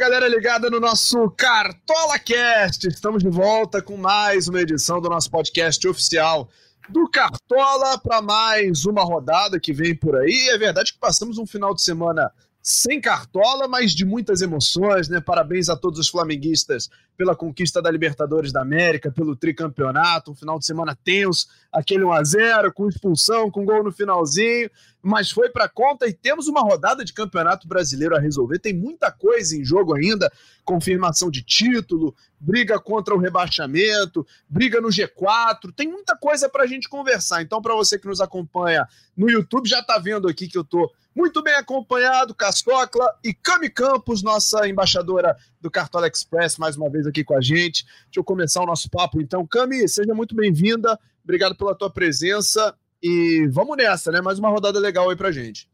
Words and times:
Galera 0.00 0.26
ligada 0.28 0.70
no 0.70 0.80
nosso 0.80 1.28
Cartola 1.32 2.18
Cast. 2.18 2.88
Estamos 2.88 3.22
de 3.22 3.28
volta 3.28 3.82
com 3.82 3.98
mais 3.98 4.48
uma 4.48 4.58
edição 4.58 4.98
do 4.98 5.10
nosso 5.10 5.30
podcast 5.30 5.86
oficial 5.86 6.48
do 6.88 7.06
Cartola 7.10 7.98
para 7.98 8.22
mais 8.22 8.86
uma 8.86 9.04
rodada 9.04 9.60
que 9.60 9.74
vem 9.74 9.94
por 9.94 10.16
aí. 10.16 10.48
É 10.54 10.56
verdade 10.56 10.94
que 10.94 10.98
passamos 10.98 11.36
um 11.36 11.44
final 11.44 11.74
de 11.74 11.82
semana 11.82 12.32
sem 12.62 12.98
cartola, 12.98 13.68
mas 13.68 13.92
de 13.92 14.06
muitas 14.06 14.40
emoções, 14.40 15.06
né? 15.08 15.20
Parabéns 15.20 15.68
a 15.68 15.76
todos 15.76 15.98
os 15.98 16.08
flamenguistas 16.08 16.88
pela 17.14 17.36
conquista 17.36 17.82
da 17.82 17.90
Libertadores 17.90 18.52
da 18.52 18.62
América, 18.62 19.12
pelo 19.12 19.36
tricampeonato, 19.36 20.32
um 20.32 20.34
final 20.34 20.58
de 20.58 20.64
semana 20.64 20.96
tenso, 21.04 21.46
aquele 21.70 22.04
1 22.04 22.12
a 22.12 22.24
0 22.24 22.72
com 22.72 22.88
expulsão, 22.88 23.50
com 23.50 23.66
gol 23.66 23.84
no 23.84 23.92
finalzinho, 23.92 24.70
mas 25.02 25.30
foi 25.30 25.48
para 25.48 25.68
conta 25.68 26.06
e 26.06 26.12
temos 26.12 26.46
uma 26.46 26.60
rodada 26.60 27.04
de 27.04 27.12
Campeonato 27.12 27.66
Brasileiro 27.66 28.16
a 28.16 28.20
resolver. 28.20 28.58
Tem 28.58 28.74
muita 28.74 29.10
coisa 29.10 29.56
em 29.56 29.64
jogo 29.64 29.94
ainda, 29.94 30.30
confirmação 30.64 31.30
de 31.30 31.42
título, 31.42 32.14
briga 32.38 32.78
contra 32.78 33.14
o 33.14 33.18
rebaixamento, 33.18 34.26
briga 34.48 34.80
no 34.80 34.88
G4, 34.88 35.72
tem 35.74 35.88
muita 35.88 36.16
coisa 36.16 36.48
para 36.48 36.64
a 36.64 36.66
gente 36.66 36.88
conversar. 36.88 37.42
Então, 37.42 37.62
para 37.62 37.74
você 37.74 37.98
que 37.98 38.06
nos 38.06 38.20
acompanha 38.20 38.86
no 39.16 39.30
YouTube, 39.30 39.68
já 39.68 39.80
está 39.80 39.98
vendo 39.98 40.28
aqui 40.28 40.48
que 40.48 40.58
eu 40.58 40.64
tô 40.64 40.90
muito 41.14 41.42
bem 41.42 41.54
acompanhado, 41.54 42.34
Cascocla 42.34 43.14
e 43.24 43.34
Cami 43.34 43.68
Campos, 43.68 44.22
nossa 44.22 44.68
embaixadora 44.68 45.36
do 45.60 45.70
Cartola 45.70 46.06
Express, 46.06 46.56
mais 46.56 46.76
uma 46.76 46.88
vez 46.88 47.06
aqui 47.06 47.24
com 47.24 47.36
a 47.36 47.40
gente. 47.40 47.84
Deixa 47.84 48.18
eu 48.18 48.24
começar 48.24 48.62
o 48.62 48.66
nosso 48.66 48.88
papo 48.88 49.20
então. 49.20 49.46
Cami, 49.46 49.88
seja 49.88 50.14
muito 50.14 50.34
bem-vinda, 50.36 50.98
obrigado 51.24 51.56
pela 51.56 51.74
tua 51.74 51.90
presença 51.90 52.74
e 53.02 53.46
vamos 53.48 53.76
nessa, 53.76 54.10
né? 54.10 54.20
Mais 54.20 54.38
uma 54.38 54.48
rodada 54.48 54.78
legal 54.78 55.08
aí 55.08 55.16
pra 55.16 55.32
gente. 55.32 55.70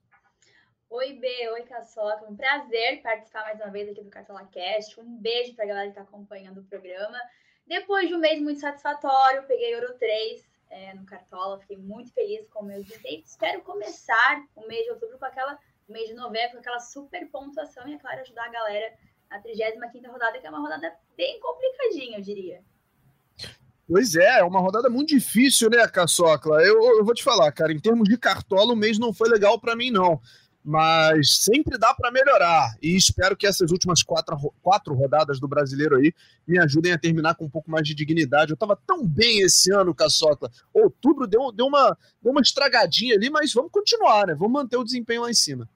Oi, 0.88 1.12
B, 1.14 1.28
oi, 1.50 1.62
Caçoca. 1.62 2.24
Um 2.26 2.36
prazer 2.36 3.02
participar 3.02 3.42
mais 3.42 3.60
uma 3.60 3.70
vez 3.70 3.88
aqui 3.88 4.02
do 4.02 4.10
Cartola 4.10 4.46
Cast. 4.46 4.98
Um 5.00 5.16
beijo 5.18 5.54
pra 5.54 5.66
galera 5.66 5.88
que 5.88 5.94
tá 5.94 6.02
acompanhando 6.02 6.60
o 6.60 6.64
programa. 6.64 7.18
Depois 7.66 8.08
de 8.08 8.14
um 8.14 8.18
mês 8.18 8.40
muito 8.40 8.60
satisfatório, 8.60 9.42
peguei 9.48 9.74
Ouro 9.74 9.94
3 9.98 10.48
é, 10.70 10.94
no 10.94 11.04
Cartola, 11.04 11.58
fiquei 11.58 11.76
muito 11.76 12.12
feliz 12.12 12.48
com 12.48 12.60
o 12.60 12.64
meu 12.64 12.82
desempenho. 12.82 13.22
Espero 13.26 13.60
começar 13.62 14.46
o 14.54 14.66
mês 14.68 14.84
de 14.84 14.92
outubro 14.92 15.18
com 15.18 15.24
aquela, 15.24 15.58
o 15.88 15.92
mês 15.92 16.08
de 16.08 16.14
novembro, 16.14 16.52
com 16.52 16.58
aquela 16.58 16.78
super 16.78 17.28
pontuação 17.30 17.88
e, 17.88 17.94
é 17.94 17.98
claro, 17.98 18.20
ajudar 18.20 18.44
a 18.44 18.50
galera 18.50 18.94
na 19.28 19.40
35 19.40 20.10
rodada, 20.10 20.38
que 20.38 20.46
é 20.46 20.50
uma 20.50 20.60
rodada 20.60 20.96
bem 21.16 21.40
complicadinha, 21.40 22.18
eu 22.18 22.22
diria. 22.22 22.62
Pois 23.88 24.16
é, 24.16 24.40
é 24.40 24.44
uma 24.44 24.60
rodada 24.60 24.90
muito 24.90 25.10
difícil, 25.10 25.70
né, 25.70 25.86
Caçocla? 25.86 26.60
Eu, 26.60 26.98
eu 26.98 27.04
vou 27.04 27.14
te 27.14 27.22
falar, 27.22 27.52
cara, 27.52 27.72
em 27.72 27.78
termos 27.78 28.08
de 28.08 28.18
cartola, 28.18 28.72
o 28.72 28.76
mês 28.76 28.98
não 28.98 29.12
foi 29.12 29.28
legal 29.28 29.60
para 29.60 29.76
mim, 29.76 29.92
não. 29.92 30.20
Mas 30.64 31.44
sempre 31.44 31.78
dá 31.78 31.94
para 31.94 32.10
melhorar. 32.10 32.74
E 32.82 32.96
espero 32.96 33.36
que 33.36 33.46
essas 33.46 33.70
últimas 33.70 34.02
quatro, 34.02 34.36
quatro 34.60 34.92
rodadas 34.92 35.38
do 35.38 35.46
brasileiro 35.46 35.96
aí 35.96 36.12
me 36.44 36.58
ajudem 36.58 36.92
a 36.92 36.98
terminar 36.98 37.36
com 37.36 37.44
um 37.44 37.48
pouco 37.48 37.70
mais 37.70 37.86
de 37.86 37.94
dignidade. 37.94 38.50
Eu 38.50 38.56
tava 38.56 38.76
tão 38.84 39.06
bem 39.06 39.42
esse 39.42 39.72
ano, 39.72 39.94
Caçocla. 39.94 40.50
Outubro 40.74 41.28
deu, 41.28 41.52
deu, 41.52 41.66
uma, 41.66 41.96
deu 42.20 42.32
uma 42.32 42.40
estragadinha 42.40 43.14
ali, 43.14 43.30
mas 43.30 43.52
vamos 43.54 43.70
continuar, 43.70 44.26
né? 44.26 44.34
Vamos 44.34 44.52
manter 44.52 44.76
o 44.76 44.82
desempenho 44.82 45.22
lá 45.22 45.30
em 45.30 45.34
cima. 45.34 45.68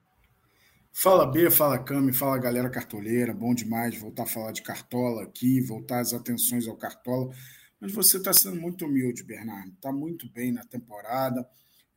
Fala 0.91 1.25
B, 1.25 1.49
fala 1.49 1.79
Cami, 1.79 2.11
fala 2.11 2.37
galera 2.37 2.69
cartoleira. 2.69 3.33
Bom 3.33 3.55
demais 3.55 3.97
voltar 3.97 4.23
a 4.23 4.27
falar 4.27 4.51
de 4.51 4.61
cartola 4.61 5.23
aqui, 5.23 5.61
voltar 5.61 5.99
as 5.99 6.13
atenções 6.13 6.67
ao 6.67 6.75
cartola. 6.75 7.29
Mas 7.81 7.91
você 7.91 8.17
está 8.17 8.31
sendo 8.31 8.61
muito 8.61 8.85
humilde, 8.85 9.23
Bernardo. 9.23 9.73
Está 9.73 9.91
muito 9.91 10.29
bem 10.29 10.51
na 10.51 10.63
temporada. 10.63 11.45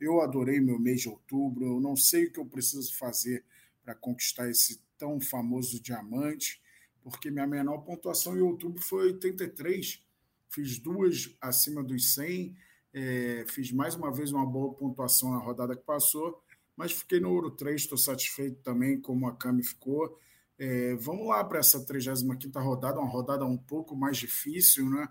Eu 0.00 0.20
adorei 0.20 0.58
meu 0.60 0.78
mês 0.78 1.02
de 1.02 1.08
outubro. 1.08 1.66
Eu 1.66 1.80
não 1.80 1.94
sei 1.94 2.24
o 2.24 2.32
que 2.32 2.40
eu 2.40 2.46
preciso 2.46 2.96
fazer 2.96 3.44
para 3.82 3.94
conquistar 3.94 4.48
esse 4.48 4.82
tão 4.96 5.20
famoso 5.20 5.78
diamante, 5.78 6.62
porque 7.02 7.30
minha 7.30 7.46
menor 7.46 7.78
pontuação 7.78 8.34
em 8.36 8.40
outubro 8.40 8.82
foi 8.82 9.12
83. 9.12 10.02
Fiz 10.48 10.78
duas 10.78 11.36
acima 11.40 11.84
dos 11.84 12.14
100. 12.14 12.56
É, 12.94 13.44
fiz 13.48 13.70
mais 13.70 13.94
uma 13.94 14.10
vez 14.10 14.32
uma 14.32 14.46
boa 14.46 14.72
pontuação 14.72 15.32
na 15.32 15.38
rodada 15.38 15.76
que 15.76 15.84
passou 15.84 16.42
mas 16.76 16.92
fiquei 16.92 17.20
no 17.20 17.30
Ouro 17.30 17.50
3, 17.50 17.82
estou 17.82 17.98
satisfeito 17.98 18.60
também 18.62 19.00
como 19.00 19.26
a 19.28 19.36
Cami 19.36 19.62
ficou. 19.62 20.18
É, 20.58 20.94
vamos 20.96 21.26
lá 21.26 21.42
para 21.44 21.58
essa 21.58 21.84
35 21.84 22.60
rodada, 22.60 22.98
uma 23.00 23.08
rodada 23.08 23.44
um 23.44 23.56
pouco 23.56 23.96
mais 23.96 24.16
difícil, 24.16 24.88
né? 24.90 25.08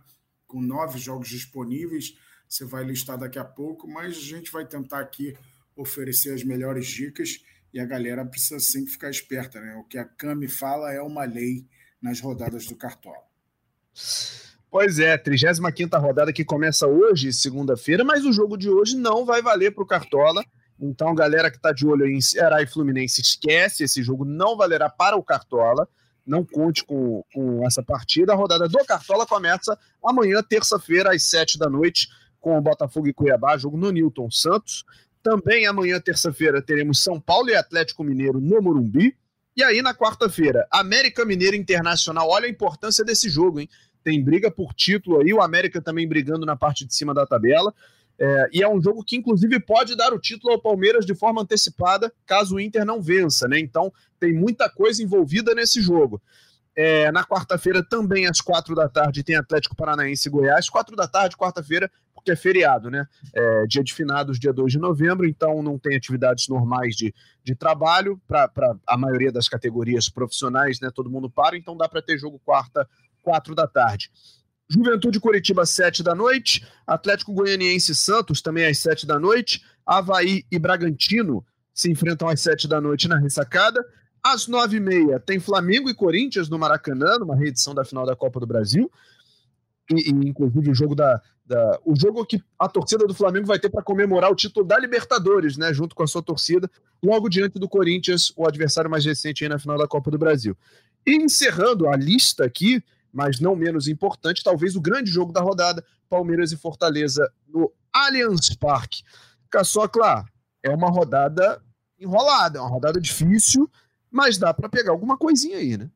Com 0.53 0.62
nove 0.62 1.00
jogos 1.00 1.30
disponíveis. 1.30 2.16
Você 2.47 2.64
vai 2.64 2.84
listar 2.84 3.18
daqui 3.18 3.40
a 3.40 3.44
pouco, 3.44 3.88
mas 3.88 4.16
a 4.16 4.22
gente 4.22 4.52
vai 4.52 4.64
tentar 4.64 5.00
aqui 5.00 5.36
oferecer 5.75 6.31
as 6.31 6.44
melhores 6.44 6.86
dicas 6.86 7.44
e 7.74 7.80
a 7.80 7.86
galera 7.86 8.24
precisa 8.24 8.59
sempre 8.59 8.91
ficar 8.91 9.09
esperta. 9.09 9.59
Né? 9.59 9.75
O 9.78 9.84
que 9.84 9.97
a 9.97 10.06
Cami 10.06 10.47
fala 10.47 10.94
é 10.94 11.02
uma 11.02 11.25
lei 11.25 11.66
nas 12.00 12.19
rodadas 12.19 12.68
do 12.68 12.75
Cartola. 12.75 13.24
Pois 14.69 15.00
é, 15.00 15.18
35 15.18 15.97
rodada 15.97 16.31
que 16.31 16.46
começa 16.46 16.85
hoje, 16.85 17.34
segunda-feira, 17.34 18.03
mas 18.03 18.24
o 18.24 18.31
jogo 18.31 18.56
de 18.56 18.70
hoje 18.70 18.96
não 18.96 19.25
vai 19.25 19.41
valer 19.41 19.74
para 19.74 19.84
o 19.84 19.88
Cartola. 19.88 20.46
Então, 20.80 21.16
galera 21.16 21.50
que 21.50 21.58
está 21.58 21.72
de 21.72 21.88
olho 21.88 22.06
em 22.06 22.22
Ceará 22.22 22.62
e 22.62 22.68
Fluminense, 22.68 23.22
esquece, 23.22 23.84
esse 23.84 24.03
jogo 24.03 24.24
não 24.24 24.56
valerá 24.56 24.88
para 24.88 25.16
o 25.16 25.24
Cartola. 25.24 25.88
Não 26.25 26.44
conte 26.45 26.85
com, 26.85 27.23
com 27.34 27.66
essa 27.66 27.84
partida. 27.84 28.34
A 28.34 28.35
rodada 28.35 28.67
do 28.67 28.85
Cartola 28.85 29.25
começa 29.25 29.78
amanhã, 30.03 30.41
terça-feira, 30.41 31.13
às 31.13 31.23
sete 31.23 31.57
da 31.57 31.69
noite, 31.69 32.07
com 32.39 32.57
o 32.57 32.61
Botafogo 32.61 33.07
e 33.07 33.13
Cuiabá, 33.13 33.57
jogo 33.57 33.78
no 33.78 33.91
Newton 33.91 34.29
Santos. 34.31 34.84
Também 35.22 35.66
amanhã, 35.66 36.00
terça-feira, 36.00 36.61
teremos 36.61 37.01
São 37.01 37.19
Paulo 37.19 37.50
e 37.50 37.56
Atlético 37.56 38.03
Mineiro 38.03 38.41
no 38.41 38.61
Morumbi. 38.61 39.16
E 39.56 39.63
aí, 39.63 39.81
na 39.81 39.94
quarta-feira, 39.94 40.67
América 40.72 41.23
Mineiro 41.23 41.56
Internacional. 41.56 42.28
Olha 42.28 42.47
a 42.47 42.50
importância 42.50 43.05
desse 43.05 43.29
jogo, 43.29 43.59
hein? 43.59 43.69
Tem 44.03 44.22
briga 44.22 44.51
por 44.51 44.73
título 44.73 45.22
aí, 45.22 45.31
o 45.34 45.41
América 45.41 45.81
também 45.81 46.07
brigando 46.07 46.45
na 46.45 46.55
parte 46.55 46.85
de 46.85 46.94
cima 46.94 47.13
da 47.13 47.25
tabela. 47.25 47.73
É, 48.25 48.50
e 48.53 48.63
é 48.63 48.69
um 48.69 48.81
jogo 48.81 49.03
que, 49.03 49.17
inclusive, 49.17 49.59
pode 49.59 49.97
dar 49.97 50.13
o 50.13 50.19
título 50.19 50.53
ao 50.53 50.61
Palmeiras 50.61 51.06
de 51.06 51.13
forma 51.13 51.41
antecipada, 51.41 52.09
caso 52.25 52.56
o 52.56 52.59
Inter 52.59 52.85
não 52.85 53.01
vença, 53.01 53.50
né? 53.50 53.59
Então, 53.59 53.91
tem 54.17 54.34
muita 54.34 54.69
coisa 54.69 55.03
envolvida 55.03 55.53
nesse 55.53 55.81
jogo. 55.81 56.22
É, 56.73 57.11
na 57.11 57.25
quarta-feira, 57.25 57.85
também 57.85 58.25
às 58.25 58.39
quatro 58.39 58.73
da 58.73 58.88
tarde, 58.88 59.23
tem 59.23 59.35
Atlético 59.35 59.75
Paranaense 59.75 60.29
e 60.29 60.31
Goiás. 60.31 60.69
Quatro 60.69 60.95
da 60.95 61.06
tarde, 61.06 61.35
quarta-feira, 61.35 61.91
porque 62.16 62.31
é 62.31 62.35
feriado, 62.38 62.89
né? 62.89 63.06
É, 63.35 63.67
dia 63.67 63.84
de 63.84 63.94
finados, 63.94 64.40
dia 64.40 64.53
2 64.53 64.72
de 64.72 64.79
novembro, 64.79 65.28
então 65.28 65.61
não 65.61 65.78
tem 65.78 65.97
atividades 65.97 66.47
normais 66.47 66.95
de, 66.95 67.13
de 67.44 67.53
trabalho 67.53 68.22
para 68.25 68.50
a 68.88 68.97
maioria 68.97 69.34
das 69.34 69.50
categorias 69.50 70.07
profissionais, 70.07 70.79
né? 70.79 70.90
Todo 70.95 71.09
mundo 71.09 71.29
para, 71.29 71.57
então 71.57 71.75
dá 71.75 71.90
para 71.90 72.01
ter 72.01 72.17
jogo 72.17 72.40
quarta, 72.45 72.88
quatro 73.22 73.53
da 73.53 73.67
tarde. 73.67 74.09
Juventude 74.69 75.19
Curitiba, 75.19 75.66
7 75.66 76.03
da 76.03 76.16
noite. 76.16 76.66
Atlético 76.85 77.34
Goianiense 77.34 77.94
Santos, 77.94 78.41
também 78.41 78.66
às 78.66 78.78
7 78.79 79.06
da 79.06 79.19
noite. 79.19 79.63
Havaí 79.85 80.46
e 80.51 80.57
Bragantino 80.57 81.46
se 81.74 81.91
enfrentam 81.91 82.28
às 82.28 82.41
7 82.41 82.68
da 82.68 82.79
noite 82.79 83.07
na 83.07 83.19
ressacada. 83.19 83.84
Às 84.23 84.47
9h30 84.47 85.19
tem 85.25 85.40
Flamengo 85.40 85.90
e 85.90 85.94
Corinthians 85.94 86.50
no 86.50 86.57
Maracanã, 86.57 87.19
numa 87.19 87.35
reedição 87.35 87.75
da 87.75 87.84
final 87.84 88.06
da 88.06 88.16
Copa 88.16 88.40
do 88.40 88.47
Brasil. 88.47 88.90
E, 89.91 90.09
e 90.09 90.12
inclusive 90.12 90.72
o 90.72 90.73
jogo 90.73 90.96
da, 90.96 91.22
da, 91.46 91.79
o 91.84 91.94
jogo 91.96 92.25
que 92.25 92.41
a 92.57 92.69
torcida 92.69 93.06
do 93.06 93.13
Flamengo 93.13 93.46
vai 93.46 93.59
ter 93.59 93.69
para 93.69 93.84
comemorar 93.84 94.31
o 94.31 94.35
título 94.35 94.66
da 94.66 94.79
Libertadores, 94.79 95.57
né, 95.57 95.73
junto 95.73 95.94
com 95.94 96.03
a 96.03 96.07
sua 96.07 96.22
torcida, 96.22 96.69
logo 97.03 97.28
diante 97.28 97.59
do 97.59 97.68
Corinthians, 97.68 98.31
o 98.38 98.47
adversário 98.47 98.90
mais 98.90 99.03
recente 99.03 99.44
aí 99.44 99.50
na 99.50 99.59
final 99.59 99.78
da 99.78 99.88
Copa 99.88 100.09
do 100.09 100.18
Brasil. 100.18 100.56
E 101.06 101.18
encerrando 101.18 101.90
a 101.90 101.97
lista 101.97 102.46
aqui, 102.46 102.82
mas 103.13 103.39
não 103.39 103.55
menos 103.55 103.87
importante, 103.87 104.43
talvez 104.43 104.75
o 104.75 104.81
grande 104.81 105.11
jogo 105.11 105.31
da 105.31 105.39
rodada, 105.39 105.85
Palmeiras 106.09 106.51
e 106.51 106.57
Fortaleza 106.57 107.31
no 107.47 107.71
Allianz 107.93 108.55
Parque. 108.55 109.03
Caçocla, 109.51 110.25
é 110.63 110.71
uma 110.71 110.89
rodada 110.89 111.63
enrolada, 111.99 112.57
é 112.57 112.61
uma 112.61 112.69
rodada 112.69 112.99
difícil, 112.99 113.69
mas 114.09 114.39
dá 114.39 114.51
para 114.51 114.67
pegar 114.67 114.91
alguma 114.91 115.15
coisinha 115.15 115.57
aí, 115.57 115.77
né? 115.77 115.91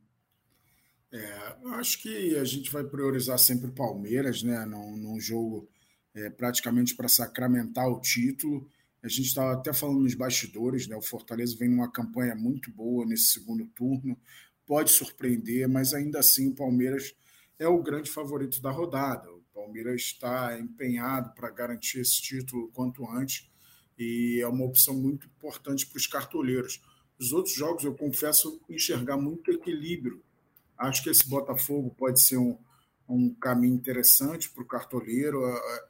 É, 1.11 1.55
acho 1.79 2.01
que 2.01 2.37
a 2.37 2.43
gente 2.43 2.71
vai 2.71 2.83
priorizar 2.83 3.39
sempre 3.39 3.67
o 3.67 3.73
Palmeiras, 3.73 4.43
né, 4.43 4.65
num, 4.65 4.95
num 4.95 5.19
jogo 5.19 5.67
é, 6.13 6.29
praticamente 6.29 6.95
para 6.95 7.07
sacramentar 7.07 7.87
o 7.87 7.99
título. 7.99 8.69
A 9.01 9.07
gente 9.07 9.27
estava 9.27 9.53
até 9.53 9.73
falando 9.73 10.01
nos 10.01 10.13
bastidores, 10.13 10.87
né? 10.87 10.95
O 10.95 11.01
Fortaleza 11.01 11.55
vem 11.57 11.69
numa 11.69 11.89
campanha 11.89 12.35
muito 12.35 12.69
boa 12.71 13.05
nesse 13.05 13.25
segundo 13.25 13.65
turno 13.67 14.17
pode 14.67 14.91
surpreender, 14.91 15.67
mas 15.67 15.93
ainda 15.93 16.19
assim 16.19 16.49
o 16.49 16.53
Palmeiras 16.53 17.15
é 17.57 17.67
o 17.67 17.81
grande 17.81 18.11
favorito 18.11 18.61
da 18.61 18.69
rodada. 18.69 19.31
O 19.31 19.41
Palmeiras 19.53 20.01
está 20.01 20.59
empenhado 20.59 21.33
para 21.33 21.49
garantir 21.49 22.01
esse 22.01 22.21
título 22.21 22.69
quanto 22.73 23.09
antes 23.09 23.49
e 23.97 24.39
é 24.41 24.47
uma 24.47 24.65
opção 24.65 24.93
muito 24.93 25.25
importante 25.25 25.87
para 25.87 25.97
os 25.97 26.05
cartoleiros. 26.05 26.81
Os 27.17 27.31
outros 27.31 27.55
jogos, 27.55 27.83
eu 27.83 27.95
confesso, 27.95 28.61
enxergar 28.69 29.17
muito 29.17 29.51
equilíbrio. 29.51 30.21
Acho 30.77 31.01
que 31.01 31.09
esse 31.09 31.27
Botafogo 31.27 31.89
pode 31.97 32.21
ser 32.21 32.37
um, 32.37 32.55
um 33.09 33.33
caminho 33.33 33.73
interessante 33.73 34.49
para 34.49 34.61
o 34.61 34.67
cartoleiro. 34.67 35.41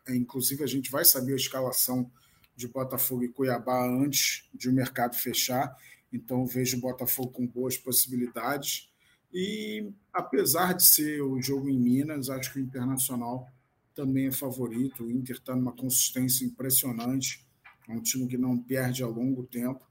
Inclusive, 0.07 0.63
a 0.63 0.67
gente 0.67 0.89
vai 0.89 1.03
saber 1.03 1.33
a 1.33 1.37
escalação 1.37 2.09
de 2.55 2.67
Botafogo 2.67 3.23
e 3.23 3.29
Cuiabá 3.29 3.85
antes 3.85 4.47
de 4.53 4.69
o 4.69 4.73
mercado 4.73 5.15
fechar. 5.15 5.75
Então 6.11 6.45
vejo 6.45 6.77
o 6.77 6.81
Botafogo 6.81 7.31
com 7.31 7.45
boas 7.45 7.77
possibilidades. 7.77 8.89
E 9.33 9.91
apesar 10.13 10.73
de 10.73 10.85
ser 10.85 11.21
o 11.21 11.41
jogo 11.41 11.69
em 11.69 11.79
Minas, 11.79 12.29
acho 12.29 12.53
que 12.53 12.59
o 12.59 12.63
Internacional 12.63 13.47
também 13.93 14.27
é 14.27 14.31
favorito. 14.31 15.03
O 15.03 15.11
Inter 15.11 15.37
está 15.37 15.55
numa 15.55 15.73
consistência 15.73 16.45
impressionante. 16.45 17.45
É 17.87 17.93
um 17.93 18.01
time 18.01 18.27
que 18.27 18.37
não 18.37 18.57
perde 18.57 19.03
a 19.03 19.07
longo 19.07 19.43
tempo. 19.43 19.85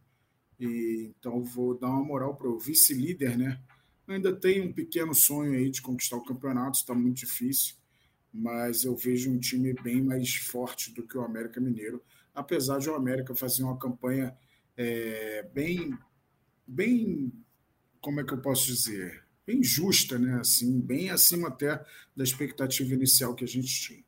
E, 0.59 1.13
então 1.19 1.43
vou 1.43 1.79
dar 1.79 1.91
uma 1.91 2.05
moral 2.05 2.35
para 2.35 2.49
o 2.49 2.59
vice-líder, 2.59 3.37
né? 3.37 3.61
Ainda 4.09 4.35
tem 4.35 4.63
um 4.63 4.73
pequeno 4.73 5.15
sonho 5.15 5.53
aí 5.53 5.69
de 5.69 5.83
conquistar 5.83 6.17
o 6.17 6.25
campeonato, 6.25 6.79
está 6.79 6.95
muito 6.95 7.17
difícil, 7.17 7.75
mas 8.33 8.85
eu 8.85 8.97
vejo 8.97 9.31
um 9.31 9.39
time 9.39 9.75
bem 9.83 10.01
mais 10.01 10.37
forte 10.37 10.95
do 10.95 11.03
que 11.03 11.19
o 11.19 11.23
América 11.23 11.61
Mineiro, 11.61 12.01
apesar 12.33 12.79
de 12.79 12.89
o 12.89 12.95
América 12.95 13.35
fazer 13.35 13.65
uma 13.65 13.77
campanha 13.77 14.37
é, 14.77 15.49
bem, 15.53 15.97
bem, 16.67 17.33
como 18.01 18.21
é 18.21 18.25
que 18.25 18.33
eu 18.33 18.41
posso 18.41 18.67
dizer, 18.67 19.25
bem 19.47 19.63
justa, 19.63 20.19
né? 20.19 20.41
Assim, 20.41 20.81
bem 20.81 21.11
acima 21.11 21.49
até 21.49 21.83
da 22.15 22.25
expectativa 22.25 22.93
inicial 22.93 23.35
que 23.35 23.45
a 23.45 23.49
gente 23.49 23.69
tinha. 23.69 24.05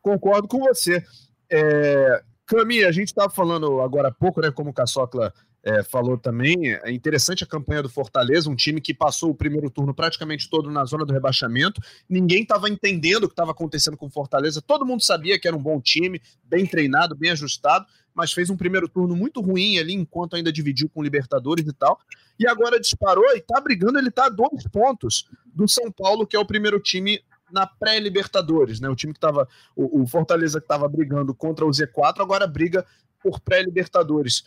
Concordo 0.00 0.48
com 0.48 0.58
você. 0.58 1.04
É, 1.48 2.22
Cami, 2.44 2.84
a 2.84 2.90
gente 2.90 3.08
estava 3.08 3.30
falando 3.30 3.80
agora 3.80 4.08
há 4.08 4.12
pouco, 4.12 4.40
né, 4.40 4.50
como 4.50 4.70
o 4.70 4.74
Caçocla 4.74 5.32
é, 5.64 5.82
falou 5.82 6.18
também, 6.18 6.72
é 6.72 6.90
interessante 6.90 7.44
a 7.44 7.46
campanha 7.46 7.82
do 7.82 7.88
Fortaleza, 7.88 8.50
um 8.50 8.56
time 8.56 8.80
que 8.80 8.92
passou 8.92 9.30
o 9.30 9.34
primeiro 9.34 9.70
turno 9.70 9.94
praticamente 9.94 10.50
todo 10.50 10.70
na 10.70 10.84
zona 10.84 11.04
do 11.04 11.12
rebaixamento, 11.12 11.80
ninguém 12.08 12.42
estava 12.42 12.68
entendendo 12.68 13.24
o 13.24 13.28
que 13.28 13.32
estava 13.32 13.52
acontecendo 13.52 13.96
com 13.96 14.06
o 14.06 14.10
Fortaleza, 14.10 14.60
todo 14.60 14.84
mundo 14.84 15.02
sabia 15.02 15.38
que 15.38 15.46
era 15.46 15.56
um 15.56 15.62
bom 15.62 15.80
time, 15.80 16.20
bem 16.42 16.66
treinado, 16.66 17.14
bem 17.14 17.30
ajustado, 17.30 17.86
mas 18.14 18.32
fez 18.32 18.50
um 18.50 18.56
primeiro 18.56 18.88
turno 18.88 19.16
muito 19.16 19.40
ruim 19.40 19.78
ali, 19.78 19.94
enquanto 19.94 20.36
ainda 20.36 20.52
dividiu 20.52 20.88
com 20.88 21.00
o 21.00 21.02
Libertadores 21.02 21.66
e 21.66 21.72
tal, 21.72 21.98
e 22.38 22.46
agora 22.46 22.80
disparou 22.80 23.24
e 23.34 23.38
está 23.38 23.60
brigando, 23.60 23.98
ele 23.98 24.08
está 24.08 24.26
a 24.26 24.28
dois 24.28 24.66
pontos 24.70 25.28
do 25.46 25.68
São 25.68 25.90
Paulo, 25.90 26.26
que 26.26 26.36
é 26.36 26.38
o 26.38 26.44
primeiro 26.44 26.80
time 26.80 27.22
na 27.52 27.66
pré-Libertadores, 27.66 28.80
né? 28.80 28.88
O 28.88 28.96
time 28.96 29.12
que 29.12 29.18
estava, 29.18 29.46
o, 29.76 30.02
o, 30.02 30.06
Fortaleza 30.06 30.58
que 30.58 30.64
estava 30.64 30.88
brigando 30.88 31.34
contra 31.34 31.66
o 31.66 31.70
Z4, 31.70 32.20
agora 32.20 32.46
briga 32.46 32.84
por 33.22 33.38
pré-Libertadores. 33.40 34.42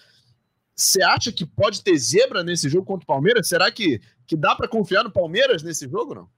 Você 0.76 1.02
acha 1.02 1.32
que 1.32 1.46
pode 1.46 1.82
ter 1.82 1.98
zebra 1.98 2.44
nesse 2.44 2.68
jogo 2.68 2.86
contra 2.86 3.06
o 3.06 3.08
Palmeiras? 3.08 3.48
Será 3.48 3.72
que, 3.72 4.02
que 4.28 4.36
dá 4.36 4.54
para 4.54 4.68
confiar 4.68 5.04
no 5.04 5.12
Palmeiras 5.12 5.64
nesse 5.64 5.88
jogo, 5.88 6.14
não? 6.14 6.30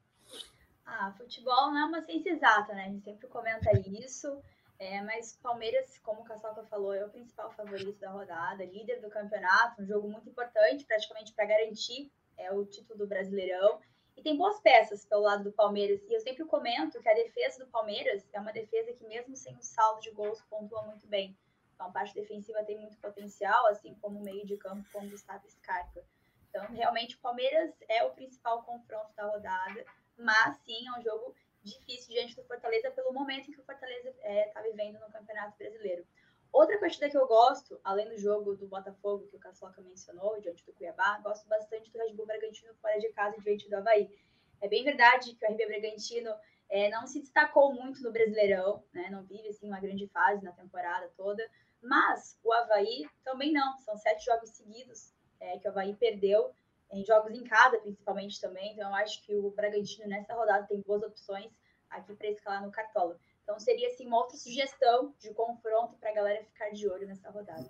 Ah, 0.86 1.12
futebol 1.18 1.72
não 1.72 1.80
é 1.80 1.86
uma 1.86 2.02
ciência 2.02 2.30
exata, 2.30 2.74
né? 2.74 2.86
A 2.86 2.90
gente 2.90 3.04
sempre 3.04 3.28
comenta 3.28 3.72
isso. 3.88 4.40
É, 4.80 5.02
mas 5.02 5.40
Palmeiras, 5.42 5.98
como 6.04 6.22
o 6.22 6.24
Caçoca 6.24 6.64
falou, 6.66 6.94
é 6.94 7.04
o 7.04 7.10
principal 7.10 7.52
favorito 7.52 8.00
da 8.00 8.12
rodada, 8.12 8.64
líder 8.64 9.02
do 9.02 9.10
campeonato, 9.10 9.82
um 9.82 9.88
jogo 9.88 10.08
muito 10.08 10.30
importante, 10.30 10.86
praticamente 10.86 11.34
para 11.34 11.46
garantir 11.46 12.12
é, 12.38 12.52
o 12.52 12.64
título 12.64 13.00
do 13.00 13.08
Brasileirão. 13.08 13.80
E 14.16 14.22
tem 14.22 14.38
boas 14.38 14.60
peças 14.60 15.04
pelo 15.04 15.24
lado 15.24 15.44
do 15.44 15.52
Palmeiras. 15.52 16.00
E 16.08 16.14
eu 16.14 16.20
sempre 16.20 16.46
comento 16.46 17.02
que 17.02 17.10
a 17.10 17.14
defesa 17.14 17.66
do 17.66 17.72
Palmeiras 17.72 18.28
é 18.32 18.40
uma 18.40 18.54
defesa 18.54 18.94
que, 18.94 19.08
mesmo 19.08 19.36
sem 19.36 19.56
o 19.56 19.64
saldo 19.64 20.02
de 20.02 20.12
gols, 20.12 20.42
pontua 20.48 20.84
muito 20.84 21.08
bem. 21.08 21.36
Então, 21.78 21.88
a 21.88 21.92
parte 21.92 22.16
defensiva 22.16 22.64
tem 22.64 22.76
muito 22.80 22.98
potencial, 22.98 23.68
assim 23.68 23.94
como 24.02 24.20
o 24.20 24.24
meio 24.24 24.44
de 24.48 24.58
campo 24.58 24.84
com 24.92 25.06
o 25.06 25.10
Gustavo 25.10 25.48
Scarpa. 25.48 26.04
Então, 26.50 26.66
realmente, 26.74 27.16
o 27.16 27.20
Palmeiras 27.20 27.72
é 27.88 28.04
o 28.04 28.10
principal 28.16 28.64
confronto 28.64 29.14
da 29.16 29.28
rodada. 29.28 29.86
Mas, 30.18 30.58
sim, 30.66 30.88
é 30.88 31.00
um 31.00 31.04
jogo 31.04 31.36
difícil 31.62 32.16
diante 32.16 32.36
do 32.36 32.44
Fortaleza 32.46 32.90
pelo 32.90 33.14
momento 33.14 33.50
em 33.50 33.54
que 33.54 33.60
o 33.60 33.64
Fortaleza 33.64 34.10
está 34.10 34.28
é, 34.28 34.48
tá 34.48 34.62
vivendo 34.62 35.00
no 35.00 35.12
Campeonato 35.12 35.56
Brasileiro. 35.56 36.04
Outra 36.52 36.80
partida 36.80 37.12
que 37.12 37.18
eu 37.18 37.28
gosto, 37.28 37.80
além 37.84 38.10
do 38.10 38.18
jogo 38.18 38.56
do 38.56 38.66
Botafogo, 38.66 39.28
que 39.28 39.36
o 39.36 39.40
Caçoca 39.40 39.80
mencionou, 39.82 40.42
diante 40.42 40.66
do 40.66 40.74
Cuiabá, 40.74 41.20
gosto 41.20 41.48
bastante 41.48 41.92
do 41.92 42.00
Red 42.00 42.14
Bull 42.14 42.26
Bragantino 42.26 42.74
fora 42.82 42.98
de 43.00 43.10
casa, 43.10 43.40
diante 43.40 43.70
do 43.70 43.76
Havaí. 43.76 44.10
É 44.60 44.68
bem 44.68 44.84
verdade 44.84 45.36
que 45.36 45.46
o 45.46 45.52
RB 45.52 45.68
Bragantino 45.68 46.34
é, 46.70 46.90
não 46.90 47.06
se 47.06 47.20
destacou 47.20 47.74
muito 47.74 48.02
no 48.02 48.12
Brasileirão, 48.12 48.84
né? 48.94 49.10
não 49.12 49.24
vive 49.24 49.50
assim, 49.50 49.68
uma 49.68 49.80
grande 49.80 50.08
fase 50.08 50.44
na 50.44 50.52
temporada 50.52 51.12
toda, 51.16 51.48
mas 51.82 52.38
o 52.44 52.52
Havaí 52.54 53.06
também 53.24 53.52
não. 53.52 53.78
São 53.80 53.98
sete 53.98 54.26
jogos 54.26 54.50
seguidos 54.50 55.14
é, 55.40 55.58
que 55.58 55.68
o 55.68 55.72
Havaí 55.72 55.96
perdeu, 55.96 56.52
em 56.92 57.04
jogos 57.06 57.34
em 57.34 57.44
casa 57.44 57.78
principalmente 57.80 58.40
também, 58.40 58.74
então 58.74 58.90
eu 58.90 58.96
acho 58.96 59.22
que 59.26 59.36
o 59.36 59.52
Bragantino 59.52 60.08
nessa 60.08 60.34
rodada 60.34 60.66
tem 60.68 60.82
boas 60.82 61.04
opções 61.04 61.52
aqui 61.90 62.14
para 62.14 62.30
escalar 62.30 62.64
no 62.64 62.72
Cartola. 62.72 63.18
Então 63.44 63.60
seria 63.60 63.88
assim 63.88 64.06
uma 64.08 64.18
outra 64.18 64.38
sugestão 64.38 65.14
de 65.20 65.34
confronto 65.34 65.98
para 65.98 66.10
a 66.10 66.14
galera 66.14 66.44
ficar 66.44 66.70
de 66.70 66.88
olho 66.88 67.08
nessa 67.08 67.30
rodada. 67.30 67.70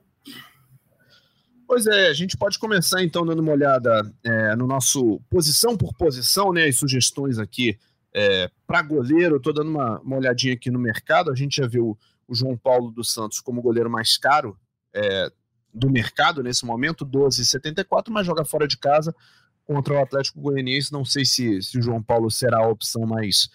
Pois 1.67 1.85
é, 1.85 2.07
a 2.07 2.13
gente 2.13 2.37
pode 2.37 2.57
começar 2.57 3.03
então 3.03 3.25
dando 3.25 3.41
uma 3.41 3.51
olhada 3.51 4.01
é, 4.23 4.55
no 4.55 4.65
nosso 4.65 5.19
posição 5.29 5.75
por 5.75 5.93
posição, 5.95 6.53
né? 6.53 6.65
As 6.65 6.77
sugestões 6.77 7.37
aqui 7.37 7.77
é, 8.13 8.49
para 8.65 8.81
goleiro. 8.81 9.35
Estou 9.35 9.53
dando 9.53 9.69
uma, 9.69 9.99
uma 9.99 10.15
olhadinha 10.15 10.53
aqui 10.53 10.71
no 10.71 10.79
mercado. 10.79 11.29
A 11.29 11.35
gente 11.35 11.57
já 11.57 11.67
viu 11.67 11.97
o 12.27 12.35
João 12.35 12.57
Paulo 12.57 12.91
dos 12.91 13.13
Santos 13.13 13.39
como 13.39 13.61
goleiro 13.61 13.89
mais 13.89 14.17
caro 14.17 14.57
é, 14.93 15.31
do 15.73 15.89
mercado 15.89 16.43
nesse 16.43 16.65
momento, 16.65 17.05
12,74, 17.05 18.09
mas 18.09 18.25
joga 18.25 18.43
fora 18.43 18.67
de 18.67 18.77
casa 18.77 19.15
contra 19.63 19.93
o 19.93 20.01
Atlético 20.01 20.41
Goianiense. 20.41 20.91
Não 20.91 21.05
sei 21.05 21.23
se, 21.25 21.61
se 21.61 21.77
o 21.77 21.81
João 21.81 22.01
Paulo 22.01 22.31
será 22.31 22.59
a 22.59 22.67
opção 22.67 23.05
mais, 23.05 23.49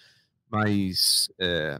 mais 0.49 1.29
é, 1.39 1.79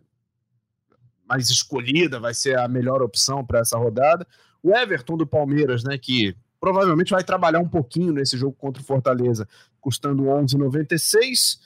mais 1.26 1.50
escolhida, 1.50 2.20
vai 2.20 2.34
ser 2.34 2.58
a 2.58 2.68
melhor 2.68 3.02
opção 3.02 3.46
para 3.46 3.60
essa 3.60 3.78
rodada. 3.78 4.28
O 4.62 4.76
Everton 4.76 5.18
do 5.18 5.26
Palmeiras, 5.26 5.84
né, 5.84 5.98
que 5.98 6.36
provavelmente 6.60 7.12
vai 7.12 7.24
trabalhar 7.24 7.60
um 7.60 7.68
pouquinho 7.68 8.14
nesse 8.14 8.38
jogo 8.38 8.56
contra 8.56 8.82
o 8.82 8.86
Fortaleza, 8.86 9.48
custando 9.82 10.24
11,96. 10.24 11.60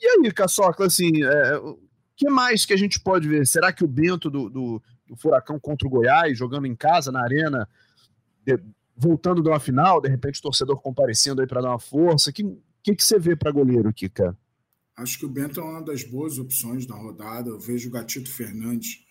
E 0.00 0.06
aí, 0.06 0.32
Caçocla, 0.32 0.86
assim, 0.86 1.10
é, 1.22 1.60
que 2.20 2.28
mais 2.28 2.66
que 2.66 2.74
a 2.74 2.76
gente 2.76 3.00
pode 3.00 3.26
ver? 3.26 3.46
Será 3.46 3.72
que 3.72 3.82
o 3.82 3.88
Bento 3.88 4.28
do, 4.28 4.50
do, 4.50 4.82
do 5.08 5.16
Furacão 5.16 5.58
contra 5.58 5.88
o 5.88 5.90
Goiás, 5.90 6.36
jogando 6.36 6.66
em 6.66 6.76
casa, 6.76 7.10
na 7.10 7.22
arena, 7.22 7.66
de, 8.44 8.62
voltando 8.94 9.42
de 9.42 9.48
uma 9.48 9.58
final, 9.58 10.02
de 10.02 10.10
repente 10.10 10.38
o 10.38 10.42
torcedor 10.42 10.78
comparecendo 10.82 11.40
aí 11.40 11.46
para 11.46 11.62
dar 11.62 11.70
uma 11.70 11.78
força, 11.78 12.28
o 12.28 12.32
que, 12.34 12.44
que, 12.82 12.94
que 12.94 13.02
você 13.02 13.18
vê 13.18 13.34
para 13.34 13.50
goleiro 13.50 13.88
aqui, 13.88 14.06
cara? 14.06 14.36
Acho 14.98 15.18
que 15.18 15.24
o 15.24 15.30
Bento 15.30 15.60
é 15.60 15.62
uma 15.62 15.82
das 15.82 16.04
boas 16.04 16.38
opções 16.38 16.84
da 16.84 16.94
rodada. 16.94 17.48
Eu 17.48 17.58
vejo 17.58 17.88
o 17.88 17.92
Gatito 17.92 18.30
Fernandes 18.30 19.02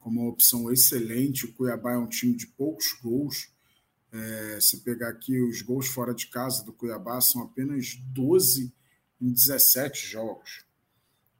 como 0.00 0.22
uma 0.22 0.30
opção 0.30 0.72
excelente. 0.72 1.46
O 1.46 1.52
Cuiabá 1.52 1.92
é 1.92 1.98
um 1.98 2.08
time 2.08 2.34
de 2.34 2.48
poucos 2.48 2.86
gols. 3.00 3.48
É, 4.10 4.58
se 4.60 4.82
pegar 4.82 5.10
aqui 5.10 5.40
os 5.40 5.62
gols 5.62 5.86
fora 5.86 6.12
de 6.12 6.26
casa 6.26 6.64
do 6.64 6.72
Cuiabá, 6.72 7.20
são 7.20 7.42
apenas 7.42 7.94
12 8.12 8.74
em 9.20 9.32
17 9.32 10.04
jogos. 10.08 10.65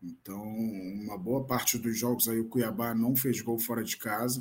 Então, 0.07 0.43
uma 0.43 1.19
boa 1.19 1.45
parte 1.45 1.79
dos 1.79 1.99
jogos 1.99 2.29
aí 2.29 2.39
o 2.39 2.49
Cuiabá 2.49 2.95
não 2.95 3.17
fez 3.17 3.41
gol 3.41 3.59
fora 3.59 3.83
de 3.83 3.97
casa. 3.97 4.41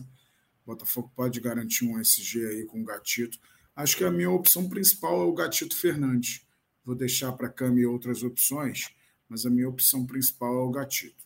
O 0.64 0.72
Botafogo 0.72 1.12
pode 1.16 1.40
garantir 1.40 1.86
um 1.86 2.00
SG 2.00 2.46
aí 2.46 2.66
com 2.66 2.82
o 2.82 2.86
Gatito. 2.86 3.40
Acho 3.76 3.98
que 3.98 4.04
a 4.04 4.12
minha 4.12 4.30
opção 4.30 4.70
principal 4.70 5.22
é 5.22 5.26
o 5.26 5.34
Gatito 5.34 5.76
Fernandes. 5.76 6.46
Vou 6.84 6.96
deixar 6.96 7.32
para 7.34 7.48
a 7.48 7.52
Cami 7.52 7.86
outras 7.86 8.24
opções 8.24 8.96
mas 9.30 9.46
a 9.46 9.50
minha 9.50 9.68
opção 9.68 10.06
principal 10.06 10.54
é 10.54 10.62
o 10.62 10.72
gatito. 10.72 11.24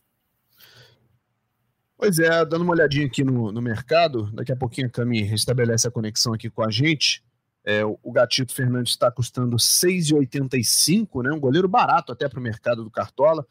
Pois 1.97 2.17
é, 2.17 2.45
dando 2.45 2.61
uma 2.61 2.73
olhadinha 2.73 3.05
aqui 3.05 3.23
no, 3.23 3.51
no 3.51 3.61
mercado, 3.61 4.31
daqui 4.31 4.51
a 4.51 4.55
pouquinho 4.55 4.87
a 4.87 4.89
Cami 4.89 5.21
restabelece 5.21 5.87
a 5.87 5.91
conexão 5.91 6.33
aqui 6.33 6.49
com 6.49 6.63
a 6.63 6.71
gente. 6.71 7.23
É, 7.65 7.83
o 7.83 8.11
Gatito 8.11 8.55
Fernandes 8.55 8.93
está 8.93 9.11
custando 9.11 9.57
6,85, 9.57 11.23
né? 11.23 11.31
Um 11.31 11.39
goleiro 11.39 11.67
barato 11.67 12.13
até 12.13 12.27
para 12.29 12.39
o 12.39 12.41
mercado 12.41 12.85
do 12.85 12.89
Cartola. 12.89 13.45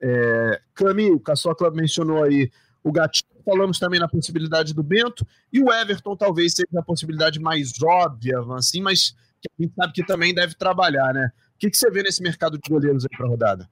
É, 0.00 0.60
Cami, 0.74 1.10
o 1.10 1.20
Caçocla 1.20 1.70
mencionou 1.70 2.22
aí 2.22 2.50
o 2.82 2.92
Gatito, 2.92 3.28
falamos 3.44 3.78
também 3.78 3.98
na 3.98 4.08
possibilidade 4.08 4.72
do 4.72 4.82
Bento, 4.82 5.26
e 5.52 5.60
o 5.60 5.72
Everton 5.72 6.16
talvez 6.16 6.54
seja 6.54 6.78
a 6.78 6.82
possibilidade 6.82 7.40
mais 7.40 7.72
óbvia, 7.82 8.38
assim, 8.56 8.80
mas 8.80 9.16
que 9.40 9.48
a 9.58 9.62
gente 9.62 9.74
sabe 9.74 9.92
que 9.92 10.06
também 10.06 10.34
deve 10.34 10.54
trabalhar, 10.54 11.12
né? 11.12 11.32
O 11.54 11.58
que, 11.58 11.70
que 11.70 11.76
você 11.76 11.90
vê 11.90 12.02
nesse 12.02 12.22
mercado 12.22 12.58
de 12.58 12.68
goleiros 12.68 13.04
aí 13.04 13.16
para 13.16 13.26
rodada? 13.26 13.68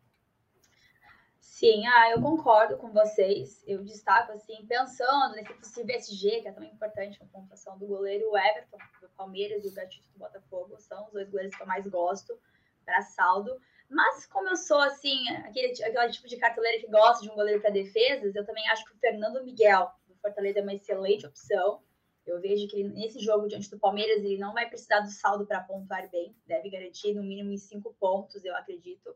Sim, 1.38 1.86
ah, 1.86 2.10
eu 2.10 2.20
concordo 2.20 2.76
com 2.76 2.92
vocês. 2.92 3.62
Eu 3.66 3.82
destaco, 3.84 4.32
assim, 4.32 4.66
pensando 4.66 5.34
nesse 5.34 5.54
possível 5.54 5.96
SG, 5.96 6.42
que 6.42 6.48
é 6.48 6.52
tão 6.52 6.64
importante 6.64 7.18
na 7.20 7.26
pontuação 7.26 7.78
do 7.78 7.86
goleiro, 7.86 8.30
o 8.30 8.36
Everton, 8.36 8.78
do 9.00 9.08
Palmeiras 9.10 9.64
e 9.64 9.68
o 9.68 9.72
Gatito 9.72 10.08
do 10.12 10.18
Botafogo, 10.18 10.76
são 10.80 11.06
os 11.06 11.12
dois 11.12 11.30
goleiros 11.30 11.54
que 11.54 11.62
eu 11.62 11.66
mais 11.66 11.86
gosto 11.86 12.36
para 12.84 13.00
saldo. 13.02 13.52
Mas 13.94 14.26
como 14.26 14.48
eu 14.48 14.56
sou, 14.56 14.80
assim, 14.80 15.28
aquele, 15.28 15.72
aquele 15.84 16.10
tipo 16.10 16.26
de 16.26 16.36
cartoleira 16.36 16.80
que 16.80 16.90
gosta 16.90 17.22
de 17.22 17.30
um 17.30 17.34
goleiro 17.34 17.60
para 17.60 17.70
defesas, 17.70 18.34
eu 18.34 18.44
também 18.44 18.68
acho 18.68 18.84
que 18.84 18.92
o 18.92 18.98
Fernando 18.98 19.44
Miguel, 19.44 19.90
do 20.08 20.16
Fortaleza, 20.16 20.58
é 20.58 20.62
uma 20.62 20.74
excelente 20.74 21.26
opção. 21.26 21.80
Eu 22.26 22.40
vejo 22.40 22.66
que 22.68 22.82
nesse 22.82 23.20
jogo 23.20 23.46
diante 23.46 23.70
do 23.70 23.78
Palmeiras, 23.78 24.24
ele 24.24 24.38
não 24.38 24.52
vai 24.52 24.68
precisar 24.68 25.00
do 25.00 25.10
saldo 25.10 25.46
para 25.46 25.60
pontuar 25.60 26.10
bem, 26.10 26.34
deve 26.46 26.70
garantir 26.70 27.14
no 27.14 27.22
mínimo 27.22 27.52
em 27.52 27.58
cinco 27.58 27.94
pontos, 28.00 28.44
eu 28.44 28.56
acredito 28.56 29.14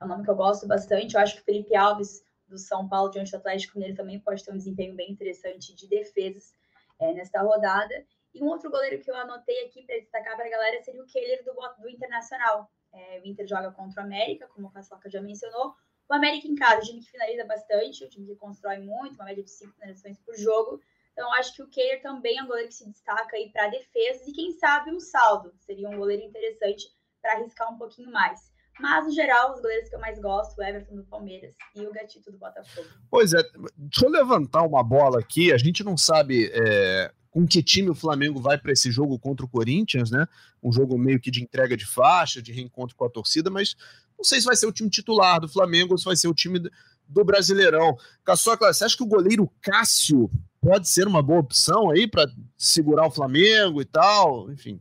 é 0.00 0.04
um 0.04 0.08
nome 0.08 0.24
que 0.24 0.30
eu 0.30 0.36
gosto 0.36 0.66
bastante. 0.66 1.14
Eu 1.14 1.20
acho 1.20 1.36
que 1.36 1.40
o 1.40 1.44
Felipe 1.44 1.74
Alves, 1.74 2.22
do 2.46 2.58
São 2.58 2.88
Paulo, 2.88 3.10
diante 3.10 3.30
do 3.30 3.38
Atlético 3.38 3.78
Mineiro, 3.78 3.96
também 3.96 4.20
pode 4.20 4.44
ter 4.44 4.52
um 4.52 4.56
desempenho 4.56 4.94
bem 4.94 5.10
interessante 5.10 5.74
de 5.74 5.88
defesas 5.88 6.52
é, 7.00 7.12
nesta 7.14 7.40
rodada. 7.42 8.04
E 8.34 8.42
um 8.42 8.48
outro 8.48 8.70
goleiro 8.70 9.02
que 9.02 9.10
eu 9.10 9.16
anotei 9.16 9.64
aqui 9.64 9.82
para 9.84 9.98
destacar 9.98 10.36
para 10.36 10.46
a 10.46 10.50
galera 10.50 10.82
seria 10.82 11.02
o 11.02 11.06
Keller 11.06 11.42
do, 11.44 11.54
do 11.80 11.88
Internacional. 11.88 12.70
É, 12.96 13.20
o 13.20 13.26
Inter 13.26 13.46
joga 13.46 13.70
contra 13.70 14.02
o 14.02 14.04
América, 14.04 14.48
como 14.48 14.68
o 14.68 14.70
Caçoca 14.70 15.10
já 15.10 15.20
mencionou. 15.20 15.74
O 16.08 16.14
América 16.14 16.48
em 16.48 16.54
casa, 16.54 16.80
o 16.80 16.84
time 16.84 17.00
que 17.00 17.10
finaliza 17.10 17.44
bastante, 17.44 18.04
o 18.04 18.08
time 18.08 18.26
que 18.26 18.36
constrói 18.36 18.78
muito, 18.78 19.16
uma 19.16 19.24
média 19.26 19.42
de 19.42 19.50
cinco 19.50 19.74
finalizações 19.74 20.18
por 20.20 20.34
jogo. 20.36 20.80
Então, 21.12 21.32
acho 21.34 21.54
que 21.54 21.62
o 21.62 21.68
Kehler 21.68 22.00
também 22.02 22.38
é 22.38 22.42
um 22.42 22.46
goleiro 22.46 22.68
que 22.68 22.74
se 22.74 22.88
destaca 22.88 23.36
aí 23.36 23.50
para 23.50 23.68
defesa 23.68 24.22
e, 24.26 24.32
quem 24.32 24.52
sabe, 24.52 24.90
um 24.90 25.00
saldo. 25.00 25.52
Seria 25.58 25.88
um 25.88 25.96
goleiro 25.96 26.22
interessante 26.22 26.88
para 27.20 27.32
arriscar 27.32 27.72
um 27.72 27.78
pouquinho 27.78 28.10
mais. 28.10 28.52
Mas, 28.78 29.06
no 29.06 29.10
geral, 29.10 29.52
os 29.52 29.60
goleiros 29.60 29.88
que 29.88 29.94
eu 29.94 30.00
mais 30.00 30.18
gosto, 30.20 30.58
o 30.58 30.62
Everton 30.62 30.96
do 30.96 31.04
Palmeiras 31.04 31.54
e 31.74 31.86
o 31.86 31.92
Gatito 31.92 32.30
do 32.30 32.38
Botafogo. 32.38 32.86
Pois 33.10 33.32
é, 33.32 33.42
deixa 33.76 34.04
eu 34.04 34.10
levantar 34.10 34.62
uma 34.62 34.84
bola 34.84 35.18
aqui. 35.18 35.52
A 35.52 35.56
gente 35.56 35.82
não 35.82 35.96
sabe 35.96 36.50
é, 36.52 37.10
com 37.36 37.46
que 37.46 37.62
time 37.62 37.90
o 37.90 37.94
Flamengo 37.94 38.40
vai 38.40 38.56
para 38.56 38.72
esse 38.72 38.90
jogo 38.90 39.18
contra 39.18 39.44
o 39.44 39.48
Corinthians, 39.48 40.10
né? 40.10 40.26
Um 40.62 40.72
jogo 40.72 40.96
meio 40.96 41.20
que 41.20 41.30
de 41.30 41.42
entrega 41.42 41.76
de 41.76 41.84
faixa, 41.84 42.40
de 42.40 42.50
reencontro 42.50 42.96
com 42.96 43.04
a 43.04 43.10
torcida, 43.10 43.50
mas 43.50 43.76
não 44.16 44.24
sei 44.24 44.40
se 44.40 44.46
vai 44.46 44.56
ser 44.56 44.64
o 44.64 44.72
time 44.72 44.88
titular 44.88 45.38
do 45.38 45.46
Flamengo 45.46 45.92
ou 45.92 45.98
se 45.98 46.06
vai 46.06 46.16
ser 46.16 46.28
o 46.28 46.34
time 46.34 46.58
do 47.06 47.24
Brasileirão. 47.26 47.94
Caçoca, 48.24 48.72
você 48.72 48.86
acha 48.86 48.96
que 48.96 49.02
o 49.02 49.06
goleiro 49.06 49.52
Cássio 49.60 50.30
pode 50.62 50.88
ser 50.88 51.06
uma 51.06 51.22
boa 51.22 51.40
opção 51.40 51.90
aí 51.90 52.08
para 52.08 52.26
segurar 52.56 53.06
o 53.06 53.10
Flamengo 53.10 53.82
e 53.82 53.84
tal? 53.84 54.50
Enfim. 54.50 54.80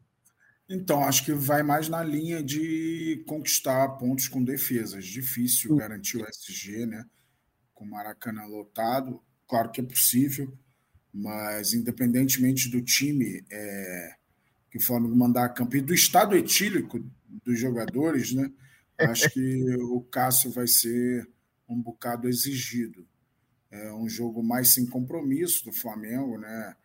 Então, 0.69 1.03
acho 1.03 1.25
que 1.25 1.33
vai 1.33 1.61
mais 1.61 1.89
na 1.89 2.05
linha 2.05 2.41
de 2.41 3.21
conquistar 3.27 3.89
pontos 3.97 4.29
com 4.29 4.41
defesas. 4.41 5.05
Difícil 5.05 5.71
uhum. 5.71 5.77
garantir 5.77 6.19
o 6.19 6.25
SG, 6.25 6.85
né? 6.85 7.03
Com 7.73 7.83
o 7.83 7.91
Maracanã 7.91 8.45
lotado. 8.45 9.21
Claro 9.45 9.71
que 9.71 9.81
é 9.81 9.83
possível, 9.83 10.57
mas 11.15 11.73
independentemente 11.73 12.69
do 12.69 12.81
time 12.81 13.43
é, 13.49 14.15
que 14.69 14.77
o 14.77 14.81
Flamengo 14.81 15.15
mandar 15.15 15.45
a 15.45 15.49
campo 15.49 15.75
e 15.77 15.81
do 15.81 15.93
estado 15.93 16.35
etílico 16.35 17.03
dos 17.43 17.59
jogadores, 17.59 18.33
né? 18.33 18.51
Acho 18.99 19.29
que 19.29 19.75
o 19.81 20.01
Cássio 20.01 20.51
vai 20.51 20.67
ser 20.67 21.27
um 21.67 21.81
bocado 21.81 22.27
exigido. 22.27 23.05
É 23.71 23.93
um 23.93 24.07
jogo 24.07 24.41
mais 24.41 24.69
sem 24.69 24.85
compromisso 24.85 25.65
do 25.65 25.73
Flamengo, 25.73 26.37
né? 26.37 26.75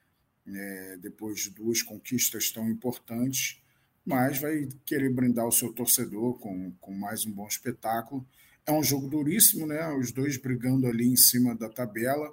É, 0.46 0.96
depois 1.00 1.40
de 1.40 1.50
duas 1.50 1.82
conquistas 1.82 2.50
tão 2.50 2.68
importantes 2.68 3.60
mas 4.04 4.38
vai 4.38 4.68
querer 4.84 5.12
brindar 5.12 5.46
o 5.46 5.52
seu 5.52 5.72
torcedor 5.72 6.38
com, 6.38 6.72
com 6.80 6.92
mais 6.92 7.26
um 7.26 7.30
bom 7.30 7.46
espetáculo. 7.46 8.26
É 8.66 8.72
um 8.72 8.82
jogo 8.82 9.08
duríssimo, 9.08 9.66
né? 9.66 9.88
Os 9.92 10.10
dois 10.10 10.36
brigando 10.36 10.86
ali 10.86 11.06
em 11.06 11.16
cima 11.16 11.54
da 11.54 11.68
tabela. 11.68 12.32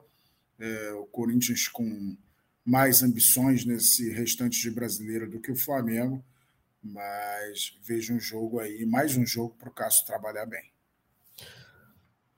É, 0.59 0.91
o 0.93 1.05
Corinthians 1.05 1.67
com 1.67 2.17
mais 2.65 3.01
ambições 3.01 3.65
nesse 3.65 4.11
restante 4.11 4.61
de 4.61 4.71
brasileiro 4.71 5.29
do 5.29 5.39
que 5.39 5.51
o 5.51 5.55
Flamengo, 5.55 6.23
mas 6.83 7.77
vejo 7.83 8.13
um 8.13 8.19
jogo 8.19 8.59
aí, 8.59 8.85
mais 8.85 9.15
um 9.15 9.25
jogo 9.25 9.55
para 9.57 9.69
o 9.69 9.73
Cássio 9.73 10.05
trabalhar 10.05 10.45
bem. 10.45 10.71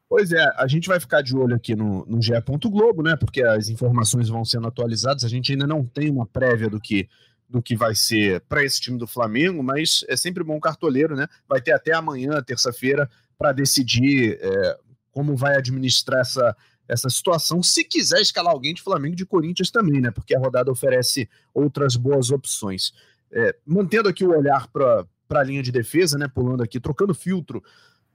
Pois 0.08 0.32
é, 0.32 0.44
a 0.56 0.68
gente 0.68 0.88
vai 0.88 1.00
ficar 1.00 1.22
de 1.22 1.36
olho 1.36 1.56
aqui 1.56 1.76
no, 1.76 2.04
no 2.06 2.20
GE. 2.20 2.34
Globo, 2.66 3.04
né? 3.04 3.16
Porque 3.16 3.44
as 3.44 3.70
informações 3.70 4.28
vão 4.28 4.44
sendo 4.44 4.68
atualizadas. 4.68 5.24
A 5.24 5.30
gente 5.30 5.52
ainda 5.52 5.68
não 5.68 5.86
tem 5.86 6.10
uma 6.10 6.26
prévia 6.26 6.68
do 6.68 6.80
que 6.80 7.08
do 7.48 7.64
que 7.64 7.76
vai 7.76 7.96
ser 7.96 8.42
para 8.42 8.64
esse 8.64 8.80
time 8.80 9.00
do 9.00 9.08
Flamengo, 9.08 9.64
mas 9.64 10.06
é 10.08 10.16
sempre 10.16 10.44
bom 10.44 10.60
cartoleiro, 10.60 11.16
né? 11.16 11.28
Vai 11.48 11.60
ter 11.60 11.72
até 11.72 11.94
amanhã, 11.94 12.44
terça-feira, 12.44 13.10
para 13.40 13.52
decidir 13.52 14.38
é, 14.40 14.78
como 15.12 15.36
vai 15.36 15.58
administrar 15.58 16.22
essa, 16.22 16.56
essa 16.90 17.10
situação, 17.10 17.62
se 17.62 17.84
quiser 17.84 18.20
escalar 18.20 18.52
alguém 18.52 18.74
de 18.74 18.82
Flamengo 18.82 19.14
e 19.14 19.18
de 19.18 19.26
Corinthians 19.26 19.70
também, 19.70 20.02
né? 20.02 20.10
Porque 20.10 20.36
a 20.36 20.40
rodada 20.40 20.72
oferece 20.72 21.30
outras 21.54 21.96
boas 21.96 22.32
opções. 22.32 22.92
É, 23.32 23.56
mantendo 23.64 24.10
aqui 24.10 24.26
o 24.26 24.36
olhar 24.36 24.68
para 24.68 25.06
a 25.30 25.44
linha 25.44 25.62
de 25.62 25.72
defesa, 25.72 26.18
né? 26.18 26.28
Pulando 26.28 26.64
aqui, 26.64 26.80
trocando 26.80 27.14
filtro 27.14 27.64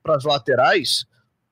para 0.02 0.16
as 0.16 0.24
laterais, 0.24 1.06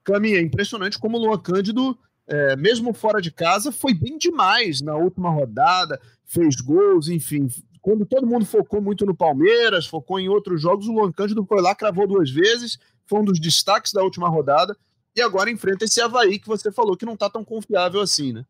Cami, 0.04 0.34
é 0.34 0.40
impressionante 0.40 0.98
como 0.98 1.16
o 1.16 1.20
Luan 1.20 1.38
Cândido, 1.38 1.96
é, 2.26 2.56
mesmo 2.56 2.92
fora 2.92 3.20
de 3.22 3.30
casa, 3.30 3.70
foi 3.70 3.94
bem 3.94 4.18
demais 4.18 4.80
na 4.80 4.96
última 4.96 5.30
rodada, 5.30 6.00
fez 6.24 6.56
gols, 6.56 7.08
enfim, 7.08 7.48
quando 7.80 8.04
todo 8.04 8.26
mundo 8.26 8.44
focou 8.44 8.80
muito 8.80 9.06
no 9.06 9.14
Palmeiras, 9.14 9.86
focou 9.86 10.18
em 10.18 10.28
outros 10.28 10.60
jogos, 10.60 10.86
o 10.86 10.92
Luan 10.92 11.12
Cândido 11.12 11.44
foi 11.44 11.60
lá, 11.60 11.74
cravou 11.74 12.06
duas 12.06 12.30
vezes, 12.30 12.78
foi 13.06 13.20
um 13.20 13.24
dos 13.24 13.40
destaques 13.40 13.92
da 13.92 14.02
última 14.02 14.28
rodada, 14.28 14.76
e 15.14 15.20
agora 15.20 15.50
enfrenta 15.50 15.84
esse 15.84 16.00
Havaí 16.00 16.38
que 16.38 16.48
você 16.48 16.72
falou 16.72 16.96
que 16.96 17.06
não 17.06 17.14
está 17.14 17.28
tão 17.28 17.44
confiável 17.44 18.00
assim, 18.00 18.32
né? 18.32 18.46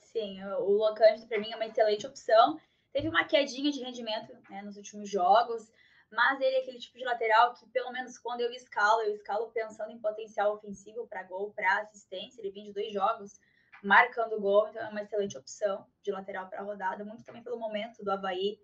Sim, 0.00 0.42
o 0.44 0.94
Cândido 0.94 1.26
para 1.28 1.38
mim 1.38 1.52
é 1.52 1.56
uma 1.56 1.66
excelente 1.66 2.06
opção. 2.06 2.60
Teve 2.92 3.08
uma 3.08 3.24
quedinha 3.24 3.70
de 3.70 3.80
rendimento 3.80 4.32
né, 4.48 4.62
nos 4.62 4.76
últimos 4.76 5.08
jogos, 5.08 5.70
mas 6.10 6.40
ele 6.40 6.56
é 6.56 6.60
aquele 6.60 6.78
tipo 6.78 6.98
de 6.98 7.04
lateral 7.04 7.54
que, 7.54 7.66
pelo 7.68 7.92
menos 7.92 8.18
quando 8.18 8.40
eu 8.40 8.50
escalo, 8.50 9.02
eu 9.02 9.14
escalo 9.14 9.50
pensando 9.52 9.92
em 9.92 9.98
potencial 9.98 10.54
ofensivo 10.54 11.06
para 11.06 11.22
gol, 11.22 11.52
para 11.52 11.82
assistência. 11.82 12.40
Ele 12.40 12.50
vem 12.50 12.64
de 12.64 12.72
dois 12.72 12.92
jogos 12.92 13.40
marcando 13.82 14.40
gol, 14.40 14.68
então 14.68 14.82
é 14.82 14.88
uma 14.88 15.02
excelente 15.02 15.38
opção 15.38 15.86
de 16.02 16.10
lateral 16.10 16.48
para 16.48 16.62
rodada, 16.62 17.04
muito 17.04 17.24
também 17.24 17.42
pelo 17.42 17.58
momento 17.58 18.02
do 18.02 18.10
Havaí 18.10 18.58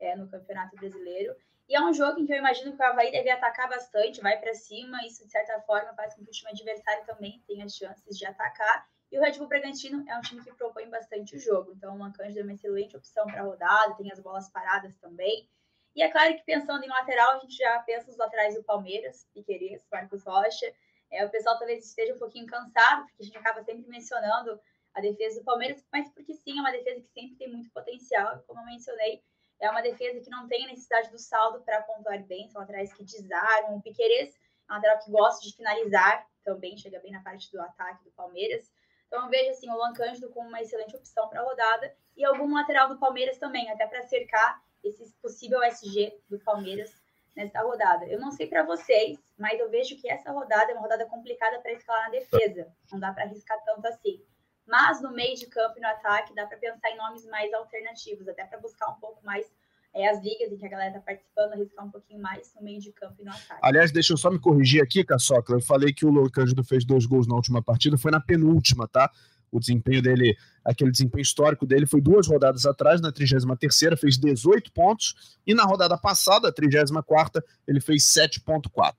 é, 0.00 0.16
no 0.16 0.28
Campeonato 0.28 0.76
Brasileiro. 0.76 1.34
E 1.68 1.76
é 1.76 1.80
um 1.80 1.92
jogo 1.92 2.18
em 2.18 2.24
que 2.24 2.32
eu 2.32 2.38
imagino 2.38 2.74
que 2.74 2.82
o 2.82 2.86
Havaí 2.86 3.12
deve 3.12 3.28
atacar 3.28 3.68
bastante, 3.68 4.22
vai 4.22 4.38
para 4.40 4.54
cima, 4.54 5.04
isso 5.06 5.24
de 5.24 5.30
certa 5.30 5.60
forma 5.60 5.92
faz 5.94 6.14
com 6.14 6.24
que 6.24 6.30
o 6.30 6.32
time 6.32 6.50
adversário 6.50 7.04
também 7.04 7.42
tenha 7.46 7.68
chances 7.68 8.16
de 8.16 8.24
atacar. 8.24 8.88
E 9.12 9.18
o 9.18 9.22
Red 9.22 9.32
Bull 9.32 9.48
Bragantino 9.48 10.02
é 10.08 10.16
um 10.16 10.20
time 10.22 10.42
que 10.42 10.52
propõe 10.54 10.88
bastante 10.88 11.36
o 11.36 11.38
jogo, 11.38 11.72
então 11.72 11.94
o 11.94 11.98
Mancândido 11.98 12.40
é 12.40 12.42
uma 12.42 12.52
excelente 12.52 12.96
opção 12.96 13.26
para 13.26 13.42
rodada, 13.42 13.94
tem 13.96 14.10
as 14.10 14.20
bolas 14.20 14.48
paradas 14.50 14.96
também. 14.96 15.48
E 15.94 16.02
é 16.02 16.10
claro 16.10 16.34
que 16.36 16.44
pensando 16.44 16.84
em 16.84 16.88
lateral, 16.88 17.32
a 17.32 17.38
gente 17.38 17.56
já 17.56 17.78
pensa 17.80 18.06
nos 18.06 18.16
laterais 18.16 18.54
do 18.54 18.64
Palmeiras, 18.64 19.26
Piqueires, 19.34 19.86
Marcos 19.92 20.24
Rocha, 20.24 20.72
é, 21.10 21.24
o 21.24 21.30
pessoal 21.30 21.58
talvez 21.58 21.84
esteja 21.84 22.14
um 22.14 22.18
pouquinho 22.18 22.46
cansado, 22.46 23.06
porque 23.06 23.22
a 23.22 23.24
gente 23.24 23.38
acaba 23.38 23.62
sempre 23.62 23.86
mencionando 23.88 24.60
a 24.94 25.00
defesa 25.00 25.40
do 25.40 25.44
Palmeiras, 25.44 25.84
mas 25.92 26.08
porque 26.12 26.34
sim, 26.34 26.58
é 26.58 26.60
uma 26.60 26.72
defesa 26.72 27.00
que 27.00 27.08
sempre 27.08 27.36
tem 27.36 27.50
muito 27.50 27.70
potencial, 27.70 28.42
como 28.46 28.60
eu 28.60 28.66
mencionei, 28.66 29.22
é 29.60 29.70
uma 29.70 29.80
defesa 29.80 30.20
que 30.20 30.30
não 30.30 30.46
tem 30.46 30.66
necessidade 30.66 31.10
do 31.10 31.18
saldo 31.18 31.60
para 31.62 31.82
pontuar 31.82 32.22
bem, 32.24 32.48
são 32.48 32.60
laterais 32.60 32.92
que 32.92 33.04
desarmam, 33.04 33.76
o 33.76 33.82
Piqueires 33.82 34.34
é 34.68 34.72
um 34.72 34.76
lateral 34.76 34.98
que 34.98 35.10
gosta 35.10 35.46
de 35.46 35.56
finalizar, 35.56 36.26
também 36.44 36.76
chega 36.76 37.00
bem 37.00 37.12
na 37.12 37.22
parte 37.22 37.50
do 37.50 37.60
ataque 37.60 38.04
do 38.04 38.10
Palmeiras, 38.12 38.70
então 39.06 39.24
eu 39.24 39.30
vejo 39.30 39.50
assim, 39.50 39.70
o 39.70 39.74
Luan 39.74 39.92
Cândido 39.92 40.30
como 40.30 40.48
uma 40.48 40.60
excelente 40.60 40.94
opção 40.94 41.28
para 41.28 41.40
a 41.40 41.44
rodada, 41.44 41.94
e 42.16 42.24
algum 42.24 42.52
lateral 42.54 42.88
do 42.88 42.98
Palmeiras 42.98 43.38
também, 43.38 43.70
até 43.70 43.86
para 43.86 44.02
cercar 44.02 44.62
esse 44.84 45.12
possível 45.22 45.62
SG 45.62 46.18
do 46.28 46.38
Palmeiras 46.38 46.90
nessa 47.34 47.62
rodada. 47.62 48.04
Eu 48.06 48.20
não 48.20 48.30
sei 48.32 48.46
para 48.46 48.64
vocês, 48.64 49.18
mas 49.38 49.58
eu 49.60 49.70
vejo 49.70 49.96
que 49.96 50.10
essa 50.10 50.32
rodada 50.32 50.72
é 50.72 50.74
uma 50.74 50.82
rodada 50.82 51.06
complicada 51.06 51.60
para 51.60 51.72
escalar 51.72 52.04
na 52.04 52.10
defesa. 52.10 52.66
Não 52.90 52.98
dá 52.98 53.12
para 53.12 53.24
arriscar 53.24 53.62
tanto 53.64 53.86
assim. 53.86 54.20
Mas 54.68 55.00
no 55.00 55.10
meio 55.10 55.34
de 55.34 55.46
campo 55.46 55.78
e 55.78 55.80
no 55.80 55.88
ataque 55.88 56.34
dá 56.34 56.46
para 56.46 56.58
pensar 56.58 56.90
em 56.90 56.96
nomes 56.96 57.24
mais 57.26 57.52
alternativos, 57.54 58.28
até 58.28 58.44
para 58.44 58.60
buscar 58.60 58.90
um 58.90 59.00
pouco 59.00 59.24
mais 59.24 59.46
é, 59.94 60.08
as 60.08 60.22
ligas 60.22 60.52
em 60.52 60.58
que 60.58 60.66
a 60.66 60.68
galera 60.68 60.90
está 60.90 61.00
participando, 61.00 61.54
arriscar 61.54 61.86
um 61.86 61.90
pouquinho 61.90 62.20
mais 62.20 62.52
no 62.54 62.62
meio 62.62 62.78
de 62.78 62.92
campo 62.92 63.14
e 63.18 63.24
no 63.24 63.30
ataque. 63.30 63.60
Aliás, 63.62 63.90
deixa 63.90 64.12
eu 64.12 64.18
só 64.18 64.30
me 64.30 64.38
corrigir 64.38 64.82
aqui, 64.82 65.02
Caçocla. 65.02 65.56
Eu 65.56 65.62
falei 65.62 65.92
que 65.92 66.04
o 66.04 66.10
Loucândido 66.10 66.62
fez 66.62 66.84
dois 66.84 67.06
gols 67.06 67.26
na 67.26 67.34
última 67.34 67.62
partida, 67.62 67.96
foi 67.96 68.10
na 68.10 68.20
penúltima, 68.20 68.86
tá? 68.86 69.10
O 69.50 69.58
desempenho 69.58 70.02
dele, 70.02 70.36
aquele 70.62 70.90
desempenho 70.90 71.22
histórico 71.22 71.64
dele 71.64 71.86
foi 71.86 72.02
duas 72.02 72.28
rodadas 72.28 72.66
atrás, 72.66 73.00
na 73.00 73.10
33ª 73.10 73.96
fez 73.96 74.18
18 74.18 74.70
pontos 74.72 75.38
e 75.46 75.54
na 75.54 75.64
rodada 75.64 75.96
passada, 75.96 76.48
a 76.48 76.52
34ª, 76.52 77.42
ele 77.66 77.80
fez 77.80 78.04
7.4. 78.04 78.94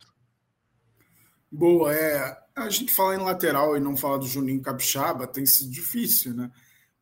Boa, 1.52 1.94
é, 1.94 2.38
a 2.56 2.70
gente 2.70 2.92
fala 2.92 3.16
em 3.16 3.20
lateral 3.20 3.76
e 3.76 3.80
não 3.80 3.98
fala 3.98 4.20
do 4.20 4.28
Juninho 4.28 4.62
Capixaba, 4.62 5.26
tem 5.26 5.46
sido 5.46 5.72
difícil, 5.72 6.34
né? 6.34 6.52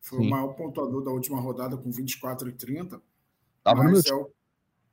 Foi 0.00 0.20
Sim. 0.20 0.26
o 0.26 0.30
maior 0.30 0.54
pontuador 0.54 1.02
da 1.02 1.10
última 1.10 1.40
rodada 1.40 1.76
com 1.76 1.90
24 1.90 2.48
e 2.48 2.52
30. 2.52 3.00
Tava 3.62 3.84
no 3.84 3.90
meu. 3.90 4.34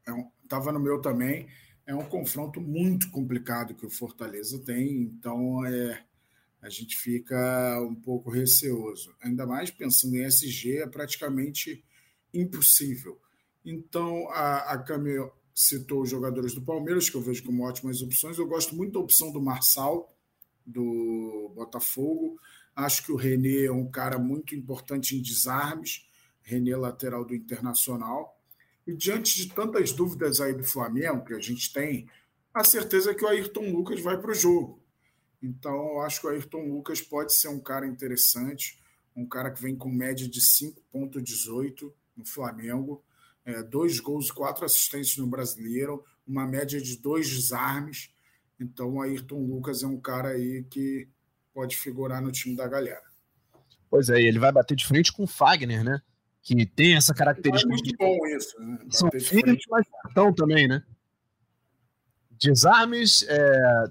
É, 0.05 0.11
é 0.11 0.13
um, 0.13 0.29
tava 0.47 0.71
no 0.71 0.79
meu 0.79 0.99
também. 0.99 1.47
É 1.85 1.95
um 1.95 2.03
confronto 2.05 2.59
muito 2.59 3.09
complicado 3.11 3.75
que 3.75 3.85
o 3.85 3.89
Fortaleza 3.89 4.59
tem, 4.59 5.03
então 5.03 5.65
é 5.65 6.03
a 6.65 6.69
gente 6.69 6.97
fica 6.97 7.79
um 7.81 7.93
pouco 7.93 8.31
receoso. 8.31 9.15
Ainda 9.21 9.45
mais 9.45 9.69
pensando 9.69 10.15
em 10.15 10.23
SG, 10.23 10.79
é 10.79 10.87
praticamente 10.87 11.85
impossível. 12.33 13.21
Então, 13.63 14.27
a, 14.31 14.73
a 14.73 14.77
citou 15.55 16.01
os 16.01 16.09
jogadores 16.09 16.53
do 16.53 16.61
Palmeiras, 16.61 17.09
que 17.09 17.15
eu 17.15 17.21
vejo 17.21 17.43
como 17.45 17.63
ótimas 17.63 18.01
opções. 18.01 18.37
Eu 18.37 18.45
gosto 18.45 18.75
muito 18.75 18.91
da 18.91 18.99
opção 18.99 19.31
do 19.31 19.41
Marçal, 19.41 20.13
do 20.65 21.53
Botafogo. 21.55 22.37
Acho 22.75 23.05
que 23.05 23.11
o 23.13 23.15
René 23.15 23.63
é 23.63 23.71
um 23.71 23.89
cara 23.89 24.19
muito 24.19 24.53
importante 24.53 25.15
em 25.15 25.21
desarmes. 25.21 26.05
René, 26.41 26.75
lateral 26.75 27.23
do 27.23 27.33
Internacional. 27.33 28.37
E 28.85 28.93
diante 28.93 29.35
de 29.37 29.53
tantas 29.53 29.93
dúvidas 29.93 30.41
aí 30.41 30.53
do 30.53 30.63
Flamengo 30.63 31.25
que 31.25 31.33
a 31.33 31.39
gente 31.39 31.71
tem, 31.71 32.07
a 32.53 32.63
certeza 32.63 33.11
é 33.11 33.13
que 33.13 33.23
o 33.23 33.27
Ayrton 33.27 33.71
Lucas 33.71 34.01
vai 34.01 34.19
para 34.19 34.31
o 34.31 34.35
jogo. 34.35 34.79
Então, 35.41 35.73
eu 35.73 36.01
acho 36.01 36.21
que 36.21 36.27
o 36.27 36.29
Ayrton 36.29 36.67
Lucas 36.67 37.01
pode 37.01 37.33
ser 37.33 37.47
um 37.47 37.59
cara 37.59 37.87
interessante, 37.87 38.79
um 39.15 39.25
cara 39.25 39.51
que 39.51 39.61
vem 39.61 39.75
com 39.75 39.89
média 39.89 40.27
de 40.27 40.41
5,18 40.41 41.91
no 42.15 42.25
Flamengo, 42.25 43.03
é, 43.45 43.61
dois 43.61 43.99
gols 43.99 44.27
e 44.27 44.33
quatro 44.33 44.65
assistências 44.65 45.17
no 45.17 45.27
Brasileiro, 45.27 46.03
uma 46.27 46.47
média 46.47 46.81
de 46.81 46.97
dois 46.97 47.29
desarmes. 47.29 48.09
Então, 48.59 48.95
o 48.95 49.01
Ayrton 49.01 49.45
Lucas 49.45 49.83
é 49.83 49.87
um 49.87 49.99
cara 49.99 50.29
aí 50.29 50.63
que 50.69 51.07
pode 51.53 51.77
figurar 51.77 52.21
no 52.21 52.31
time 52.31 52.55
da 52.55 52.67
galera. 52.67 53.03
Pois 53.89 54.09
é, 54.09 54.19
ele 54.19 54.39
vai 54.39 54.51
bater 54.51 54.75
de 54.75 54.85
frente 54.85 55.13
com 55.13 55.23
o 55.23 55.27
Fagner, 55.27 55.83
né? 55.83 56.01
Que 56.41 56.65
tem 56.65 56.95
essa 56.95 57.13
característica. 57.13 57.71
É 57.71 57.75
muito 57.75 57.97
bom 57.97 58.27
isso, 58.27 58.59
né? 58.59 58.79
São 58.89 59.09
mas 59.69 59.87
cartão 60.03 60.33
também, 60.33 60.67
né? 60.67 60.83
Desarmes, 62.31 63.25
é, 63.29 63.83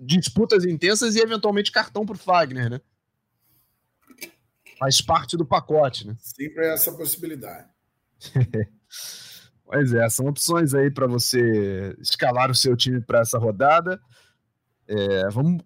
disputas 0.00 0.64
intensas 0.64 1.16
e 1.16 1.20
eventualmente 1.20 1.72
cartão 1.72 2.06
para 2.06 2.14
o 2.14 2.18
Fagner, 2.18 2.70
né? 2.70 2.80
Faz 4.78 5.00
parte 5.00 5.36
do 5.36 5.44
pacote, 5.44 6.06
né? 6.06 6.16
Sempre 6.20 6.66
é 6.66 6.74
essa 6.74 6.92
possibilidade. 6.92 7.68
pois 9.64 9.92
é, 9.92 10.08
são 10.08 10.26
opções 10.26 10.74
aí 10.74 10.90
para 10.90 11.06
você 11.06 11.96
escalar 12.00 12.50
o 12.50 12.54
seu 12.54 12.76
time 12.76 13.00
para 13.00 13.20
essa 13.20 13.38
rodada. 13.38 14.00
É, 14.86 15.28
vamos 15.30 15.62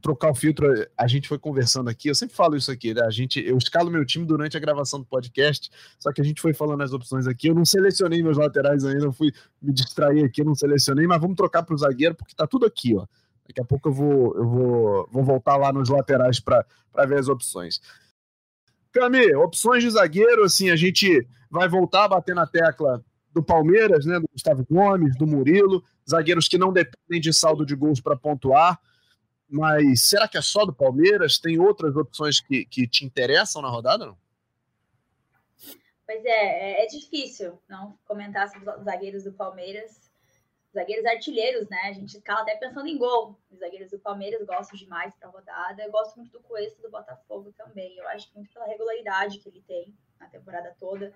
trocar 0.00 0.30
o 0.30 0.34
filtro. 0.34 0.66
A 0.96 1.06
gente 1.06 1.28
foi 1.28 1.38
conversando 1.38 1.88
aqui, 1.88 2.08
eu 2.08 2.14
sempre 2.14 2.34
falo 2.34 2.56
isso 2.56 2.70
aqui, 2.70 2.94
né? 2.94 3.02
A 3.02 3.10
gente, 3.10 3.40
eu 3.40 3.56
escalo 3.56 3.90
meu 3.90 4.04
time 4.04 4.24
durante 4.24 4.56
a 4.56 4.60
gravação 4.60 5.00
do 5.00 5.06
podcast, 5.06 5.70
só 5.98 6.12
que 6.12 6.20
a 6.20 6.24
gente 6.24 6.40
foi 6.40 6.52
falando 6.52 6.82
as 6.82 6.92
opções 6.92 7.26
aqui. 7.26 7.48
Eu 7.48 7.54
não 7.54 7.64
selecionei 7.64 8.22
meus 8.22 8.36
laterais 8.36 8.84
ainda, 8.84 9.04
eu 9.04 9.12
fui 9.12 9.32
me 9.60 9.72
distrair 9.72 10.24
aqui, 10.24 10.42
eu 10.42 10.46
não 10.46 10.54
selecionei, 10.54 11.06
mas 11.06 11.20
vamos 11.20 11.36
trocar 11.36 11.62
para 11.62 11.74
o 11.74 11.78
zagueiro, 11.78 12.14
porque 12.14 12.34
tá 12.34 12.46
tudo 12.46 12.66
aqui, 12.66 12.96
ó. 12.96 13.06
Daqui 13.46 13.60
a 13.60 13.64
pouco 13.64 13.88
eu 13.88 13.92
vou, 13.92 14.36
eu 14.36 14.48
vou, 14.48 15.08
vou 15.10 15.24
voltar 15.24 15.56
lá 15.56 15.72
nos 15.72 15.88
laterais 15.88 16.38
para 16.38 16.64
ver 17.06 17.18
as 17.18 17.28
opções. 17.28 17.80
Cami, 18.92 19.34
opções 19.34 19.82
de 19.82 19.90
zagueiro, 19.90 20.44
assim, 20.44 20.70
a 20.70 20.76
gente 20.76 21.26
vai 21.50 21.68
voltar 21.68 22.04
a 22.04 22.08
bater 22.08 22.34
na 22.34 22.46
tecla 22.46 23.04
do 23.32 23.42
Palmeiras, 23.42 24.04
né, 24.04 24.18
do 24.18 24.28
Gustavo 24.32 24.66
Gomes, 24.68 25.16
do 25.16 25.26
Murilo, 25.26 25.84
zagueiros 26.08 26.48
que 26.48 26.58
não 26.58 26.72
dependem 26.72 27.20
de 27.20 27.32
saldo 27.32 27.64
de 27.64 27.74
gols 27.74 28.00
para 28.00 28.16
pontuar. 28.16 28.80
Mas 29.48 30.02
será 30.02 30.28
que 30.28 30.38
é 30.38 30.42
só 30.42 30.64
do 30.64 30.72
Palmeiras? 30.72 31.38
Tem 31.38 31.58
outras 31.58 31.96
opções 31.96 32.40
que, 32.40 32.64
que 32.64 32.86
te 32.86 33.04
interessam 33.04 33.62
na 33.62 33.68
rodada, 33.68 34.06
não? 34.06 34.16
Pois 36.06 36.24
é, 36.24 36.80
é, 36.80 36.84
é 36.84 36.86
difícil 36.86 37.60
não 37.68 37.96
comentar 38.06 38.48
sobre 38.48 38.68
os 38.68 38.84
zagueiros 38.84 39.24
do 39.24 39.32
Palmeiras. 39.32 40.09
Zagueiros 40.72 41.04
artilheiros, 41.04 41.68
né? 41.68 41.80
A 41.84 41.92
gente 41.92 42.16
escala 42.16 42.42
até 42.42 42.56
pensando 42.56 42.86
em 42.86 42.96
gol. 42.96 43.36
Os 43.50 43.58
zagueiros 43.58 43.90
do 43.90 43.98
Palmeiras 43.98 44.46
gosto 44.46 44.76
demais 44.76 45.14
para 45.16 45.28
rodada. 45.28 45.82
Eu 45.82 45.90
gosto 45.90 46.16
muito 46.16 46.30
do 46.30 46.40
Cuesta 46.40 46.80
do 46.80 46.90
Botafogo 46.90 47.52
também. 47.52 47.96
Eu 47.96 48.08
acho 48.08 48.30
muito 48.34 48.52
pela 48.52 48.66
regularidade 48.66 49.38
que 49.38 49.48
ele 49.48 49.62
tem 49.62 49.94
na 50.18 50.28
temporada 50.28 50.74
toda. 50.78 51.12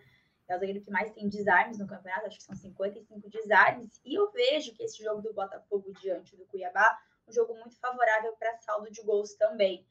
É 0.48 0.56
o 0.56 0.58
zagueiro 0.58 0.80
que 0.80 0.90
mais 0.90 1.10
tem 1.12 1.28
desarmes 1.28 1.78
no 1.78 1.86
campeonato, 1.86 2.26
acho 2.26 2.38
que 2.38 2.44
são 2.44 2.54
55 2.54 3.30
desarmes. 3.30 4.00
E 4.04 4.14
eu 4.14 4.30
vejo 4.30 4.74
que 4.74 4.82
esse 4.82 5.02
jogo 5.02 5.22
do 5.22 5.32
Botafogo 5.32 5.92
diante 6.00 6.36
do 6.36 6.44
Cuiabá 6.46 6.98
um 7.26 7.32
jogo 7.32 7.54
muito 7.54 7.78
favorável 7.78 8.34
para 8.36 8.58
saldo 8.58 8.90
de 8.90 9.02
gols 9.02 9.34
também. 9.34 9.86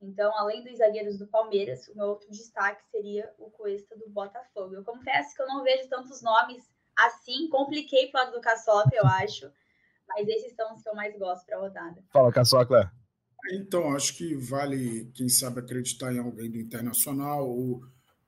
Então, 0.00 0.30
além 0.36 0.62
dos 0.62 0.76
zagueiros 0.76 1.18
do 1.18 1.26
Palmeiras, 1.26 1.88
o 1.88 1.96
meu 1.96 2.08
outro 2.08 2.30
destaque 2.30 2.84
seria 2.90 3.32
o 3.38 3.50
Cuesta 3.50 3.96
do 3.96 4.08
Botafogo. 4.10 4.74
Eu 4.74 4.84
confesso 4.84 5.34
que 5.34 5.40
eu 5.40 5.46
não 5.46 5.62
vejo 5.62 5.88
tantos 5.88 6.20
nomes 6.20 6.70
assim, 6.96 7.48
compliquei 7.48 8.08
para 8.08 8.22
o 8.22 8.24
lado 8.24 8.34
do 8.36 8.40
Caçoca, 8.40 8.90
eu 8.94 9.06
acho, 9.06 9.50
mas 10.08 10.26
esses 10.28 10.54
são 10.54 10.74
os 10.74 10.82
que 10.82 10.88
eu 10.88 10.94
mais 10.94 11.16
gosto 11.18 11.44
para 11.46 11.56
a 11.56 11.60
rodada. 11.60 12.04
Fala, 12.12 12.32
Caçoca. 12.32 12.92
Então, 13.52 13.94
acho 13.94 14.16
que 14.16 14.34
vale, 14.34 15.10
quem 15.14 15.28
sabe, 15.28 15.60
acreditar 15.60 16.12
em 16.12 16.18
alguém 16.18 16.50
do 16.50 16.58
Internacional. 16.58 17.48
O, 17.48 17.82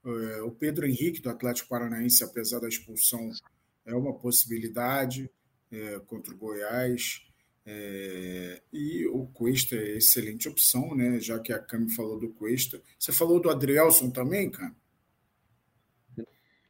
é, 0.05 0.42
o 0.42 0.51
Pedro 0.51 0.87
Henrique, 0.87 1.21
do 1.21 1.31
Atlético 1.31 1.69
Paranaense, 1.69 2.23
apesar 2.23 2.61
da 2.61 2.69
expulsão, 2.69 3.31
é 3.85 3.95
uma 3.95 4.14
possibilidade 4.14 5.31
é, 5.71 5.99
contra 6.07 6.33
o 6.33 6.37
Goiás. 6.37 7.23
É, 7.66 8.62
e 8.73 9.07
o 9.09 9.27
Cuesta 9.27 9.77
é 9.77 9.99
excelente 9.99 10.49
opção, 10.49 10.95
né? 10.95 11.21
Já 11.21 11.38
que 11.38 11.53
a 11.53 11.59
Cami 11.59 11.90
falou 11.90 12.19
do 12.19 12.31
Cuesta. 12.31 12.81
Você 12.99 13.12
falou 13.12 13.40
do 13.40 13.51
Adrielson 13.51 14.11
também, 14.11 14.51
cara? 14.51 14.75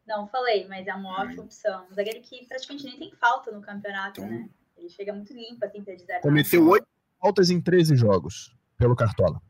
Não, 0.09 0.27
falei, 0.27 0.66
mas 0.66 0.87
é 0.87 0.94
uma 0.94 1.21
ótima 1.21 1.42
opção. 1.42 1.87
Um 1.90 1.94
zagueiro 1.94 2.23
que 2.23 2.47
praticamente 2.47 2.85
nem 2.85 2.99
tem 2.99 3.12
falta 3.21 3.53
no 3.53 3.61
campeonato, 3.61 4.23
então... 4.23 4.33
né? 4.33 4.49
Ele 4.79 4.88
chega 4.88 5.12
muito 5.12 5.35
limpo, 5.35 5.62
assim, 5.64 5.85
pra 5.85 5.94
dizer. 5.94 6.21
Cometeu 6.21 6.66
oito 6.66 6.87
faltas 7.21 7.51
em 7.51 7.61
13 7.61 7.97
jogos 7.97 8.57
pelo 8.79 8.97
Cartola. 8.97 9.42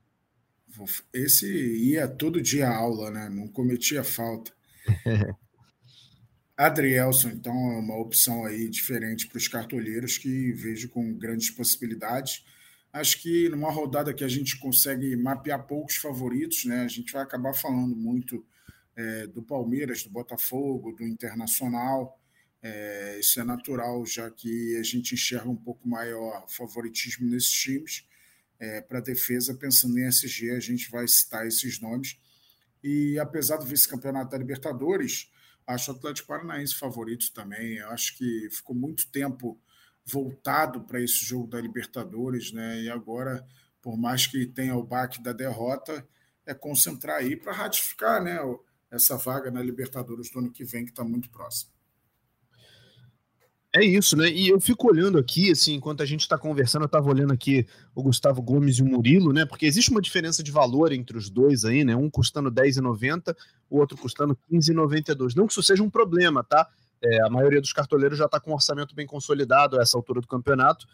Esse 1.12 1.46
ia 1.46 2.08
todo 2.08 2.40
dia 2.40 2.68
à 2.68 2.76
aula, 2.76 3.10
né? 3.10 3.28
Não 3.28 3.46
cometia 3.46 4.02
falta. 4.02 4.52
Adrielson, 6.56 7.28
então, 7.28 7.52
é 7.52 7.78
uma 7.78 7.96
opção 7.96 8.44
aí 8.44 8.68
diferente 8.68 9.28
para 9.28 9.38
os 9.38 9.46
cartoleiros 9.46 10.18
que 10.18 10.50
vejo 10.52 10.88
com 10.88 11.16
grandes 11.16 11.50
possibilidades. 11.50 12.44
Acho 12.92 13.20
que 13.20 13.48
numa 13.48 13.70
rodada 13.70 14.12
que 14.12 14.24
a 14.24 14.28
gente 14.28 14.58
consegue 14.58 15.14
mapear 15.14 15.66
poucos 15.66 15.96
favoritos, 15.96 16.64
né? 16.64 16.80
A 16.80 16.88
gente 16.88 17.12
vai 17.12 17.22
acabar 17.22 17.52
falando 17.54 17.94
muito 17.94 18.44
é, 18.98 19.26
do 19.28 19.42
Palmeiras, 19.42 20.02
do 20.02 20.10
Botafogo, 20.10 20.92
do 20.92 21.04
Internacional. 21.04 22.20
É, 22.60 23.18
isso 23.18 23.40
é 23.40 23.44
natural, 23.44 24.04
já 24.04 24.30
que 24.30 24.76
a 24.76 24.82
gente 24.82 25.14
enxerga 25.14 25.48
um 25.48 25.56
pouco 25.56 25.88
maior 25.88 26.44
favoritismo 26.48 27.30
nesses 27.30 27.52
times. 27.52 28.04
É, 28.58 28.80
para 28.82 28.98
a 28.98 29.02
defesa, 29.02 29.54
pensando 29.54 29.98
em 29.98 30.06
SG, 30.08 30.50
a 30.50 30.60
gente 30.60 30.90
vai 30.90 31.08
citar 31.08 31.46
esses 31.46 31.80
nomes. 31.80 32.18
E 32.82 33.18
apesar 33.18 33.56
do 33.56 33.64
vice-campeonato 33.64 34.32
da 34.32 34.38
Libertadores, 34.38 35.30
Acho 35.68 35.92
o 35.92 35.94
Atlético 35.96 36.28
Paranaense 36.28 36.74
favorito 36.74 37.30
também. 37.34 37.76
Eu 37.76 37.90
acho 37.90 38.16
que 38.16 38.48
ficou 38.50 38.74
muito 38.74 39.06
tempo 39.10 39.60
voltado 40.02 40.80
para 40.80 40.98
esse 40.98 41.22
jogo 41.22 41.46
da 41.46 41.60
Libertadores, 41.60 42.50
né? 42.52 42.80
E 42.80 42.88
agora, 42.88 43.46
por 43.82 43.94
mais 43.98 44.26
que 44.26 44.46
tenha 44.46 44.74
o 44.74 44.82
baque 44.82 45.22
da 45.22 45.30
derrota, 45.30 46.08
é 46.46 46.54
concentrar 46.54 47.18
aí 47.18 47.36
para 47.36 47.52
ratificar, 47.52 48.22
né? 48.24 48.38
Essa 48.90 49.16
vaga 49.16 49.50
na 49.50 49.62
Libertadores 49.62 50.30
do 50.30 50.38
ano 50.38 50.50
que 50.50 50.64
vem, 50.64 50.84
que 50.84 50.90
está 50.90 51.04
muito 51.04 51.28
próximo. 51.30 51.70
É 53.74 53.84
isso, 53.84 54.16
né? 54.16 54.30
E 54.30 54.48
eu 54.48 54.58
fico 54.58 54.88
olhando 54.88 55.18
aqui, 55.18 55.50
assim, 55.50 55.74
enquanto 55.74 56.02
a 56.02 56.06
gente 56.06 56.22
está 56.22 56.38
conversando, 56.38 56.82
eu 56.82 56.86
estava 56.86 57.10
olhando 57.10 57.34
aqui 57.34 57.66
o 57.94 58.02
Gustavo 58.02 58.40
Gomes 58.40 58.78
e 58.78 58.82
o 58.82 58.86
Murilo, 58.86 59.30
né? 59.30 59.44
Porque 59.44 59.66
existe 59.66 59.90
uma 59.90 60.00
diferença 60.00 60.42
de 60.42 60.50
valor 60.50 60.90
entre 60.90 61.18
os 61.18 61.28
dois 61.28 61.66
aí, 61.66 61.84
né? 61.84 61.94
Um 61.94 62.08
custando 62.08 62.48
R$10,90, 62.48 63.36
o 63.68 63.78
outro 63.78 63.96
custando 63.98 64.36
R$15,92. 64.50 65.36
Não 65.36 65.46
que 65.46 65.52
isso 65.52 65.62
seja 65.62 65.82
um 65.82 65.90
problema, 65.90 66.42
tá? 66.42 66.66
É, 67.02 67.22
a 67.22 67.28
maioria 67.28 67.60
dos 67.60 67.72
cartoleiros 67.72 68.16
já 68.16 68.24
está 68.24 68.40
com 68.40 68.52
um 68.52 68.54
orçamento 68.54 68.94
bem 68.94 69.06
consolidado 69.06 69.78
a 69.78 69.82
essa 69.82 69.98
altura 69.98 70.22
do 70.22 70.26
campeonato. 70.26 70.86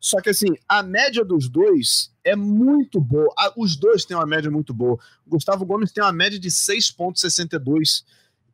Só 0.00 0.20
que, 0.20 0.30
assim, 0.30 0.48
a 0.66 0.82
média 0.82 1.24
dos 1.24 1.48
dois 1.48 2.10
é 2.24 2.34
muito 2.34 3.00
boa. 3.00 3.28
Os 3.56 3.76
dois 3.76 4.04
têm 4.04 4.16
uma 4.16 4.26
média 4.26 4.50
muito 4.50 4.72
boa. 4.72 4.98
O 5.26 5.30
Gustavo 5.30 5.66
Gomes 5.66 5.92
tem 5.92 6.02
uma 6.02 6.12
média 6.12 6.38
de 6.38 6.48
6,62 6.48 8.04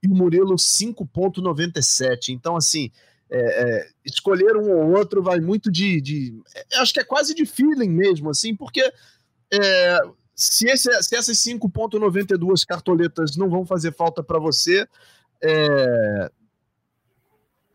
e 0.03 0.09
o 0.09 0.15
Murilo 0.15 0.57
5,97. 0.57 2.31
Então, 2.31 2.57
assim 2.57 2.91
é, 3.31 3.39
é, 3.39 3.89
escolher 4.05 4.57
um 4.57 4.71
ou 4.71 4.97
outro 4.97 5.23
vai 5.23 5.41
muito 5.41 5.71
de, 5.71 6.01
de, 6.01 6.41
Acho 6.75 6.93
que 6.93 7.01
é 7.01 7.05
quase 7.05 7.35
de 7.35 7.45
feeling 7.45 7.89
mesmo, 7.89 8.31
assim, 8.31 8.55
porque 8.55 8.81
é, 9.53 9.99
se, 10.35 10.69
esse, 10.69 10.91
se 11.03 11.17
essas 11.17 11.37
5,92 11.39 12.65
cartoletas 12.65 13.37
não 13.37 13.49
vão 13.49 13.67
fazer 13.67 13.93
falta 13.93 14.23
para 14.23 14.39
você, 14.39 14.87
é, 15.43 16.31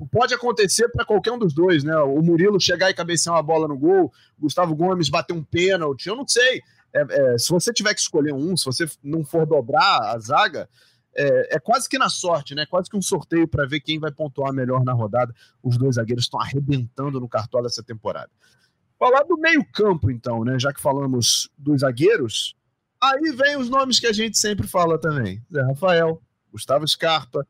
pode 0.08 0.34
acontecer 0.34 0.90
para 0.90 1.06
qualquer 1.06 1.32
um 1.32 1.40
dos 1.40 1.54
dois, 1.54 1.84
né? 1.84 1.96
O 1.98 2.22
Murilo 2.22 2.60
chegar 2.60 2.90
e 2.90 2.94
cabecear 2.94 3.36
uma 3.36 3.44
bola 3.44 3.68
no 3.68 3.78
gol, 3.78 4.12
Gustavo 4.40 4.76
Gomes 4.76 5.10
bater 5.10 5.34
um 5.34 5.44
pênalti, 5.44 6.08
eu 6.08 6.16
não 6.16 6.28
sei. 6.28 6.62
É, 6.94 7.02
é, 7.34 7.38
se 7.38 7.50
você 7.50 7.72
tiver 7.72 7.94
que 7.94 8.02
escolher 8.02 8.34
um, 8.34 8.56
se 8.58 8.66
você 8.66 8.86
não 9.04 9.24
for 9.24 9.46
dobrar 9.46 10.00
a 10.14 10.20
zaga, 10.20 10.68
é, 11.16 11.56
é, 11.56 11.60
quase 11.60 11.90
que 11.90 11.98
na 11.98 12.10
sorte, 12.10 12.56
né? 12.56 12.66
Quase 12.66 12.90
que 12.90 12.98
um 12.98 13.02
sorteio 13.02 13.48
para 13.48 13.66
ver 13.66 13.82
quem 13.82 14.00
vai 14.00 14.12
pontuar 14.12 14.54
melhor 14.54 14.84
na 14.84 14.94
rodada. 14.94 15.34
Os 15.62 15.78
dois 15.78 15.96
zagueiros 15.96 16.26
estão 16.26 16.40
arrebentando 16.40 17.20
no 17.20 17.28
cartola 17.28 17.68
essa 17.68 17.84
temporada. 17.84 18.30
Falar 18.98 19.24
do 19.24 19.38
meio-campo, 19.38 20.12
então, 20.12 20.44
né? 20.44 20.58
Já 20.60 20.74
que 20.74 20.82
falamos 20.82 21.50
dos 21.58 21.82
zagueiros, 21.82 22.56
aí 23.02 23.32
vem 23.32 23.58
os 23.58 23.70
nomes 23.70 24.00
que 24.00 24.08
a 24.08 24.14
gente 24.14 24.38
sempre 24.38 24.68
fala 24.68 24.98
também: 25.00 25.44
Zé 25.52 25.62
Rafael, 25.62 26.22
Gustavo 26.52 26.88
Scarpa, 26.88 27.46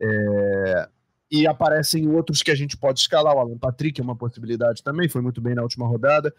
é... 0.00 0.88
e 1.30 1.46
aparecem 1.46 2.08
outros 2.08 2.42
que 2.42 2.50
a 2.50 2.54
gente 2.54 2.76
pode 2.76 3.00
escalar. 3.00 3.34
O 3.34 3.38
Alan 3.38 3.58
Patrick 3.58 4.00
é 4.00 4.04
uma 4.04 4.16
possibilidade 4.16 4.82
também, 4.82 5.08
foi 5.08 5.22
muito 5.22 5.40
bem 5.40 5.54
na 5.54 5.62
última 5.62 5.86
rodada. 5.86 6.34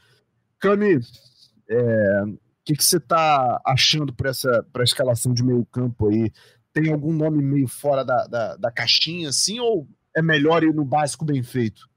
Cami, 0.60 1.00
é... 1.70 2.24
o 2.24 2.38
que, 2.64 2.76
você 2.82 2.98
está 2.98 3.62
achando 3.66 4.14
para 4.14 4.30
essa 4.30 4.66
escalação 4.84 5.34
de 5.34 5.44
meio-campo 5.44 6.10
aí? 6.10 6.32
tem 6.82 6.94
algum 6.94 7.12
nome 7.12 7.42
meio 7.42 7.68
fora 7.68 8.06
da, 8.06 8.28
da, 8.28 8.56
da 8.56 8.72
caixinha, 8.72 9.30
assim, 9.30 9.60
ou 9.60 9.88
é 10.16 10.22
melhor 10.22 10.64
ir 10.64 10.72
no 10.72 10.86
básico 10.86 11.26
bem 11.26 11.42
feito? 11.42 11.90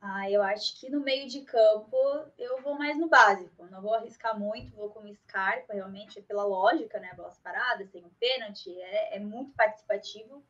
Ah, 0.00 0.28
eu 0.28 0.42
acho 0.42 0.80
que 0.80 0.90
no 0.90 0.98
meio 0.98 1.28
de 1.28 1.42
campo 1.42 1.96
eu 2.36 2.60
vou 2.60 2.76
mais 2.76 2.98
no 2.98 3.08
básico. 3.08 3.68
Não 3.70 3.80
vou 3.80 3.94
arriscar 3.94 4.36
muito, 4.36 4.74
vou 4.74 4.90
com 4.90 5.14
Scarpa, 5.14 5.74
realmente, 5.74 6.20
pela 6.22 6.44
lógica, 6.44 6.98
né? 6.98 7.14
Bolas 7.14 7.38
paradas, 7.38 7.88
tem 7.88 8.04
um 8.04 8.10
pênalti, 8.18 8.68
é, 8.80 9.16
é 9.16 9.20
muito 9.20 9.52
participativo. 9.54 10.44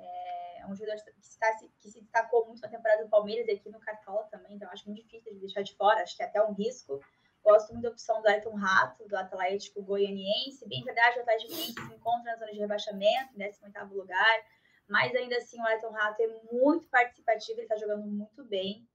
É, 0.00 0.60
é 0.60 0.66
um 0.66 0.74
jogador 0.74 1.02
que, 1.02 1.10
está, 1.20 1.46
que 1.78 1.90
se 1.90 2.00
destacou 2.00 2.46
muito 2.46 2.60
na 2.60 2.68
temporada 2.68 3.04
do 3.04 3.10
Palmeiras 3.10 3.46
e 3.48 3.52
aqui 3.52 3.68
no 3.70 3.80
Cartola 3.80 4.24
também, 4.24 4.54
então 4.54 4.70
acho 4.70 4.86
muito 4.86 5.02
difícil 5.02 5.32
de 5.34 5.40
deixar 5.40 5.62
de 5.62 5.74
fora, 5.76 6.02
acho 6.02 6.16
que 6.16 6.22
é 6.22 6.26
até 6.26 6.42
um 6.42 6.52
risco. 6.52 7.00
Gosto 7.42 7.72
muito 7.72 7.84
da 7.84 7.90
opção 7.90 8.20
do 8.20 8.28
Ayrton 8.28 8.54
Rato, 8.54 9.08
do 9.08 9.16
Atlético 9.16 9.82
Goianiense. 9.82 10.68
Bem 10.68 10.84
verdade, 10.84 11.18
o 11.18 11.22
Atlético 11.22 11.52
Goianiense 11.52 11.86
se 11.88 11.94
encontra 11.94 12.32
na 12.32 12.36
zona 12.36 12.52
de 12.52 12.58
rebaixamento, 12.58 13.34
em 13.34 13.38
18º 13.38 13.92
lugar, 13.92 14.44
mas 14.86 15.14
ainda 15.14 15.36
assim 15.36 15.58
o 15.60 15.64
Ayrton 15.64 15.90
Rato 15.90 16.20
é 16.22 16.28
muito 16.52 16.88
participativo, 16.88 17.60
ele 17.60 17.62
está 17.62 17.76
jogando 17.76 18.06
muito 18.06 18.44
bem, 18.44 18.86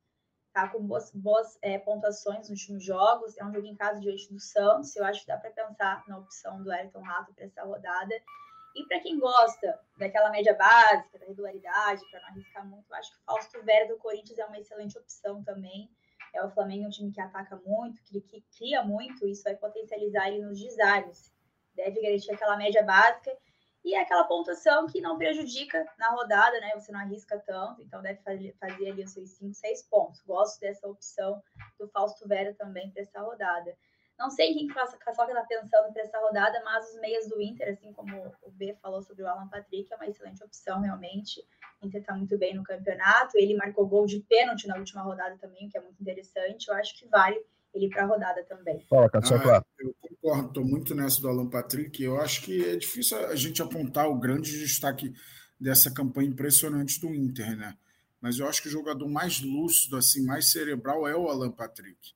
tá 0.54 0.70
com 0.70 0.86
boas, 0.86 1.12
boas 1.12 1.58
é, 1.62 1.78
pontuações 1.80 2.50
nos 2.50 2.62
últimos 2.62 2.84
jogos. 2.84 3.38
É 3.38 3.44
um 3.44 3.54
jogo 3.54 3.68
em 3.68 3.76
casa 3.76 4.00
diante 4.00 4.32
do 4.32 4.39
Santos, 4.39 4.96
eu 4.96 5.04
acho 5.04 5.22
que 5.22 5.28
dá 5.28 5.38
para 5.38 5.52
pensar 5.52 6.04
na 6.08 6.18
opção 6.18 6.63
do 6.63 6.72
Ayrton 6.72 7.02
Rato 7.02 7.34
para 7.34 7.44
essa 7.44 7.63
rodada. 7.63 8.15
E 8.76 8.86
para 8.88 9.00
quem 9.00 9.18
gosta 9.18 9.80
daquela 9.98 10.30
média 10.30 10.54
básica, 10.54 11.18
da 11.18 11.26
regularidade, 11.26 12.02
para 12.12 12.20
não 12.22 12.28
arriscar 12.28 12.66
muito, 12.68 12.86
eu 12.90 12.96
acho 12.98 13.12
que 13.12 13.18
o 13.18 13.24
Fausto 13.26 13.64
Vera 13.64 13.88
do 13.88 13.98
Corinthians 13.98 14.38
é 14.38 14.46
uma 14.46 14.60
excelente 14.60 14.98
opção 14.98 15.42
também. 15.44 15.90
É 16.34 16.44
o 16.44 16.52
Flamengo 16.52 16.84
é 16.84 16.88
um 16.88 16.92
time 16.92 17.14
que 17.14 17.22
ataca 17.22 17.56
muito, 17.66 18.04
que, 18.04 18.20
que 18.20 18.44
cria 18.58 18.84
muito, 18.84 19.26
isso 19.26 19.44
vai 19.44 19.56
potencializar 19.56 20.28
ele 20.28 20.44
nos 20.44 20.60
desarmes. 20.60 21.34
Deve 21.74 22.02
garantir 22.02 22.32
aquela 22.32 22.58
média 22.58 22.84
básica 22.84 23.32
e 23.86 23.96
aquela 23.96 24.26
pontuação 24.26 24.88
que 24.88 25.00
não 25.00 25.18
prejudica 25.18 25.86
na 25.98 26.10
rodada, 26.10 26.60
né? 26.60 26.72
Você 26.74 26.92
não 26.92 27.00
arrisca 27.00 27.40
tanto, 27.40 27.82
então 27.82 28.02
deve 28.02 28.20
fazer 28.60 28.90
ali 28.90 29.04
os 29.04 29.12
seus 29.12 29.30
5, 29.38 29.54
6 29.54 29.84
pontos. 29.84 30.22
Gosto 30.24 30.60
dessa 30.60 30.88
opção 30.88 31.42
do 31.80 31.88
Fausto 31.90 32.28
Vera 32.28 32.54
também 32.56 32.92
para 32.92 33.04
essa 33.04 33.22
rodada. 33.22 33.78
Não 34.17 34.30
sei 34.30 34.54
quem 34.54 34.67
Caçoca 34.67 35.12
está 35.12 35.43
pensando 35.43 35.91
para 35.91 36.01
essa 36.01 36.17
rodada, 36.19 36.62
mas 36.63 36.89
os 36.89 36.99
meias 37.01 37.28
do 37.28 37.41
Inter, 37.41 37.69
assim 37.69 37.91
como 37.91 38.34
o 38.41 38.49
B 38.51 38.73
falou 38.82 39.01
sobre 39.01 39.23
o 39.23 39.28
Alan 39.28 39.47
Patrick, 39.49 39.91
é 39.91 39.95
uma 39.95 40.08
excelente 40.08 40.41
opção, 40.43 40.82
realmente. 40.82 41.41
O 41.82 41.88
Inter 41.88 41.99
está 41.99 42.13
muito 42.15 42.38
bem 42.38 42.56
no 42.56 42.63
campeonato. 42.63 43.38
Ele 43.38 43.56
marcou 43.56 43.86
gol 43.88 44.06
de 44.06 44.21
pênalti 44.21 44.67
na 44.67 44.78
última 44.78 45.01
rodada 45.01 45.38
também, 45.38 45.67
o 45.67 45.69
que 45.69 45.78
é 45.78 45.82
muito 45.82 46.01
interessante. 46.01 46.67
Eu 46.69 46.75
acho 46.75 46.97
que 46.97 47.06
vale 47.08 47.38
ele 47.73 47.89
para 47.89 48.04
a 48.04 48.08
rodada 48.08 48.43
também. 48.45 48.80
Fala, 48.89 49.10
Caçoca. 49.10 49.58
Ah, 49.58 49.63
eu 49.80 49.93
concordo, 49.99 50.47
estou 50.47 50.63
muito 50.63 50.95
nessa 50.95 51.21
do 51.21 51.28
Alan 51.28 51.49
Patrick. 51.49 52.01
Eu 52.01 52.19
acho 52.21 52.41
que 52.41 52.63
é 52.69 52.78
difícil 52.78 53.17
a 53.28 53.36
gente 53.36 53.62
apontar 53.62 54.08
o 54.08 54.17
grande 54.17 54.58
destaque 54.58 55.13
dessa 55.60 55.93
campanha 55.93 56.30
impressionante 56.30 57.01
do 57.01 57.13
Inter, 57.13 57.58
né? 57.58 57.78
Mas 58.21 58.39
eu 58.39 58.47
acho 58.47 58.62
que 58.62 58.69
o 58.69 58.71
jogador 58.71 59.08
mais 59.10 59.41
lúcido, 59.41 59.97
assim, 59.97 60.25
mais 60.25 60.51
cerebral 60.51 61.06
é 61.06 61.15
o 61.15 61.28
Alan 61.28 61.51
Patrick. 61.51 62.15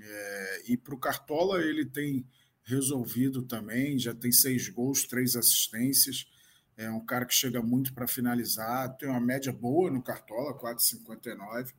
É, 0.00 0.62
e 0.68 0.76
para 0.76 0.94
o 0.94 0.98
Cartola 0.98 1.60
ele 1.60 1.84
tem 1.84 2.26
resolvido 2.64 3.42
também, 3.42 3.98
já 3.98 4.14
tem 4.14 4.32
seis 4.32 4.68
gols, 4.68 5.04
três 5.04 5.36
assistências. 5.36 6.26
É 6.76 6.90
um 6.90 7.04
cara 7.04 7.24
que 7.24 7.34
chega 7.34 7.62
muito 7.62 7.94
para 7.94 8.08
finalizar, 8.08 8.96
tem 8.96 9.08
uma 9.08 9.20
média 9.20 9.52
boa 9.52 9.90
no 9.90 10.02
Cartola, 10.02 10.58
4,59. 10.58 11.72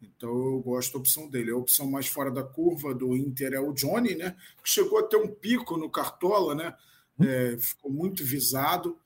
Então 0.00 0.30
eu 0.30 0.60
gosto 0.60 0.92
da 0.94 0.98
opção 0.98 1.28
dele. 1.28 1.50
A 1.50 1.56
opção 1.56 1.90
mais 1.90 2.06
fora 2.06 2.30
da 2.30 2.42
curva 2.42 2.94
do 2.94 3.14
Inter 3.14 3.52
é 3.52 3.60
o 3.60 3.72
Johnny, 3.72 4.14
né? 4.14 4.34
Que 4.62 4.70
chegou 4.70 4.98
a 4.98 5.02
ter 5.02 5.16
um 5.16 5.28
pico 5.28 5.76
no 5.76 5.90
Cartola, 5.90 6.54
né? 6.54 6.74
É, 7.20 7.58
ficou 7.58 7.90
muito 7.92 8.24
visado, 8.24 8.98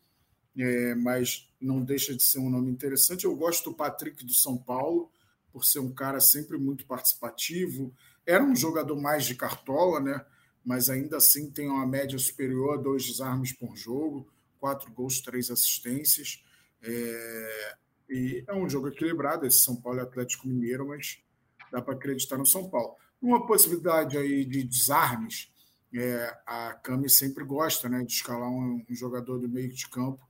é, 0.56 0.94
mas 0.94 1.50
não 1.60 1.82
deixa 1.82 2.14
de 2.14 2.22
ser 2.22 2.38
um 2.38 2.48
nome 2.48 2.70
interessante. 2.70 3.24
Eu 3.24 3.34
gosto 3.34 3.70
do 3.70 3.76
Patrick 3.76 4.24
do 4.24 4.32
São 4.32 4.56
Paulo, 4.56 5.10
por 5.52 5.64
ser 5.64 5.80
um 5.80 5.92
cara 5.92 6.20
sempre 6.20 6.56
muito 6.56 6.86
participativo, 6.86 7.92
era 8.26 8.42
um 8.42 8.54
jogador 8.54 9.00
mais 9.00 9.24
de 9.24 9.34
cartola, 9.34 10.00
né? 10.00 10.24
mas 10.64 10.88
ainda 10.88 11.18
assim 11.18 11.50
tem 11.50 11.68
uma 11.68 11.86
média 11.86 12.18
superior 12.18 12.78
a 12.78 12.82
dois 12.82 13.04
desarmes 13.04 13.52
por 13.52 13.76
jogo, 13.76 14.32
quatro 14.58 14.90
gols, 14.92 15.20
três 15.20 15.50
assistências. 15.50 16.42
É... 16.82 17.76
E 18.08 18.44
é 18.46 18.54
um 18.54 18.68
jogo 18.68 18.88
equilibrado, 18.88 19.46
esse 19.46 19.58
São 19.58 19.76
Paulo 19.76 19.98
e 19.98 20.02
Atlético 20.02 20.46
Mineiro, 20.46 20.88
mas 20.88 21.22
dá 21.70 21.80
para 21.82 21.94
acreditar 21.94 22.38
no 22.38 22.46
São 22.46 22.68
Paulo. 22.68 22.96
Uma 23.20 23.46
possibilidade 23.46 24.16
aí 24.18 24.44
de 24.44 24.62
desarmes, 24.62 25.50
é, 25.94 26.36
a 26.44 26.74
Cami 26.74 27.08
sempre 27.08 27.44
gosta 27.44 27.88
né, 27.88 28.02
de 28.02 28.12
escalar 28.12 28.50
um, 28.50 28.84
jogador 28.90 29.38
do 29.38 29.48
meio 29.48 29.72
de 29.72 29.88
campo 29.88 30.20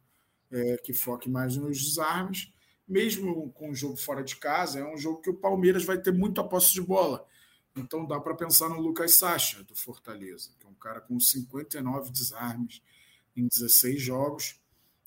é, 0.51 0.77
que 0.77 0.93
foque 0.93 1.29
mais 1.29 1.57
nos 1.57 1.83
desarmes. 1.83 2.53
Mesmo 2.87 3.51
com 3.53 3.71
o 3.71 3.75
jogo 3.75 3.97
fora 3.97 4.23
de 4.23 4.37
casa, 4.37 4.81
é 4.81 4.85
um 4.85 4.97
jogo 4.97 5.23
que 5.23 5.31
o 5.31 5.35
Palmeiras 5.35 5.85
vai 5.85 5.99
ter 5.99 6.13
muita 6.13 6.45
posse 6.45 6.75
de 6.75 6.83
bola. 6.83 7.27
Então 7.77 8.07
dá 8.07 8.21
para 8.21 8.35
pensar 8.35 8.69
no 8.69 8.81
Lucas 8.81 9.15
Sacha, 9.17 9.63
do 9.65 9.75
Fortaleza, 9.75 10.51
que 10.59 10.67
é 10.67 10.69
um 10.69 10.75
cara 10.75 11.01
com 11.01 11.19
59 11.19 12.11
desarmes 12.13 12.81
em 13.37 13.47
16 13.49 14.01
jogos. 14.01 14.61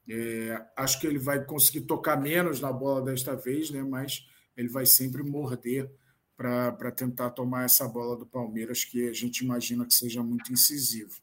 É, 0.10 0.66
acho 0.76 1.00
que 1.00 1.08
ele 1.08 1.20
vai 1.20 1.44
conseguir 1.44 1.82
tocar 1.82 2.20
menos 2.20 2.60
na 2.60 2.72
bola 2.72 3.02
desta 3.02 3.36
vez, 3.36 3.70
né? 3.70 3.84
mas 3.84 4.28
ele 4.56 4.70
vai 4.70 4.86
sempre 4.86 5.24
morder 5.24 5.90
para 6.36 6.92
tentar 6.92 7.32
tomar 7.32 7.64
essa 7.64 7.88
bola 7.88 8.16
do 8.16 8.26
Palmeiras, 8.26 8.84
que 8.84 9.10
a 9.10 9.14
gente 9.14 9.44
imagina 9.44 9.86
que 9.86 9.94
seja 9.94 10.22
muito 10.22 10.54
incisivo. 10.54 11.20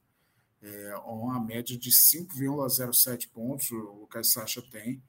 É, 0.61 0.97
uma 0.97 1.39
média 1.45 1.79
de 1.79 1.91
5,07 1.91 3.29
pontos 3.31 3.71
o 3.71 4.01
Lucas 4.01 4.33
Sacha 4.33 4.63
tem. 4.63 5.03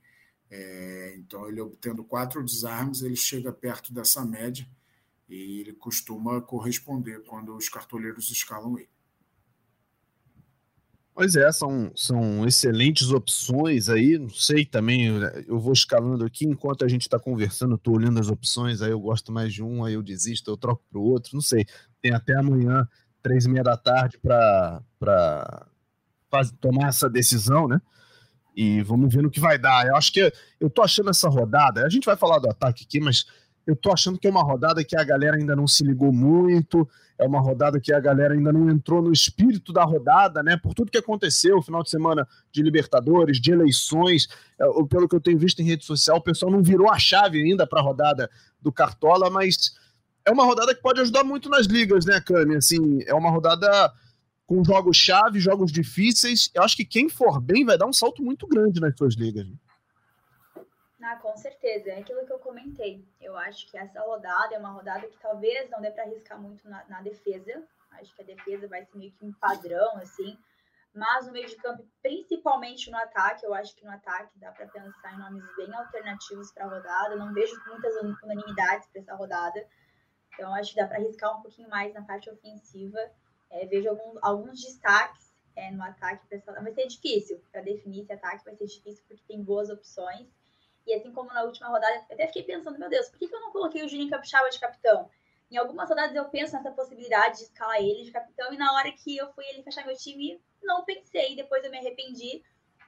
É, 0.52 1.16
então, 1.18 1.48
ele 1.48 1.62
obtendo 1.62 2.04
quatro 2.04 2.44
desarmes, 2.44 3.02
ele 3.02 3.16
chega 3.16 3.52
perto 3.52 3.94
dessa 3.94 4.24
média 4.24 4.68
e 5.28 5.62
ele 5.62 5.74
costuma 5.74 6.42
corresponder 6.42 7.24
quando 7.24 7.56
os 7.56 7.70
cartoleiros 7.70 8.30
escalam 8.30 8.78
ele. 8.78 8.90
Pois 11.16 11.34
é, 11.38 11.50
são, 11.50 11.94
são 11.96 12.46
excelentes 12.46 13.10
opções 13.10 13.88
aí. 13.88 14.18
Não 14.18 14.30
sei 14.30 14.66
também, 14.66 15.08
eu 15.48 15.58
vou 15.58 15.72
escalando 15.72 16.26
aqui 16.26 16.46
enquanto 16.46 16.84
a 16.84 16.90
gente 16.90 17.04
está 17.04 17.18
conversando, 17.18 17.76
estou 17.76 17.96
olhando 17.96 18.20
as 18.20 18.28
opções, 18.28 18.82
aí 18.82 18.92
eu 18.92 19.00
gosto 19.00 19.32
mais 19.32 19.54
de 19.54 19.64
um, 19.64 19.86
aí 19.86 19.94
eu 19.94 20.04
desisto, 20.04 20.52
eu 20.52 20.58
troco 20.58 20.84
para 20.90 21.00
o 21.00 21.04
outro. 21.04 21.32
Não 21.34 21.42
sei. 21.42 21.66
Tem 22.02 22.12
até 22.12 22.36
amanhã, 22.36 22.86
três 23.24 23.46
e 23.46 23.50
meia 23.50 23.64
da 23.64 23.78
tarde, 23.78 24.20
para 24.20 24.84
tomar 26.60 26.90
essa 26.90 27.10
decisão, 27.10 27.66
né? 27.66 27.82
E 28.54 28.82
vamos 28.82 29.14
ver 29.14 29.24
no 29.24 29.32
que 29.32 29.40
vai 29.40 29.58
dar. 29.58 29.88
Eu 29.88 29.96
acho 29.96 30.12
que 30.12 30.34
eu 30.60 30.70
tô 30.70 30.82
achando 30.82 31.10
essa 31.10 31.30
rodada. 31.30 31.86
A 31.86 31.90
gente 31.90 32.06
vai 32.06 32.18
falar 32.18 32.40
do 32.40 32.50
ataque 32.50 32.84
aqui, 32.84 33.00
mas 33.00 33.26
eu 33.66 33.76
tô 33.76 33.92
achando 33.92 34.20
que 34.20 34.28
é 34.28 34.30
uma 34.30 34.44
rodada 34.44 34.84
que 34.84 34.98
a 34.98 35.04
galera 35.04 35.38
ainda 35.38 35.56
não 35.56 35.68
se 35.68 35.84
ligou 35.84 36.12
muito, 36.12 36.88
é 37.18 37.26
uma 37.26 37.40
rodada 37.40 37.80
que 37.80 37.94
a 37.94 38.00
galera 38.00 38.34
ainda 38.34 38.52
não 38.52 38.70
entrou 38.70 39.02
no 39.02 39.12
espírito 39.12 39.72
da 39.72 39.84
rodada, 39.84 40.44
né? 40.44 40.58
Por 40.58 40.74
tudo 40.74 40.92
que 40.92 40.98
aconteceu, 40.98 41.62
final 41.62 41.82
de 41.82 41.90
semana 41.90 42.28
de 42.52 42.62
Libertadores, 42.62 43.40
de 43.40 43.52
eleições, 43.52 44.28
é, 44.60 44.66
pelo 44.90 45.08
que 45.08 45.16
eu 45.16 45.22
tenho 45.22 45.40
visto 45.40 45.62
em 45.62 45.66
rede 45.66 45.86
social, 45.86 46.18
o 46.18 46.22
pessoal 46.22 46.52
não 46.52 46.62
virou 46.62 46.92
a 46.92 47.00
chave 47.00 47.42
ainda 47.42 47.66
para 47.66 47.80
a 47.80 47.84
rodada 47.84 48.30
do 48.62 48.72
Cartola, 48.72 49.30
mas 49.30 49.76
é 50.26 50.32
uma 50.32 50.44
rodada 50.44 50.76
que 50.76 50.82
pode 50.82 51.00
ajudar 51.02 51.24
muito 51.24 51.50
nas 51.50 51.66
ligas, 51.66 52.06
né, 52.06 52.20
Cami? 52.20 52.56
Assim, 52.56 53.02
é 53.06 53.14
uma 53.14 53.32
rodada 53.32 53.94
com 54.46 54.64
jogos 54.64 54.98
chave, 54.98 55.40
jogos 55.40 55.72
difíceis. 55.72 56.50
Eu 56.54 56.64
acho 56.64 56.76
que 56.76 56.86
quem 56.86 57.10
for 57.10 57.40
bem 57.42 57.66
vai 57.66 57.78
dar 57.78 57.88
um 57.88 57.94
salto 57.94 58.22
muito 58.22 58.48
grande 58.48 58.80
nas 58.80 58.96
suas 58.98 59.16
ligas. 59.16 59.46
Né? 59.46 59.54
Ah, 61.08 61.18
com 61.18 61.38
certeza. 61.38 61.92
É 61.92 62.00
aquilo 62.00 62.26
que 62.26 62.34
eu 62.34 62.40
comentei. 62.40 63.08
Eu 63.22 63.38
acho 63.38 63.70
que 63.70 63.78
essa 63.78 64.02
rodada 64.02 64.56
é 64.56 64.58
uma 64.58 64.72
rodada 64.72 65.08
que 65.08 65.20
talvez 65.20 65.70
não 65.70 65.80
dê 65.80 65.92
para 65.92 66.04
arriscar 66.04 66.42
muito 66.42 66.68
na, 66.68 66.84
na, 66.86 67.00
defesa. 67.04 67.64
Acho 67.92 68.16
que 68.16 68.24
a 68.24 68.26
defesa 68.26 68.68
vai 68.68 68.84
ser 68.84 68.98
meio 68.98 69.12
que 69.12 69.24
um 69.24 69.32
padrão, 69.34 69.98
assim. 69.98 70.36
Mas 70.96 71.28
no 71.28 71.32
meio 71.32 71.48
de 71.48 71.58
campo, 71.58 71.88
principalmente 72.02 72.90
no 72.90 72.98
ataque, 72.98 73.46
eu 73.46 73.54
acho 73.54 73.76
que 73.76 73.86
no 73.86 73.92
ataque 73.92 74.32
dá 74.40 74.52
para 74.52 74.66
pensar 74.68 75.14
em 75.14 75.20
nomes 75.20 75.44
bem 75.56 75.72
alternativos 75.76 76.52
para 76.52 76.66
a 76.66 76.70
rodada. 76.70 77.16
Não 77.16 77.32
vejo 77.36 77.56
muitas 77.68 77.96
unanimidades 78.24 78.88
para 78.88 79.02
essa 79.02 79.14
rodada. 79.14 79.64
Então, 80.34 80.56
acho 80.56 80.72
que 80.72 80.82
dá 80.82 80.88
para 80.88 80.98
arriscar 80.98 81.38
um 81.38 81.44
pouquinho 81.44 81.70
mais 81.70 81.94
na 81.94 82.02
parte 82.02 82.32
ofensiva. 82.32 82.98
É, 83.52 83.68
vejo 83.68 83.90
algum, 83.90 84.18
alguns 84.24 84.60
destaques 84.60 85.32
é, 85.56 85.70
no 85.70 85.84
ataque. 85.84 86.26
Vai 86.48 86.74
ser 86.74 86.88
difícil 86.88 87.40
para 87.52 87.62
definir 87.62 88.02
esse 88.02 88.12
ataque, 88.12 88.44
vai 88.44 88.56
ser 88.56 88.66
difícil 88.66 89.04
porque 89.08 89.24
tem 89.28 89.44
boas 89.44 89.70
opções. 89.70 90.28
E 90.86 90.94
assim 90.94 91.12
como 91.12 91.34
na 91.34 91.44
última 91.44 91.68
rodada, 91.68 91.96
eu 91.96 92.14
até 92.14 92.28
fiquei 92.28 92.44
pensando, 92.44 92.78
meu 92.78 92.90
Deus, 92.90 93.10
por 93.10 93.18
que, 93.18 93.26
eu 93.26 93.42
não 93.42 93.52
coloquei 93.52 93.84
o 93.84 93.88
Juninho 93.90 94.10
Capixaba 94.10 94.50
de 94.50 94.60
capitão? 94.60 95.10
Em 95.50 95.58
algumas 95.58 95.90
rodadas 95.90 96.16
eu 96.16 96.26
penso 96.26 96.54
nessa 96.54 96.72
possibilidade 96.72 97.38
de 97.38 97.44
escalar 97.44 97.78
ele 97.78 98.04
de 98.04 98.12
capitão, 98.12 98.54
e 98.54 98.58
na 98.58 98.74
hora 98.74 98.92
que 98.92 99.18
eu 99.18 99.32
fui 99.34 99.46
ele 99.46 99.64
fechar 99.64 99.86
meu 99.86 99.96
time, 99.96 100.42
não 100.62 100.84
pensei, 100.84 101.36
depois 101.36 101.64
eu 101.64 101.72
me 101.72 101.78
arrependi, 101.78 102.44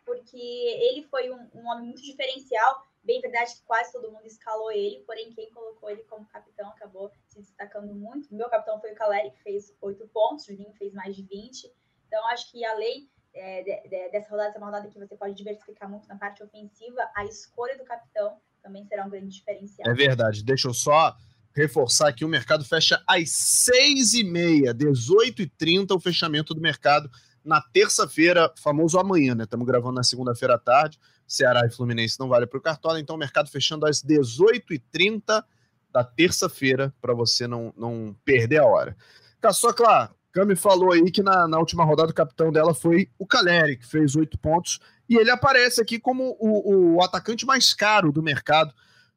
porque 0.05 0.37
ele 0.37 1.03
foi 1.03 1.29
um, 1.31 1.49
um 1.53 1.67
homem 1.67 1.85
muito 1.85 2.01
diferencial. 2.01 2.85
Bem 3.03 3.21
verdade 3.21 3.55
que 3.55 3.61
quase 3.63 3.91
todo 3.91 4.11
mundo 4.11 4.25
escalou 4.25 4.71
ele, 4.71 5.03
porém 5.05 5.31
quem 5.31 5.49
colocou 5.51 5.89
ele 5.89 6.03
como 6.03 6.25
capitão 6.27 6.69
acabou 6.69 7.11
se 7.27 7.39
destacando 7.39 7.93
muito. 7.93 8.33
Meu 8.33 8.49
capitão 8.49 8.79
foi 8.79 8.91
o 8.91 8.95
Caleri, 8.95 9.31
que 9.31 9.43
fez 9.43 9.75
oito 9.81 10.07
pontos, 10.09 10.45
o 10.45 10.51
Juninho 10.51 10.73
fez 10.73 10.93
mais 10.93 11.15
de 11.15 11.23
20. 11.23 11.71
Então 12.07 12.25
acho 12.27 12.51
que 12.51 12.65
além 12.65 13.09
é, 13.37 13.63
de, 13.63 13.89
de, 13.89 14.09
dessa 14.09 14.29
rodada, 14.29 14.49
essa 14.49 14.57
é 14.57 14.61
rodada 14.61 14.87
que 14.87 14.99
você 14.99 15.15
pode 15.15 15.35
diversificar 15.35 15.89
muito 15.89 16.07
na 16.07 16.15
parte 16.15 16.43
ofensiva, 16.43 17.01
a 17.15 17.25
escolha 17.25 17.77
do 17.77 17.83
capitão 17.83 18.37
também 18.61 18.85
será 18.85 19.05
um 19.05 19.09
grande 19.09 19.29
diferencial. 19.29 19.89
É 19.89 19.93
verdade. 19.93 20.43
Deixa 20.43 20.67
eu 20.67 20.73
só 20.73 21.15
reforçar 21.55 22.09
aqui, 22.09 22.23
o 22.23 22.29
mercado 22.29 22.63
fecha 22.63 23.01
às 23.07 23.31
seis 23.31 24.13
e 24.13 24.23
meia, 24.23 24.73
18 24.73 25.41
e 25.41 25.47
30 25.47 25.95
o 25.95 25.99
fechamento 25.99 26.53
do 26.53 26.61
mercado 26.61 27.09
na 27.43 27.61
terça-feira, 27.61 28.53
famoso 28.61 28.99
amanhã, 28.99 29.33
né? 29.33 29.45
Estamos 29.45 29.65
gravando 29.65 29.93
na 29.93 30.03
segunda-feira 30.03 30.55
à 30.55 30.59
tarde. 30.59 30.99
Ceará 31.25 31.65
e 31.65 31.69
Fluminense 31.69 32.19
não 32.19 32.27
vale 32.27 32.45
para 32.45 32.57
o 32.57 32.61
Cartola, 32.61 32.99
então 32.99 33.15
o 33.15 33.19
mercado 33.19 33.49
fechando 33.49 33.85
às 33.85 34.03
18h30 34.03 35.43
da 35.91 36.03
terça-feira, 36.03 36.93
para 37.01 37.13
você 37.13 37.47
não, 37.47 37.73
não 37.75 38.15
perder 38.23 38.57
a 38.59 38.65
hora. 38.65 38.95
Caçocla, 39.39 40.13
Cami 40.37 40.55
falou 40.55 40.91
aí 40.93 41.09
que 41.09 41.23
na, 41.23 41.47
na 41.47 41.57
última 41.57 41.83
rodada 41.83 42.11
o 42.11 42.13
capitão 42.13 42.51
dela 42.51 42.71
foi 42.71 43.09
o 43.17 43.25
Caleri, 43.25 43.75
que 43.75 43.87
fez 43.87 44.15
oito 44.15 44.37
pontos, 44.37 44.79
e 45.09 45.15
ele 45.15 45.31
aparece 45.31 45.81
aqui 45.81 45.99
como 45.99 46.37
o, 46.39 46.95
o 46.95 47.01
atacante 47.01 47.43
mais 47.43 47.73
caro 47.73 48.11
do 48.11 48.21
mercado 48.21 48.71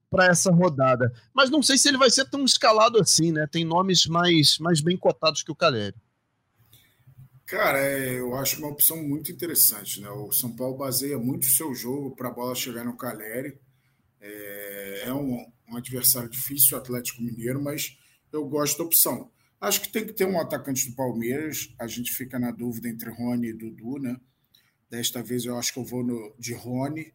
para 0.08 0.28
essa 0.28 0.50
rodada. 0.50 1.12
Mas 1.34 1.50
não 1.50 1.62
sei 1.62 1.76
se 1.76 1.88
ele 1.88 1.98
vai 1.98 2.08
ser 2.08 2.24
tão 2.30 2.42
escalado 2.42 2.98
assim, 2.98 3.32
né? 3.32 3.46
Tem 3.46 3.66
nomes 3.66 4.06
mais, 4.06 4.56
mais 4.58 4.80
bem 4.80 4.96
cotados 4.96 5.42
que 5.42 5.52
o 5.52 5.54
Caleri. 5.54 5.94
Cara, 7.44 7.78
é, 7.78 8.18
eu 8.18 8.34
acho 8.36 8.58
uma 8.58 8.68
opção 8.68 8.96
muito 8.96 9.30
interessante, 9.30 10.00
né? 10.00 10.08
O 10.08 10.32
São 10.32 10.56
Paulo 10.56 10.78
baseia 10.78 11.18
muito 11.18 11.42
o 11.42 11.50
seu 11.50 11.74
jogo 11.74 12.16
para 12.16 12.28
a 12.28 12.32
bola 12.32 12.54
chegar 12.54 12.82
no 12.82 12.96
Caleri. 12.96 13.60
É, 14.22 15.02
é 15.08 15.12
um, 15.12 15.46
um 15.68 15.76
adversário 15.76 16.30
difícil, 16.30 16.78
o 16.78 16.80
Atlético 16.80 17.20
Mineiro, 17.20 17.62
mas 17.62 17.98
eu 18.32 18.42
gosto 18.46 18.78
da 18.78 18.84
opção. 18.84 19.30
Acho 19.60 19.82
que 19.82 19.88
tem 19.90 20.06
que 20.06 20.14
ter 20.14 20.24
um 20.24 20.40
atacante 20.40 20.88
do 20.88 20.96
Palmeiras. 20.96 21.74
A 21.78 21.86
gente 21.86 22.12
fica 22.12 22.38
na 22.38 22.50
dúvida 22.50 22.88
entre 22.88 23.10
Rony 23.10 23.48
e 23.48 23.52
Dudu, 23.52 23.98
né? 23.98 24.18
Desta 24.88 25.22
vez 25.22 25.44
eu 25.44 25.56
acho 25.58 25.72
que 25.72 25.78
eu 25.78 25.84
vou 25.84 26.02
no, 26.02 26.34
de 26.38 26.54
Rony. 26.54 27.12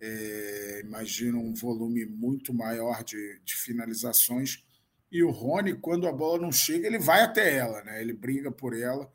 É, 0.00 0.82
imagino 0.84 1.38
um 1.38 1.52
volume 1.52 2.06
muito 2.06 2.54
maior 2.54 3.02
de, 3.02 3.40
de, 3.44 3.54
finalizações. 3.54 4.64
E 5.10 5.22
o 5.22 5.30
Rony, 5.30 5.74
quando 5.74 6.06
a 6.06 6.12
bola 6.12 6.40
não 6.40 6.52
chega, 6.52 6.86
ele 6.86 6.98
vai 6.98 7.22
até 7.22 7.56
ela, 7.56 7.82
né? 7.82 8.00
Ele 8.00 8.12
briga 8.12 8.50
por 8.50 8.76
ela 8.76 9.12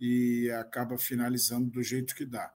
e 0.00 0.50
acaba 0.50 0.98
finalizando 0.98 1.70
do 1.70 1.82
jeito 1.82 2.14
que 2.14 2.26
dá. 2.26 2.52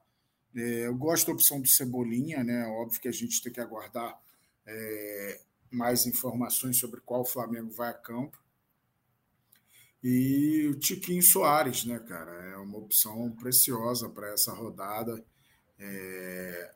É, 0.55 0.87
eu 0.87 0.95
gosto 0.95 1.27
da 1.27 1.33
opção 1.33 1.61
do 1.61 1.67
Cebolinha, 1.67 2.43
né? 2.43 2.65
Óbvio 2.67 3.01
que 3.01 3.07
a 3.07 3.13
gente 3.13 3.41
tem 3.41 3.51
que 3.51 3.61
aguardar 3.61 4.19
é, 4.65 5.41
mais 5.71 6.05
informações 6.05 6.77
sobre 6.77 6.99
qual 7.01 7.21
o 7.21 7.25
Flamengo 7.25 7.71
vai 7.71 7.89
a 7.89 7.93
campo. 7.93 8.42
E 10.03 10.67
o 10.67 10.77
Tiquinho 10.77 11.23
Soares, 11.23 11.85
né, 11.85 11.97
cara? 11.99 12.31
É 12.49 12.57
uma 12.57 12.77
opção 12.77 13.31
preciosa 13.31 14.09
para 14.09 14.33
essa 14.33 14.51
rodada. 14.51 15.23
É... 15.79 16.73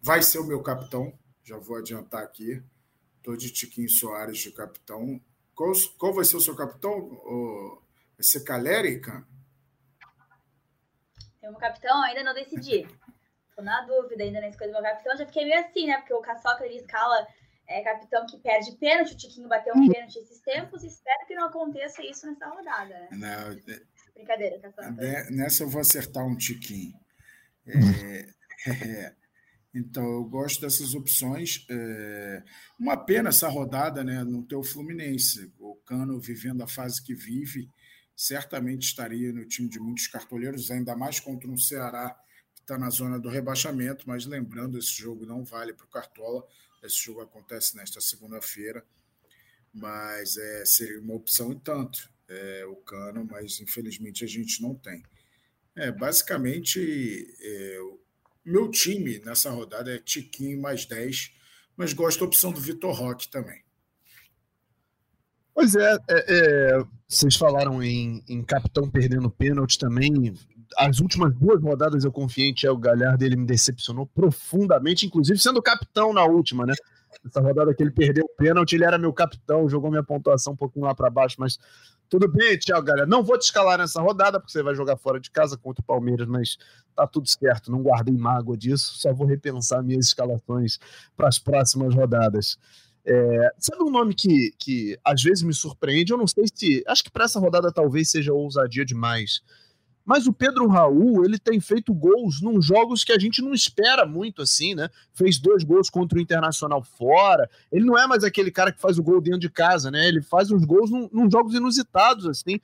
Vai 0.00 0.22
ser 0.22 0.38
o 0.38 0.46
meu 0.46 0.62
capitão, 0.62 1.12
já 1.42 1.56
vou 1.56 1.76
adiantar 1.76 2.22
aqui. 2.22 2.62
Estou 3.16 3.36
de 3.36 3.50
Tiquinho 3.50 3.90
Soares 3.90 4.38
de 4.38 4.52
capitão. 4.52 5.20
Qual, 5.56 5.72
qual 5.98 6.14
vai 6.14 6.24
ser 6.24 6.36
o 6.36 6.40
seu 6.40 6.54
capitão? 6.54 7.82
Vai 8.16 8.22
ser 8.22 8.44
Caleri, 8.44 9.00
cara? 9.00 9.26
Tem 11.40 11.50
um 11.50 11.54
capitão, 11.54 12.00
ainda 12.04 12.22
não 12.22 12.32
decidi. 12.32 12.86
Tô 13.56 13.62
na 13.62 13.80
dúvida 13.80 14.22
ainda 14.22 14.40
na 14.40 14.48
escolha 14.48 14.70
do 14.70 14.74
meu 14.74 14.82
capitão. 14.82 15.16
Já 15.16 15.26
fiquei 15.26 15.44
meio 15.44 15.58
assim, 15.58 15.88
né? 15.88 15.96
Porque 15.96 16.14
o 16.14 16.20
Caçoca 16.20 16.64
ele 16.64 16.76
escala 16.76 17.26
é, 17.68 17.82
capitão 17.82 18.24
que 18.26 18.38
perde 18.38 18.74
pênalti, 18.76 19.12
o 19.12 19.16
Tiquinho 19.16 19.48
bateu 19.48 19.74
um 19.76 19.86
pênalti 19.86 20.18
esses 20.18 20.40
tempos, 20.40 20.82
espero 20.82 21.26
que 21.26 21.34
não 21.34 21.46
aconteça 21.46 22.02
isso 22.02 22.26
nessa 22.26 22.48
rodada, 22.48 22.88
né? 22.88 23.08
Não, 23.12 23.74
é, 23.74 23.80
Brincadeira, 24.14 24.58
tá 24.58 24.72
falando. 24.72 24.96
Nessa 25.30 25.62
eu 25.62 25.68
vou 25.68 25.80
acertar 25.80 26.26
um 26.26 26.34
Tiquinho. 26.34 26.98
É, 27.66 28.28
é, 28.70 29.14
então, 29.72 30.02
eu 30.02 30.24
gosto 30.24 30.62
dessas 30.62 30.94
opções. 30.94 31.66
É, 31.70 32.42
uma 32.78 32.96
pena 32.96 33.28
essa 33.28 33.48
rodada, 33.48 34.02
né? 34.02 34.24
Não 34.24 34.42
ter 34.42 34.56
o 34.56 34.64
Fluminense. 34.64 35.52
O 35.58 35.76
Cano 35.76 36.18
vivendo 36.18 36.62
a 36.62 36.66
fase 36.66 37.02
que 37.02 37.14
vive, 37.14 37.70
certamente 38.16 38.82
estaria 38.82 39.30
no 39.30 39.46
time 39.46 39.68
de 39.68 39.78
muitos 39.78 40.06
cartoleiros, 40.08 40.70
ainda 40.70 40.96
mais 40.96 41.20
contra 41.20 41.48
um 41.48 41.56
Ceará 41.56 42.18
que 42.54 42.62
está 42.62 42.78
na 42.78 42.88
zona 42.88 43.20
do 43.20 43.28
rebaixamento. 43.28 44.08
Mas 44.08 44.24
lembrando, 44.24 44.78
esse 44.78 44.96
jogo 44.96 45.26
não 45.26 45.44
vale 45.44 45.74
para 45.74 45.86
o 45.86 45.90
Cartola 45.90 46.44
esse 46.82 46.96
jogo 46.96 47.20
acontece 47.20 47.76
nesta 47.76 48.00
segunda-feira, 48.00 48.84
mas 49.72 50.36
é, 50.36 50.64
seria 50.64 51.00
uma 51.00 51.14
opção 51.14 51.52
e 51.52 51.56
tanto 51.56 52.10
é, 52.28 52.64
o 52.66 52.76
Cano, 52.76 53.26
mas 53.30 53.60
infelizmente 53.60 54.24
a 54.24 54.28
gente 54.28 54.62
não 54.62 54.74
tem. 54.74 55.02
É, 55.74 55.92
basicamente, 55.92 57.36
é, 57.40 57.78
meu 58.44 58.70
time 58.70 59.18
nessa 59.20 59.50
rodada 59.50 59.94
é 59.94 59.98
Tiquinho 59.98 60.60
mais 60.60 60.86
10, 60.86 61.32
mas 61.76 61.92
gosto 61.92 62.20
da 62.20 62.26
opção 62.26 62.52
do 62.52 62.60
Vitor 62.60 62.92
Roque 62.92 63.28
também. 63.28 63.62
Pois 65.54 65.74
é, 65.74 65.96
é, 66.08 66.24
é, 66.28 66.84
vocês 67.08 67.34
falaram 67.36 67.82
em, 67.82 68.22
em 68.28 68.42
capitão 68.44 68.88
perdendo 68.88 69.30
pênalti 69.30 69.78
também 69.78 70.34
as 70.76 71.00
últimas 71.00 71.34
duas 71.34 71.62
rodadas 71.62 72.04
eu 72.04 72.12
confiei 72.12 72.50
em 72.50 72.54
Thiago 72.54 72.78
Galhardo, 72.78 73.24
ele 73.24 73.36
me 73.36 73.46
decepcionou 73.46 74.06
profundamente, 74.06 75.06
inclusive 75.06 75.38
sendo 75.38 75.62
capitão 75.62 76.12
na 76.12 76.24
última, 76.24 76.66
né? 76.66 76.74
Essa 77.24 77.40
rodada 77.40 77.74
que 77.74 77.82
ele 77.82 77.90
perdeu 77.90 78.24
o 78.24 78.36
pênalti, 78.36 78.74
ele 78.74 78.84
era 78.84 78.98
meu 78.98 79.12
capitão, 79.12 79.68
jogou 79.68 79.90
minha 79.90 80.04
pontuação 80.04 80.52
um 80.52 80.56
pouquinho 80.56 80.84
lá 80.84 80.94
para 80.94 81.10
baixo, 81.10 81.36
mas 81.38 81.58
tudo 82.08 82.28
bem, 82.28 82.58
Thiago 82.58 82.86
Galhardo. 82.86 83.10
Não 83.10 83.22
vou 83.22 83.38
te 83.38 83.42
escalar 83.42 83.78
nessa 83.78 84.00
rodada, 84.00 84.38
porque 84.38 84.52
você 84.52 84.62
vai 84.62 84.74
jogar 84.74 84.96
fora 84.96 85.18
de 85.18 85.30
casa 85.30 85.56
contra 85.56 85.82
o 85.82 85.84
Palmeiras, 85.84 86.26
mas 86.26 86.58
tá 86.94 87.06
tudo 87.06 87.28
certo, 87.28 87.70
não 87.70 87.82
guardei 87.82 88.16
mágoa 88.16 88.56
disso, 88.56 88.98
só 88.98 89.12
vou 89.12 89.26
repensar 89.26 89.82
minhas 89.82 90.06
escalações 90.06 90.78
para 91.16 91.28
as 91.28 91.38
próximas 91.38 91.94
rodadas. 91.94 92.58
É, 93.04 93.52
sabe 93.58 93.82
um 93.82 93.90
nome 93.90 94.14
que, 94.14 94.52
que 94.58 94.98
às 95.04 95.22
vezes 95.22 95.42
me 95.42 95.54
surpreende? 95.54 96.12
Eu 96.12 96.18
não 96.18 96.26
sei 96.26 96.44
se. 96.52 96.84
Acho 96.86 97.04
que 97.04 97.10
para 97.10 97.24
essa 97.24 97.40
rodada 97.40 97.72
talvez 97.72 98.10
seja 98.10 98.34
ousadia 98.34 98.84
demais. 98.84 99.40
Mas 100.08 100.26
o 100.26 100.32
Pedro 100.32 100.66
Raul, 100.68 101.22
ele 101.22 101.38
tem 101.38 101.60
feito 101.60 101.92
gols 101.92 102.40
num 102.40 102.62
jogos 102.62 103.04
que 103.04 103.12
a 103.12 103.18
gente 103.18 103.42
não 103.42 103.52
espera 103.52 104.06
muito 104.06 104.40
assim, 104.40 104.74
né? 104.74 104.88
Fez 105.12 105.38
dois 105.38 105.62
gols 105.62 105.90
contra 105.90 106.18
o 106.18 106.22
Internacional 106.22 106.82
fora. 106.82 107.46
Ele 107.70 107.84
não 107.84 107.98
é 107.98 108.06
mais 108.06 108.24
aquele 108.24 108.50
cara 108.50 108.72
que 108.72 108.80
faz 108.80 108.98
o 108.98 109.02
gol 109.02 109.20
dentro 109.20 109.40
de 109.40 109.50
casa, 109.50 109.90
né? 109.90 110.08
Ele 110.08 110.22
faz 110.22 110.50
os 110.50 110.64
gols 110.64 110.90
num, 110.90 111.10
num 111.12 111.30
jogos 111.30 111.52
inusitados, 111.52 112.24
assim. 112.24 112.58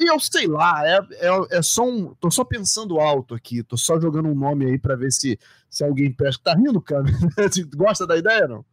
E 0.00 0.10
eu 0.10 0.18
sei 0.18 0.46
lá, 0.46 0.88
é, 0.88 1.00
é, 1.20 1.58
é, 1.58 1.60
só 1.60 1.84
um. 1.84 2.14
Tô 2.14 2.30
só 2.30 2.42
pensando 2.42 2.98
alto 2.98 3.34
aqui, 3.34 3.62
tô 3.62 3.76
só 3.76 4.00
jogando 4.00 4.30
um 4.30 4.34
nome 4.34 4.64
aí 4.64 4.78
para 4.78 4.96
ver 4.96 5.12
se, 5.12 5.38
se 5.68 5.84
alguém 5.84 6.10
pesca. 6.10 6.44
Tá 6.44 6.54
rindo, 6.54 6.80
cara? 6.80 7.04
Gosta 7.76 8.06
da 8.06 8.16
ideia, 8.16 8.48
não? 8.48 8.64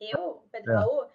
Eu, 0.00 0.44
Pedro 0.52 0.70
é. 0.70 0.76
Raul? 0.76 1.05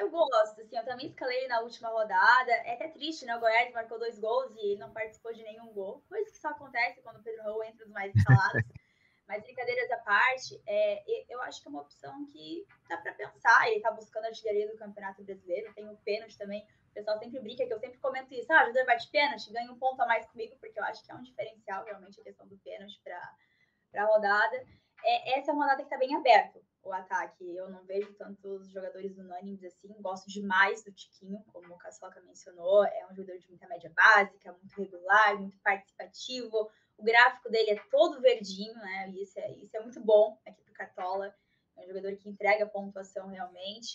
Eu 0.00 0.10
gosto, 0.10 0.60
assim, 0.60 0.76
eu 0.76 0.84
também 0.84 1.06
escalei 1.06 1.46
na 1.46 1.60
última 1.60 1.90
rodada. 1.90 2.50
É 2.50 2.74
até 2.74 2.88
triste, 2.88 3.26
né? 3.26 3.36
O 3.36 3.40
Goiás 3.40 3.72
marcou 3.72 3.98
dois 3.98 4.18
gols 4.18 4.50
e 4.56 4.72
ele 4.72 4.80
não 4.80 4.92
participou 4.92 5.32
de 5.32 5.42
nenhum 5.42 5.72
gol. 5.72 6.02
Coisa 6.08 6.30
que 6.30 6.38
só 6.38 6.48
acontece 6.48 7.02
quando 7.02 7.16
o 7.16 7.22
Pedro 7.22 7.42
Raul 7.42 7.62
entra 7.64 7.84
nos 7.84 7.92
mais 7.92 8.14
escalados. 8.14 8.62
Mas 9.28 9.42
brincadeiras 9.42 9.88
à 9.92 9.98
parte, 9.98 10.60
é, 10.66 11.04
eu 11.32 11.40
acho 11.42 11.62
que 11.62 11.68
é 11.68 11.70
uma 11.70 11.82
opção 11.82 12.26
que 12.32 12.66
dá 12.88 12.96
para 12.96 13.12
pensar. 13.12 13.70
Ele 13.70 13.80
tá 13.80 13.92
buscando 13.92 14.24
a 14.24 14.28
artilharia 14.28 14.66
do 14.66 14.76
Campeonato 14.76 15.22
Brasileiro, 15.22 15.72
tem 15.74 15.88
o 15.88 15.96
pênalti 15.98 16.36
também. 16.36 16.66
O 16.90 16.94
pessoal 16.94 17.16
sempre 17.18 17.38
brinca 17.38 17.64
que 17.64 17.72
eu 17.72 17.78
sempre 17.78 17.98
comento 17.98 18.34
isso. 18.34 18.52
Ah, 18.52 18.66
jogador 18.66 18.86
bate 18.86 19.08
pênalti, 19.10 19.52
ganha 19.52 19.70
um 19.70 19.78
ponto 19.78 20.00
a 20.00 20.06
mais 20.06 20.26
comigo, 20.26 20.56
porque 20.58 20.80
eu 20.80 20.84
acho 20.84 21.04
que 21.04 21.12
é 21.12 21.14
um 21.14 21.22
diferencial 21.22 21.84
realmente 21.84 22.20
a 22.20 22.24
questão 22.24 22.48
do 22.48 22.58
pênalti 22.58 23.00
para 23.04 24.02
a 24.02 24.06
rodada. 24.06 24.66
É, 25.04 25.38
essa 25.38 25.52
é 25.52 25.54
uma 25.54 25.64
rodada 25.64 25.82
que 25.82 25.86
está 25.86 25.96
bem 25.96 26.16
aberta 26.16 26.60
o 26.82 26.92
ataque. 26.92 27.54
Eu 27.54 27.68
não 27.68 27.84
vejo 27.84 28.12
tantos 28.14 28.68
jogadores 28.70 29.16
unânimes 29.18 29.62
assim. 29.64 29.94
Gosto 30.00 30.28
demais 30.28 30.82
do 30.84 30.92
Tiquinho, 30.92 31.42
como 31.52 31.74
o 31.74 31.78
Caçoca 31.78 32.20
mencionou. 32.22 32.84
É 32.84 33.06
um 33.10 33.14
jogador 33.14 33.38
de 33.38 33.48
muita 33.48 33.68
média 33.68 33.92
básica, 33.94 34.52
muito 34.52 34.76
regular, 34.76 35.38
muito 35.38 35.58
participativo. 35.58 36.70
O 36.96 37.02
gráfico 37.02 37.50
dele 37.50 37.70
é 37.72 37.82
todo 37.90 38.20
verdinho, 38.20 38.74
né? 38.74 39.10
E 39.10 39.22
isso 39.22 39.38
é, 39.38 39.50
isso 39.52 39.76
é 39.76 39.80
muito 39.80 40.00
bom 40.00 40.38
aqui 40.46 40.62
para 40.62 40.72
o 40.72 40.76
Cartola. 40.76 41.34
É 41.76 41.82
um 41.82 41.86
jogador 41.86 42.16
que 42.16 42.28
entrega 42.28 42.66
pontuação 42.66 43.28
realmente. 43.28 43.92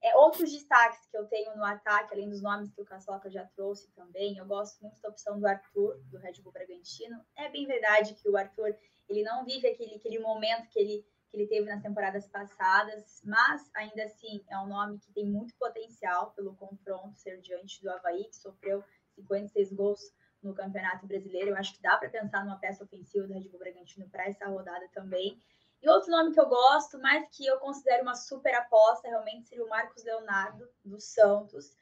É, 0.00 0.16
outros 0.16 0.52
destaques 0.52 1.06
que 1.10 1.16
eu 1.16 1.26
tenho 1.26 1.56
no 1.56 1.64
ataque, 1.64 2.14
além 2.14 2.28
dos 2.28 2.40
nomes 2.40 2.70
que 2.70 2.80
o 2.80 2.84
Caçoca 2.84 3.28
já 3.28 3.44
trouxe 3.46 3.90
também, 3.90 4.38
eu 4.38 4.46
gosto 4.46 4.80
muito 4.80 5.00
da 5.00 5.08
opção 5.08 5.40
do 5.40 5.46
Arthur, 5.46 5.98
do 6.04 6.18
Red 6.18 6.34
Bull 6.40 6.52
Bragantino. 6.52 7.20
É 7.36 7.48
bem 7.48 7.66
verdade 7.66 8.14
que 8.14 8.28
o 8.28 8.36
Arthur 8.36 8.76
ele 9.08 9.22
não 9.22 9.44
vive 9.44 9.66
aquele, 9.66 9.96
aquele 9.96 10.18
momento 10.18 10.68
que 10.68 10.78
ele 10.78 11.06
que 11.30 11.36
ele 11.36 11.46
teve 11.46 11.68
nas 11.68 11.82
temporadas 11.82 12.26
passadas, 12.28 13.20
mas 13.24 13.70
ainda 13.74 14.04
assim 14.04 14.44
é 14.48 14.58
um 14.58 14.66
nome 14.66 14.98
que 14.98 15.12
tem 15.12 15.26
muito 15.26 15.54
potencial 15.56 16.32
pelo 16.32 16.54
confronto 16.56 17.18
ser 17.18 17.40
diante 17.40 17.82
do 17.82 17.90
Havaí, 17.90 18.24
que 18.24 18.36
sofreu 18.36 18.82
56 19.14 19.72
gols 19.72 20.00
no 20.42 20.54
Campeonato 20.54 21.06
Brasileiro. 21.06 21.50
Eu 21.50 21.56
acho 21.56 21.74
que 21.74 21.82
dá 21.82 21.96
para 21.96 22.08
pensar 22.08 22.44
numa 22.44 22.58
peça 22.58 22.84
ofensiva 22.84 23.26
do 23.26 23.34
Red 23.34 23.48
Bull 23.48 23.58
Bragantino 23.58 24.08
para 24.08 24.26
essa 24.26 24.46
rodada 24.46 24.88
também. 24.94 25.38
E 25.80 25.88
outro 25.88 26.10
nome 26.10 26.32
que 26.32 26.40
eu 26.40 26.48
gosto, 26.48 26.98
mas 26.98 27.28
que 27.30 27.46
eu 27.46 27.58
considero 27.58 28.02
uma 28.02 28.14
super 28.14 28.54
aposta, 28.54 29.08
realmente 29.08 29.48
seria 29.48 29.64
o 29.64 29.68
Marcos 29.68 30.02
Leonardo, 30.02 30.68
do 30.84 31.00
Santos. 31.00 31.76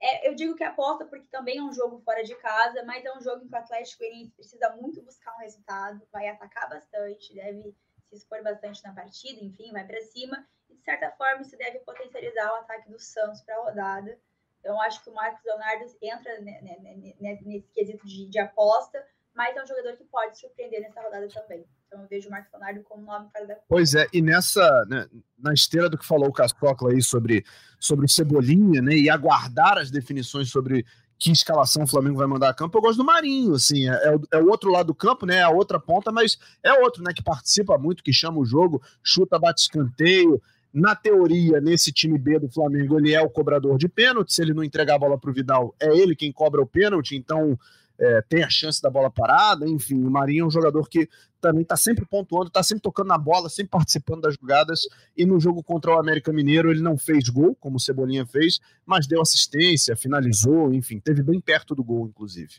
É, 0.00 0.28
eu 0.28 0.34
digo 0.34 0.54
que 0.54 0.62
aposta 0.62 1.04
porque 1.06 1.26
também 1.28 1.58
é 1.58 1.62
um 1.62 1.72
jogo 1.72 1.98
fora 2.00 2.22
de 2.22 2.34
casa, 2.36 2.84
mas 2.84 3.04
é 3.04 3.16
um 3.16 3.20
jogo 3.20 3.44
em 3.44 3.48
que 3.48 3.54
o 3.54 3.58
Atlético 3.58 4.04
precisa 4.36 4.76
muito 4.76 5.02
buscar 5.02 5.34
um 5.34 5.40
resultado, 5.40 6.06
vai 6.12 6.28
atacar 6.28 6.68
bastante, 6.68 7.34
deve 7.34 7.74
se 8.08 8.16
expor 8.16 8.42
bastante 8.42 8.82
na 8.84 8.92
partida, 8.92 9.42
enfim, 9.42 9.72
vai 9.72 9.86
para 9.86 10.00
cima. 10.00 10.46
E 10.68 10.74
de 10.74 10.82
certa 10.82 11.10
forma, 11.12 11.42
isso 11.42 11.56
deve 11.56 11.78
potencializar 11.80 12.52
o 12.52 12.56
ataque 12.56 12.90
do 12.90 12.98
Santos 12.98 13.40
para 13.42 13.54
a 13.56 13.64
rodada. 13.64 14.18
Então, 14.60 14.80
acho 14.82 15.02
que 15.02 15.10
o 15.10 15.14
Marcos 15.14 15.42
Leonardo 15.44 15.84
entra 16.02 16.40
nesse 16.40 17.68
quesito 17.72 18.06
de, 18.06 18.28
de, 18.28 18.38
aposta, 18.38 19.02
mas 19.34 19.56
é 19.56 19.62
um 19.62 19.66
jogador 19.66 19.96
que 19.96 20.04
pode 20.04 20.38
surpreender 20.38 20.80
nessa 20.80 21.00
rodada 21.00 21.28
também. 21.28 21.64
Então 21.86 22.02
eu 22.02 22.08
vejo 22.08 22.28
o 22.28 22.30
Marcos 22.30 22.52
Leonardo 22.52 22.82
como 22.82 23.04
nome 23.04 23.30
para 23.32 23.46
dar. 23.46 23.56
Pois 23.68 23.94
é, 23.94 24.06
e 24.12 24.20
nessa, 24.20 24.84
né, 24.86 25.08
na 25.38 25.54
esteira 25.54 25.88
do 25.88 25.96
que 25.96 26.04
falou 26.04 26.28
o 26.28 26.32
Cascocla 26.32 26.90
aí 26.90 27.00
sobre, 27.00 27.44
sobre 27.78 28.08
Cebolinha, 28.08 28.82
né, 28.82 28.92
e 28.92 29.08
aguardar 29.08 29.78
as 29.78 29.90
definições 29.90 30.50
sobre 30.50 30.84
que 31.18 31.32
escalação 31.32 31.82
o 31.82 31.86
Flamengo 31.86 32.18
vai 32.18 32.26
mandar 32.26 32.48
a 32.48 32.54
campo, 32.54 32.78
eu 32.78 32.82
gosto 32.82 32.98
do 32.98 33.04
Marinho, 33.04 33.54
assim, 33.54 33.88
é, 33.88 34.04
é, 34.04 34.16
o, 34.16 34.20
é, 34.32 34.38
o, 34.38 34.48
outro 34.48 34.70
lado 34.70 34.86
do 34.86 34.94
campo, 34.94 35.26
né, 35.26 35.42
a 35.42 35.50
outra 35.50 35.80
ponta, 35.80 36.12
mas 36.12 36.38
é 36.62 36.72
outro, 36.74 37.02
né, 37.02 37.12
que 37.12 37.22
participa 37.22 37.76
muito, 37.76 38.04
que 38.04 38.12
chama 38.12 38.38
o 38.38 38.44
jogo, 38.44 38.80
chuta, 39.02 39.38
bate 39.38 39.62
escanteio, 39.62 40.40
na 40.72 40.94
teoria, 40.94 41.60
nesse 41.60 41.90
time 41.90 42.18
B 42.18 42.38
do 42.38 42.48
Flamengo, 42.48 42.98
ele 42.98 43.12
é 43.12 43.20
o 43.20 43.30
cobrador 43.30 43.78
de 43.78 43.88
pênalti, 43.88 44.32
se 44.32 44.42
ele 44.42 44.54
não 44.54 44.62
entregar 44.62 44.94
a 44.94 44.98
bola 44.98 45.18
para 45.18 45.30
o 45.30 45.32
Vidal, 45.32 45.74
é 45.80 45.88
ele 45.96 46.14
quem 46.14 46.30
cobra 46.30 46.62
o 46.62 46.66
pênalti, 46.66 47.16
então 47.16 47.58
é, 47.98 48.22
tem 48.22 48.44
a 48.44 48.48
chance 48.48 48.80
da 48.80 48.88
bola 48.88 49.10
parada, 49.10 49.68
enfim, 49.68 50.02
o 50.02 50.10
Marinho 50.10 50.44
é 50.44 50.46
um 50.46 50.50
jogador 50.50 50.88
que 50.88 51.08
também 51.40 51.62
está 51.62 51.76
sempre 51.76 52.06
pontuando, 52.06 52.48
está 52.48 52.62
sempre 52.62 52.82
tocando 52.82 53.08
na 53.08 53.18
bola, 53.18 53.48
sempre 53.48 53.70
participando 53.70 54.22
das 54.22 54.34
jogadas, 54.34 54.82
e 55.16 55.26
no 55.26 55.40
jogo 55.40 55.62
contra 55.62 55.92
o 55.92 55.98
América 55.98 56.32
Mineiro 56.32 56.70
ele 56.70 56.80
não 56.80 56.96
fez 56.96 57.28
gol, 57.28 57.56
como 57.56 57.76
o 57.76 57.80
Cebolinha 57.80 58.24
fez, 58.26 58.60
mas 58.86 59.06
deu 59.06 59.20
assistência, 59.20 59.96
finalizou, 59.96 60.72
enfim, 60.72 61.00
teve 61.00 61.22
bem 61.22 61.40
perto 61.40 61.74
do 61.74 61.82
gol, 61.82 62.06
inclusive. 62.06 62.54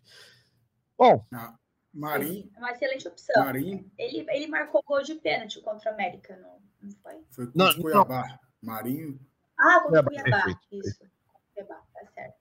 Bom... 0.98 1.26
Ah, 1.34 1.56
Marinho... 1.94 2.50
É 2.56 2.60
uma 2.60 2.72
excelente 2.72 3.08
opção. 3.08 3.44
Marinho... 3.44 3.90
Ele, 3.98 4.26
ele 4.30 4.48
marcou 4.48 4.84
gol 4.86 5.02
de 5.02 5.16
pênalti 5.16 5.62
contra 5.62 5.92
o 5.92 5.94
América, 5.94 6.38
não, 6.38 6.58
não 6.82 6.92
foi? 7.02 7.24
Foi 7.30 7.48
contra 7.48 7.80
o 7.80 7.82
Cuiabá. 7.82 8.40
Marinho... 8.62 9.20
Ah, 9.58 9.82
contra 9.84 10.02
o 10.02 10.06
Cuiabá, 10.06 10.60
isso. 10.72 11.00
Cuiabá, 11.54 11.82
tá 11.94 12.06
certo 12.14 12.39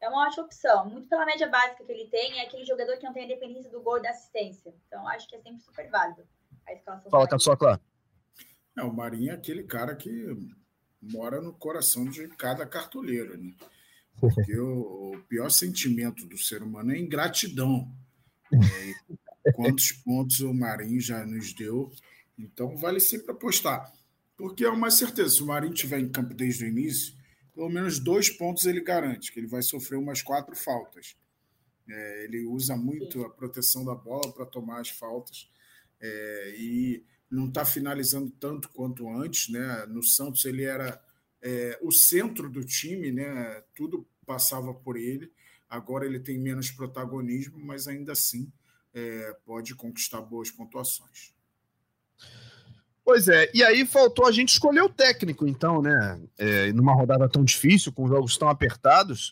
é 0.00 0.08
uma 0.08 0.26
ótima 0.26 0.44
opção. 0.44 0.88
Muito 0.88 1.08
pela 1.08 1.26
média 1.26 1.48
básica 1.48 1.84
que 1.84 1.92
ele 1.92 2.08
tem, 2.08 2.40
é 2.40 2.46
aquele 2.46 2.64
jogador 2.64 2.96
que 2.96 3.04
não 3.04 3.12
tem 3.12 3.24
a 3.24 3.28
dependência 3.28 3.70
do 3.70 3.80
gol 3.80 3.98
e 3.98 4.02
da 4.02 4.10
assistência. 4.10 4.74
Então, 4.86 5.06
acho 5.08 5.28
que 5.28 5.36
é 5.36 5.40
sempre 5.40 5.60
super 5.60 5.88
válido 5.90 6.22
a 6.66 6.72
escalação. 6.72 7.10
Fala, 7.10 7.56
claro. 7.56 7.80
É, 8.76 8.82
o 8.82 8.92
Marinho 8.92 9.30
é 9.30 9.34
aquele 9.34 9.64
cara 9.64 9.96
que 9.96 10.36
mora 11.00 11.40
no 11.40 11.52
coração 11.52 12.04
de 12.04 12.28
cada 12.28 12.66
cartoleiro, 12.66 13.36
né? 13.36 13.54
Porque 14.20 14.58
o, 14.58 15.12
o 15.14 15.22
pior 15.28 15.50
sentimento 15.50 16.26
do 16.26 16.36
ser 16.36 16.62
humano 16.62 16.92
é 16.92 16.98
ingratidão. 16.98 17.90
É, 18.52 19.52
quantos 19.52 19.92
pontos 19.92 20.40
o 20.40 20.52
Marinho 20.52 21.00
já 21.00 21.24
nos 21.24 21.52
deu. 21.52 21.90
Então, 22.38 22.76
vale 22.76 23.00
sempre 23.00 23.32
apostar. 23.32 23.92
Porque 24.36 24.64
é 24.64 24.70
uma 24.70 24.90
certeza, 24.90 25.30
se 25.30 25.42
o 25.42 25.46
Marinho 25.46 25.74
estiver 25.74 25.98
em 25.98 26.08
campo 26.08 26.34
desde 26.34 26.64
o 26.64 26.68
início, 26.68 27.17
pelo 27.58 27.68
menos 27.68 27.98
dois 27.98 28.30
pontos 28.30 28.66
ele 28.66 28.80
garante, 28.80 29.32
que 29.32 29.40
ele 29.40 29.48
vai 29.48 29.62
sofrer 29.62 29.96
umas 29.96 30.22
quatro 30.22 30.54
faltas. 30.54 31.16
É, 31.90 32.22
ele 32.22 32.46
usa 32.46 32.76
muito 32.76 33.24
a 33.24 33.28
proteção 33.28 33.84
da 33.84 33.96
bola 33.96 34.32
para 34.32 34.46
tomar 34.46 34.80
as 34.80 34.90
faltas 34.90 35.50
é, 36.00 36.54
e 36.56 37.04
não 37.28 37.48
está 37.48 37.64
finalizando 37.64 38.30
tanto 38.30 38.68
quanto 38.68 39.08
antes. 39.10 39.48
Né? 39.48 39.86
No 39.86 40.04
Santos 40.04 40.44
ele 40.44 40.62
era 40.62 41.04
é, 41.42 41.76
o 41.82 41.90
centro 41.90 42.48
do 42.48 42.64
time, 42.64 43.10
né? 43.10 43.60
tudo 43.74 44.06
passava 44.24 44.72
por 44.72 44.96
ele. 44.96 45.28
Agora 45.68 46.06
ele 46.06 46.20
tem 46.20 46.38
menos 46.38 46.70
protagonismo, 46.70 47.58
mas 47.58 47.88
ainda 47.88 48.12
assim 48.12 48.52
é, 48.94 49.36
pode 49.44 49.74
conquistar 49.74 50.20
boas 50.20 50.48
pontuações. 50.48 51.34
Pois 53.08 53.26
é, 53.26 53.50
e 53.54 53.64
aí 53.64 53.86
faltou 53.86 54.26
a 54.26 54.30
gente 54.30 54.50
escolher 54.50 54.82
o 54.82 54.88
técnico, 54.90 55.48
então, 55.48 55.80
né? 55.80 56.20
É, 56.36 56.70
numa 56.74 56.92
rodada 56.92 57.26
tão 57.26 57.42
difícil, 57.42 57.90
com 57.90 58.06
jogos 58.06 58.36
tão 58.36 58.50
apertados, 58.50 59.30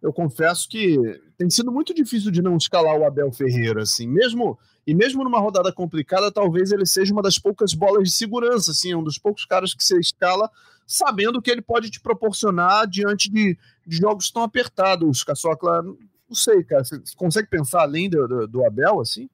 eu 0.00 0.12
confesso 0.12 0.68
que 0.68 0.96
tem 1.36 1.50
sido 1.50 1.72
muito 1.72 1.92
difícil 1.92 2.30
de 2.30 2.40
não 2.40 2.56
escalar 2.56 2.96
o 2.96 3.04
Abel 3.04 3.32
Ferreira, 3.32 3.82
assim, 3.82 4.06
mesmo 4.06 4.56
e 4.86 4.94
mesmo 4.94 5.24
numa 5.24 5.40
rodada 5.40 5.72
complicada, 5.72 6.30
talvez 6.30 6.70
ele 6.70 6.86
seja 6.86 7.12
uma 7.12 7.20
das 7.20 7.36
poucas 7.36 7.74
bolas 7.74 8.04
de 8.04 8.14
segurança, 8.14 8.70
assim, 8.70 8.94
um 8.94 9.02
dos 9.02 9.18
poucos 9.18 9.44
caras 9.44 9.74
que 9.74 9.82
você 9.82 9.98
escala 9.98 10.48
sabendo 10.86 11.42
que 11.42 11.50
ele 11.50 11.62
pode 11.62 11.90
te 11.90 12.00
proporcionar 12.00 12.86
diante 12.86 13.28
de, 13.28 13.58
de 13.84 13.96
jogos 13.96 14.30
tão 14.30 14.44
apertados. 14.44 15.24
Caçocla, 15.24 15.82
não 15.82 15.96
sei, 16.32 16.62
cara, 16.62 16.84
você 16.84 17.02
consegue 17.16 17.48
pensar 17.48 17.80
além 17.80 18.08
do, 18.08 18.28
do, 18.28 18.46
do 18.46 18.64
Abel, 18.64 19.00
assim? 19.00 19.28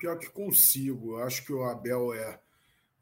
Pior 0.00 0.18
que 0.18 0.30
consigo, 0.30 1.18
acho 1.18 1.44
que 1.44 1.52
o 1.52 1.64
Abel 1.64 2.14
é 2.14 2.45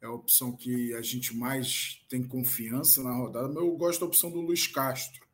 é 0.05 0.07
a 0.07 0.11
opção 0.11 0.55
que 0.55 0.93
a 0.93 1.01
gente 1.01 1.35
mais 1.35 2.05
tem 2.07 2.23
confiança 2.23 3.03
na 3.03 3.13
rodada, 3.13 3.47
mas 3.47 3.57
eu 3.57 3.75
gosto 3.75 4.01
da 4.01 4.05
opção 4.05 4.29
do 4.29 4.39
Luiz 4.39 4.67
Castro. 4.67 5.25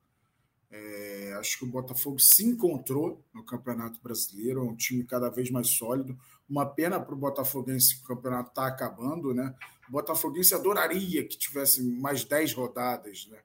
É, 0.71 1.35
acho 1.37 1.59
que 1.59 1.65
o 1.65 1.67
Botafogo 1.67 2.17
se 2.19 2.45
encontrou 2.45 3.21
no 3.33 3.43
Campeonato 3.43 3.99
Brasileiro, 4.01 4.61
é 4.61 4.63
um 4.63 4.75
time 4.75 5.03
cada 5.03 5.29
vez 5.29 5.51
mais 5.51 5.67
sólido. 5.67 6.17
Uma 6.49 6.65
pena 6.65 6.99
para 6.99 7.13
o 7.13 7.17
Botafoguense 7.17 7.97
que 7.97 8.03
o 8.03 8.07
campeonato 8.15 8.49
está 8.49 8.67
acabando, 8.67 9.33
né? 9.33 9.53
O 9.89 9.91
Botafoguense 9.91 10.55
adoraria 10.55 11.25
que 11.27 11.37
tivesse 11.37 11.83
mais 11.83 12.23
10 12.23 12.53
rodadas, 12.53 13.27
né? 13.29 13.39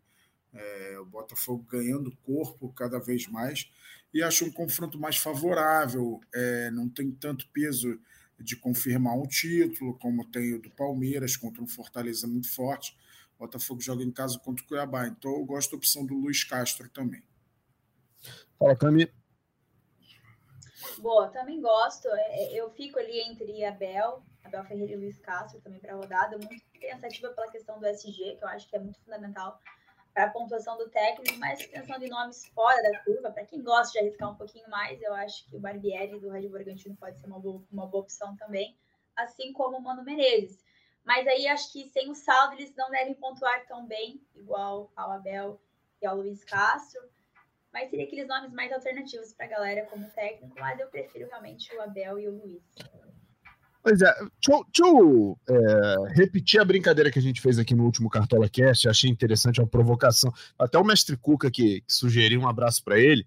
É, 0.54 0.98
o 1.00 1.04
Botafogo 1.04 1.66
ganhando 1.68 2.16
corpo 2.24 2.72
cada 2.72 2.98
vez 2.98 3.26
mais 3.26 3.68
e 4.14 4.22
acho 4.22 4.44
um 4.44 4.50
confronto 4.50 4.98
mais 4.98 5.16
favorável, 5.16 6.20
é, 6.32 6.70
não 6.70 6.88
tem 6.88 7.10
tanto 7.10 7.48
peso 7.52 7.98
de 8.38 8.56
confirmar 8.56 9.16
um 9.16 9.26
título, 9.26 9.98
como 9.98 10.24
tem 10.24 10.54
o 10.54 10.60
do 10.60 10.70
Palmeiras 10.70 11.36
contra 11.36 11.62
um 11.62 11.66
Fortaleza 11.66 12.26
muito 12.26 12.52
forte. 12.52 12.96
O 13.36 13.40
Botafogo 13.40 13.80
joga 13.80 14.02
em 14.02 14.10
casa 14.10 14.38
contra 14.38 14.64
o 14.64 14.68
Cuiabá. 14.68 15.06
Então 15.06 15.30
eu 15.32 15.44
gosto 15.44 15.72
da 15.72 15.76
opção 15.76 16.04
do 16.04 16.14
Luiz 16.14 16.44
Castro 16.44 16.88
também. 16.88 17.22
Fala, 18.58 18.76
Cami. 18.76 19.10
Boa, 20.98 21.28
também 21.28 21.60
gosto. 21.60 22.08
É, 22.08 22.54
é, 22.54 22.60
eu 22.60 22.70
fico 22.70 22.98
ali 22.98 23.20
entre 23.20 23.64
Abel, 23.64 24.22
Abel 24.42 24.64
Ferreira 24.64 24.92
e 24.92 24.96
Luiz 24.96 25.18
Castro 25.18 25.60
também 25.60 25.80
para 25.80 25.92
a 25.92 25.96
rodada. 25.96 26.38
Muito 26.38 26.62
pensativa 26.78 27.28
pela 27.30 27.50
questão 27.50 27.78
do 27.78 27.86
SG, 27.86 28.36
que 28.36 28.44
eu 28.44 28.48
acho 28.48 28.68
que 28.68 28.76
é 28.76 28.78
muito 28.78 28.98
fundamental 29.00 29.60
para 30.16 30.24
a 30.24 30.30
pontuação 30.30 30.78
do 30.78 30.88
técnico, 30.88 31.38
mas 31.38 31.66
pensando 31.66 32.02
em 32.02 32.08
nomes 32.08 32.46
fora 32.46 32.82
da 32.82 33.00
curva, 33.00 33.30
para 33.30 33.44
quem 33.44 33.62
gosta 33.62 33.92
de 33.92 33.98
arriscar 33.98 34.32
um 34.32 34.34
pouquinho 34.34 34.66
mais, 34.70 34.98
eu 35.02 35.12
acho 35.12 35.44
que 35.44 35.54
o 35.54 35.60
Barbieri 35.60 36.18
do 36.18 36.30
Red 36.30 36.48
Bragantino 36.48 36.96
pode 36.96 37.20
ser 37.20 37.26
uma 37.26 37.38
boa, 37.38 37.62
uma 37.70 37.86
boa 37.86 38.02
opção 38.02 38.34
também, 38.34 38.74
assim 39.14 39.52
como 39.52 39.76
o 39.76 39.82
Mano 39.82 40.02
Menezes. 40.02 40.64
Mas 41.04 41.26
aí 41.26 41.46
acho 41.46 41.70
que 41.70 41.90
sem 41.90 42.10
o 42.10 42.14
saldo 42.14 42.54
eles 42.54 42.74
não 42.74 42.90
devem 42.90 43.12
pontuar 43.12 43.66
tão 43.66 43.86
bem, 43.86 44.18
igual 44.34 44.90
ao 44.96 45.12
Abel 45.12 45.60
e 46.00 46.06
ao 46.06 46.16
Luiz 46.16 46.42
Castro. 46.44 47.02
Mas 47.70 47.90
seria 47.90 48.06
aqueles 48.06 48.26
nomes 48.26 48.54
mais 48.54 48.72
alternativos 48.72 49.34
para 49.34 49.44
a 49.44 49.50
galera 49.50 49.84
como 49.84 50.08
técnico, 50.12 50.58
mas 50.58 50.80
eu 50.80 50.88
prefiro 50.88 51.28
realmente 51.28 51.76
o 51.76 51.82
Abel 51.82 52.18
e 52.18 52.26
o 52.26 52.32
Luiz. 52.32 52.62
Pois 53.86 54.02
é, 54.02 54.12
deixa 54.44 54.64
deixa 54.64 54.84
eu 54.84 55.38
é, 55.48 56.14
repetir 56.16 56.60
a 56.60 56.64
brincadeira 56.64 57.08
que 57.08 57.20
a 57.20 57.22
gente 57.22 57.40
fez 57.40 57.56
aqui 57.56 57.72
no 57.72 57.84
último 57.84 58.10
Cartola 58.10 58.48
Cast, 58.48 58.88
achei 58.88 59.08
interessante, 59.08 59.60
uma 59.60 59.66
provocação. 59.68 60.34
Até 60.58 60.76
o 60.76 60.82
mestre 60.82 61.16
Cuca 61.16 61.48
que, 61.52 61.82
que 61.82 61.94
sugeriu 61.94 62.40
um 62.40 62.48
abraço 62.48 62.82
para 62.82 62.98
ele. 62.98 63.24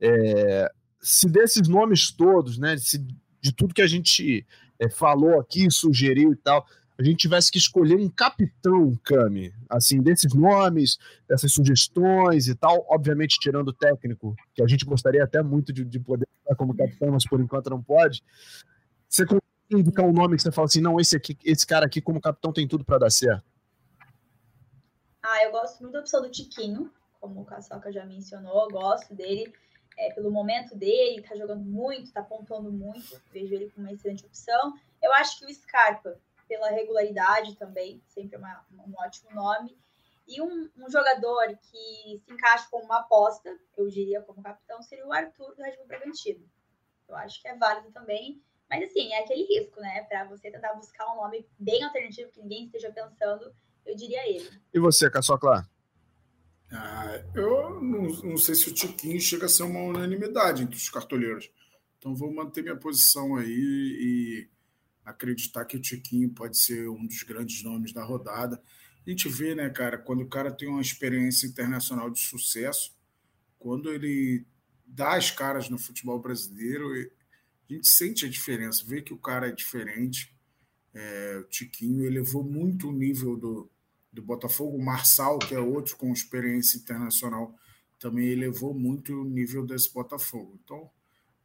É, 0.00 0.72
se 0.98 1.28
desses 1.28 1.68
nomes 1.68 2.10
todos, 2.10 2.56
né, 2.56 2.78
se, 2.78 3.06
de 3.38 3.52
tudo 3.52 3.74
que 3.74 3.82
a 3.82 3.86
gente 3.86 4.46
é, 4.78 4.88
falou 4.88 5.38
aqui, 5.38 5.70
sugeriu 5.70 6.32
e 6.32 6.36
tal, 6.36 6.66
a 6.98 7.02
gente 7.02 7.18
tivesse 7.18 7.52
que 7.52 7.58
escolher 7.58 7.96
um 7.96 8.08
capitão, 8.08 8.98
Cami, 9.04 9.52
assim, 9.68 10.00
desses 10.00 10.32
nomes, 10.32 10.96
dessas 11.28 11.52
sugestões 11.52 12.48
e 12.48 12.54
tal, 12.54 12.86
obviamente 12.88 13.38
tirando 13.38 13.68
o 13.68 13.74
técnico, 13.74 14.34
que 14.54 14.62
a 14.62 14.66
gente 14.66 14.86
gostaria 14.86 15.22
até 15.22 15.42
muito 15.42 15.70
de, 15.70 15.84
de 15.84 16.00
poder 16.00 16.26
estar 16.40 16.56
como 16.56 16.74
capitão, 16.74 17.10
mas 17.10 17.28
por 17.28 17.42
enquanto 17.42 17.68
não 17.68 17.82
pode. 17.82 18.22
Você 19.06 19.26
indicar 19.70 20.04
um 20.04 20.12
nome 20.12 20.36
que 20.36 20.42
você 20.42 20.52
fala 20.52 20.66
assim, 20.66 20.80
não, 20.80 20.98
esse 20.98 21.16
aqui, 21.16 21.36
esse 21.44 21.66
cara 21.66 21.86
aqui 21.86 22.00
como 22.00 22.20
capitão 22.20 22.52
tem 22.52 22.66
tudo 22.66 22.84
para 22.84 22.98
dar 22.98 23.10
certo? 23.10 23.44
Ah, 25.22 25.44
eu 25.44 25.50
gosto 25.50 25.80
muito 25.80 25.92
da 25.92 26.00
opção 26.00 26.22
do 26.22 26.30
Tiquinho, 26.30 26.90
como 27.20 27.42
o 27.42 27.44
Caçoca 27.44 27.92
já 27.92 28.04
mencionou, 28.06 28.64
eu 28.64 28.70
gosto 28.70 29.14
dele 29.14 29.52
é, 29.98 30.12
pelo 30.12 30.30
momento 30.30 30.76
dele, 30.76 31.22
tá 31.22 31.34
jogando 31.34 31.64
muito, 31.64 32.12
tá 32.12 32.22
pontuando 32.22 32.70
muito, 32.70 33.20
vejo 33.32 33.52
ele 33.52 33.68
como 33.70 33.86
uma 33.86 33.92
excelente 33.92 34.24
opção. 34.24 34.74
Eu 35.02 35.12
acho 35.12 35.38
que 35.38 35.44
o 35.44 35.52
Scarpa, 35.52 36.18
pela 36.46 36.70
regularidade 36.70 37.56
também, 37.56 38.00
sempre 38.06 38.36
é 38.36 38.38
um 38.38 38.94
ótimo 38.96 39.34
nome. 39.34 39.76
E 40.26 40.40
um, 40.40 40.70
um, 40.76 40.90
jogador 40.90 41.48
que 41.70 42.22
se 42.24 42.32
encaixa 42.32 42.68
como 42.70 42.84
uma 42.84 43.00
aposta, 43.00 43.58
eu 43.76 43.88
diria 43.88 44.20
como 44.22 44.42
capitão, 44.42 44.80
seria 44.82 45.06
o 45.06 45.12
Arthur 45.12 45.54
do 45.54 45.62
Red 45.62 45.76
Bull 45.78 45.86
Bragantino. 45.86 46.46
Eu 47.08 47.16
acho 47.16 47.40
que 47.40 47.48
é 47.48 47.56
válido 47.56 47.90
também. 47.90 48.40
Mas 48.70 48.84
assim, 48.84 49.12
é 49.12 49.22
aquele 49.22 49.44
risco, 49.44 49.80
né? 49.80 50.02
Para 50.02 50.24
você 50.24 50.50
tentar 50.50 50.74
buscar 50.74 51.12
um 51.12 51.16
nome 51.16 51.46
bem 51.58 51.82
alternativo 51.82 52.30
que 52.30 52.40
ninguém 52.40 52.66
esteja 52.66 52.92
pensando, 52.92 53.52
eu 53.86 53.96
diria 53.96 54.28
ele. 54.28 54.48
E 54.72 54.78
você, 54.78 55.10
Caçocla? 55.10 55.68
Ah, 56.70 57.22
eu 57.34 57.80
não, 57.80 58.02
não, 58.22 58.36
sei 58.36 58.54
se 58.54 58.68
o 58.68 58.74
Tiquinho 58.74 59.18
chega 59.20 59.46
a 59.46 59.48
ser 59.48 59.62
uma 59.62 59.80
unanimidade 59.80 60.62
entre 60.62 60.76
os 60.76 60.90
cartoleiros. 60.90 61.50
Então 61.98 62.14
vou 62.14 62.32
manter 62.32 62.62
minha 62.62 62.76
posição 62.76 63.36
aí 63.36 63.48
e 63.48 64.48
acreditar 65.04 65.64
que 65.64 65.78
o 65.78 65.80
Tiquinho 65.80 66.28
pode 66.30 66.58
ser 66.58 66.88
um 66.90 67.06
dos 67.06 67.22
grandes 67.22 67.62
nomes 67.62 67.92
da 67.92 68.04
rodada. 68.04 68.62
A 69.06 69.10
gente 69.10 69.28
vê, 69.28 69.54
né, 69.54 69.70
cara, 69.70 69.96
quando 69.96 70.20
o 70.20 70.28
cara 70.28 70.52
tem 70.52 70.68
uma 70.68 70.82
experiência 70.82 71.46
internacional 71.46 72.10
de 72.10 72.20
sucesso, 72.20 72.94
quando 73.58 73.90
ele 73.90 74.46
dá 74.86 75.16
as 75.16 75.30
caras 75.30 75.70
no 75.70 75.78
futebol 75.78 76.20
brasileiro, 76.20 76.92
a 77.68 77.72
gente 77.72 77.86
sente 77.86 78.24
a 78.24 78.28
diferença, 78.28 78.84
vê 78.86 79.02
que 79.02 79.12
o 79.12 79.18
cara 79.18 79.48
é 79.48 79.52
diferente. 79.52 80.34
É, 80.94 81.38
o 81.40 81.44
Tiquinho 81.44 82.04
elevou 82.04 82.42
muito 82.42 82.88
o 82.88 82.92
nível 82.92 83.36
do, 83.36 83.70
do 84.12 84.22
Botafogo. 84.22 84.76
O 84.76 84.84
Marçal, 84.84 85.38
que 85.38 85.54
é 85.54 85.60
outro 85.60 85.96
com 85.96 86.12
experiência 86.12 86.78
internacional, 86.78 87.54
também 87.98 88.28
elevou 88.28 88.72
muito 88.72 89.12
o 89.20 89.24
nível 89.24 89.66
desse 89.66 89.92
Botafogo. 89.92 90.58
Então, 90.64 90.90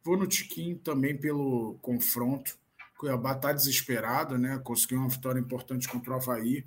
vou 0.02 0.16
no 0.16 0.26
Tiquinho 0.26 0.78
também 0.78 1.16
pelo 1.16 1.78
confronto. 1.82 2.56
Cuiabá 2.96 3.32
está 3.32 3.52
desesperado, 3.52 4.38
né? 4.38 4.58
Conseguiu 4.64 4.98
uma 4.98 5.08
vitória 5.08 5.40
importante 5.40 5.88
contra 5.88 6.12
o 6.12 6.16
Havaí, 6.16 6.64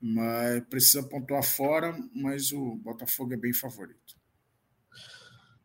mas 0.00 0.62
precisa 0.64 1.02
pontuar 1.02 1.42
fora, 1.42 1.96
mas 2.14 2.52
o 2.52 2.74
Botafogo 2.76 3.32
é 3.32 3.36
bem 3.36 3.52
favorito. 3.52 4.20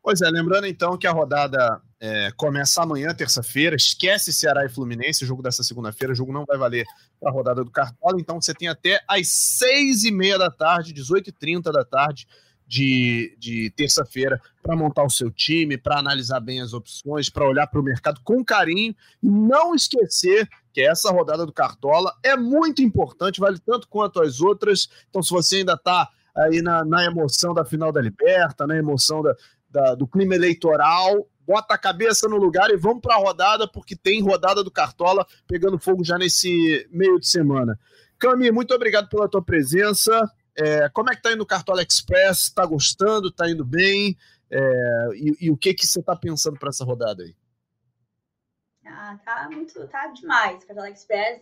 Pois 0.02 0.22
é, 0.22 0.30
lembrando 0.30 0.66
então 0.66 0.96
que 0.96 1.06
a 1.06 1.12
rodada 1.12 1.82
é, 2.00 2.30
começa 2.36 2.82
amanhã, 2.82 3.12
terça-feira. 3.14 3.74
Esquece 3.74 4.32
Ceará 4.32 4.64
e 4.64 4.68
Fluminense, 4.68 5.24
o 5.24 5.26
jogo 5.26 5.42
dessa 5.42 5.62
segunda-feira. 5.62 6.12
O 6.12 6.16
jogo 6.16 6.32
não 6.32 6.44
vai 6.44 6.56
valer 6.56 6.86
para 7.20 7.30
a 7.30 7.32
rodada 7.32 7.64
do 7.64 7.70
Cartola, 7.70 8.20
então 8.20 8.40
você 8.40 8.54
tem 8.54 8.68
até 8.68 9.02
às 9.08 9.28
seis 9.28 10.04
e 10.04 10.12
meia 10.12 10.38
da 10.38 10.50
tarde, 10.50 10.94
18h30 10.94 11.72
da 11.72 11.84
tarde 11.84 12.26
de, 12.66 13.34
de 13.38 13.70
terça-feira, 13.70 14.40
para 14.62 14.76
montar 14.76 15.02
o 15.02 15.10
seu 15.10 15.30
time, 15.30 15.78
para 15.78 15.98
analisar 15.98 16.38
bem 16.38 16.60
as 16.60 16.74
opções, 16.74 17.30
para 17.30 17.48
olhar 17.48 17.66
para 17.66 17.80
o 17.80 17.82
mercado 17.82 18.20
com 18.22 18.44
carinho 18.44 18.94
e 19.22 19.28
não 19.28 19.74
esquecer 19.74 20.46
que 20.70 20.82
essa 20.82 21.10
rodada 21.10 21.46
do 21.46 21.52
Cartola 21.52 22.14
é 22.22 22.36
muito 22.36 22.82
importante, 22.82 23.40
vale 23.40 23.58
tanto 23.58 23.88
quanto 23.88 24.20
as 24.20 24.40
outras. 24.42 24.88
Então, 25.08 25.22
se 25.22 25.30
você 25.30 25.56
ainda 25.56 25.72
está 25.72 26.08
aí 26.36 26.60
na, 26.60 26.84
na 26.84 27.04
emoção 27.06 27.54
da 27.54 27.64
final 27.64 27.90
da 27.90 28.02
Liberta, 28.02 28.66
na 28.66 28.76
emoção 28.76 29.22
da, 29.22 29.34
da, 29.70 29.94
do 29.94 30.06
clima 30.06 30.34
eleitoral, 30.34 31.26
bota 31.48 31.72
a 31.72 31.78
cabeça 31.78 32.28
no 32.28 32.36
lugar 32.36 32.68
e 32.68 32.76
vamos 32.76 33.00
para 33.00 33.14
a 33.14 33.18
rodada, 33.18 33.66
porque 33.66 33.96
tem 33.96 34.22
rodada 34.22 34.62
do 34.62 34.70
Cartola 34.70 35.26
pegando 35.46 35.78
fogo 35.78 36.04
já 36.04 36.18
nesse 36.18 36.86
meio 36.90 37.18
de 37.18 37.26
semana. 37.26 37.80
Cami, 38.18 38.50
muito 38.50 38.74
obrigado 38.74 39.08
pela 39.08 39.26
tua 39.26 39.42
presença. 39.42 40.30
É, 40.54 40.90
como 40.90 41.10
é 41.10 41.16
que 41.16 41.22
tá 41.22 41.32
indo 41.32 41.42
o 41.42 41.46
Cartola 41.46 41.82
Express? 41.82 42.42
Está 42.42 42.66
gostando? 42.66 43.28
Está 43.28 43.48
indo 43.48 43.64
bem? 43.64 44.14
É, 44.50 44.60
e, 45.14 45.46
e, 45.46 45.50
o 45.50 45.56
que 45.56 45.72
que 45.72 45.86
você 45.86 46.00
está 46.00 46.14
pensando 46.14 46.58
para 46.58 46.68
essa 46.68 46.84
rodada 46.84 47.22
aí? 47.22 47.34
Ah, 48.84 49.18
tá 49.24 49.48
muito, 49.50 49.88
tá 49.88 50.08
demais. 50.08 50.62
Cartola 50.64 50.90
Express 50.90 51.40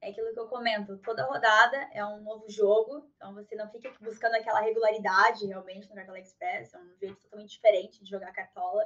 é 0.00 0.10
aquilo 0.10 0.32
que 0.32 0.38
eu 0.38 0.46
comento, 0.46 0.96
toda 0.98 1.24
rodada 1.24 1.76
é 1.92 2.04
um 2.04 2.22
novo 2.22 2.48
jogo, 2.48 3.10
então 3.16 3.34
você 3.34 3.56
não 3.56 3.68
fica 3.70 3.92
buscando 4.00 4.36
aquela 4.36 4.60
regularidade 4.60 5.46
realmente 5.46 5.88
no 5.88 5.96
Cartola 5.96 6.20
Express, 6.20 6.72
é 6.74 6.78
um 6.78 6.96
jeito 7.00 7.16
totalmente 7.22 7.50
diferente 7.50 8.04
de 8.04 8.08
jogar 8.08 8.32
cartola. 8.32 8.84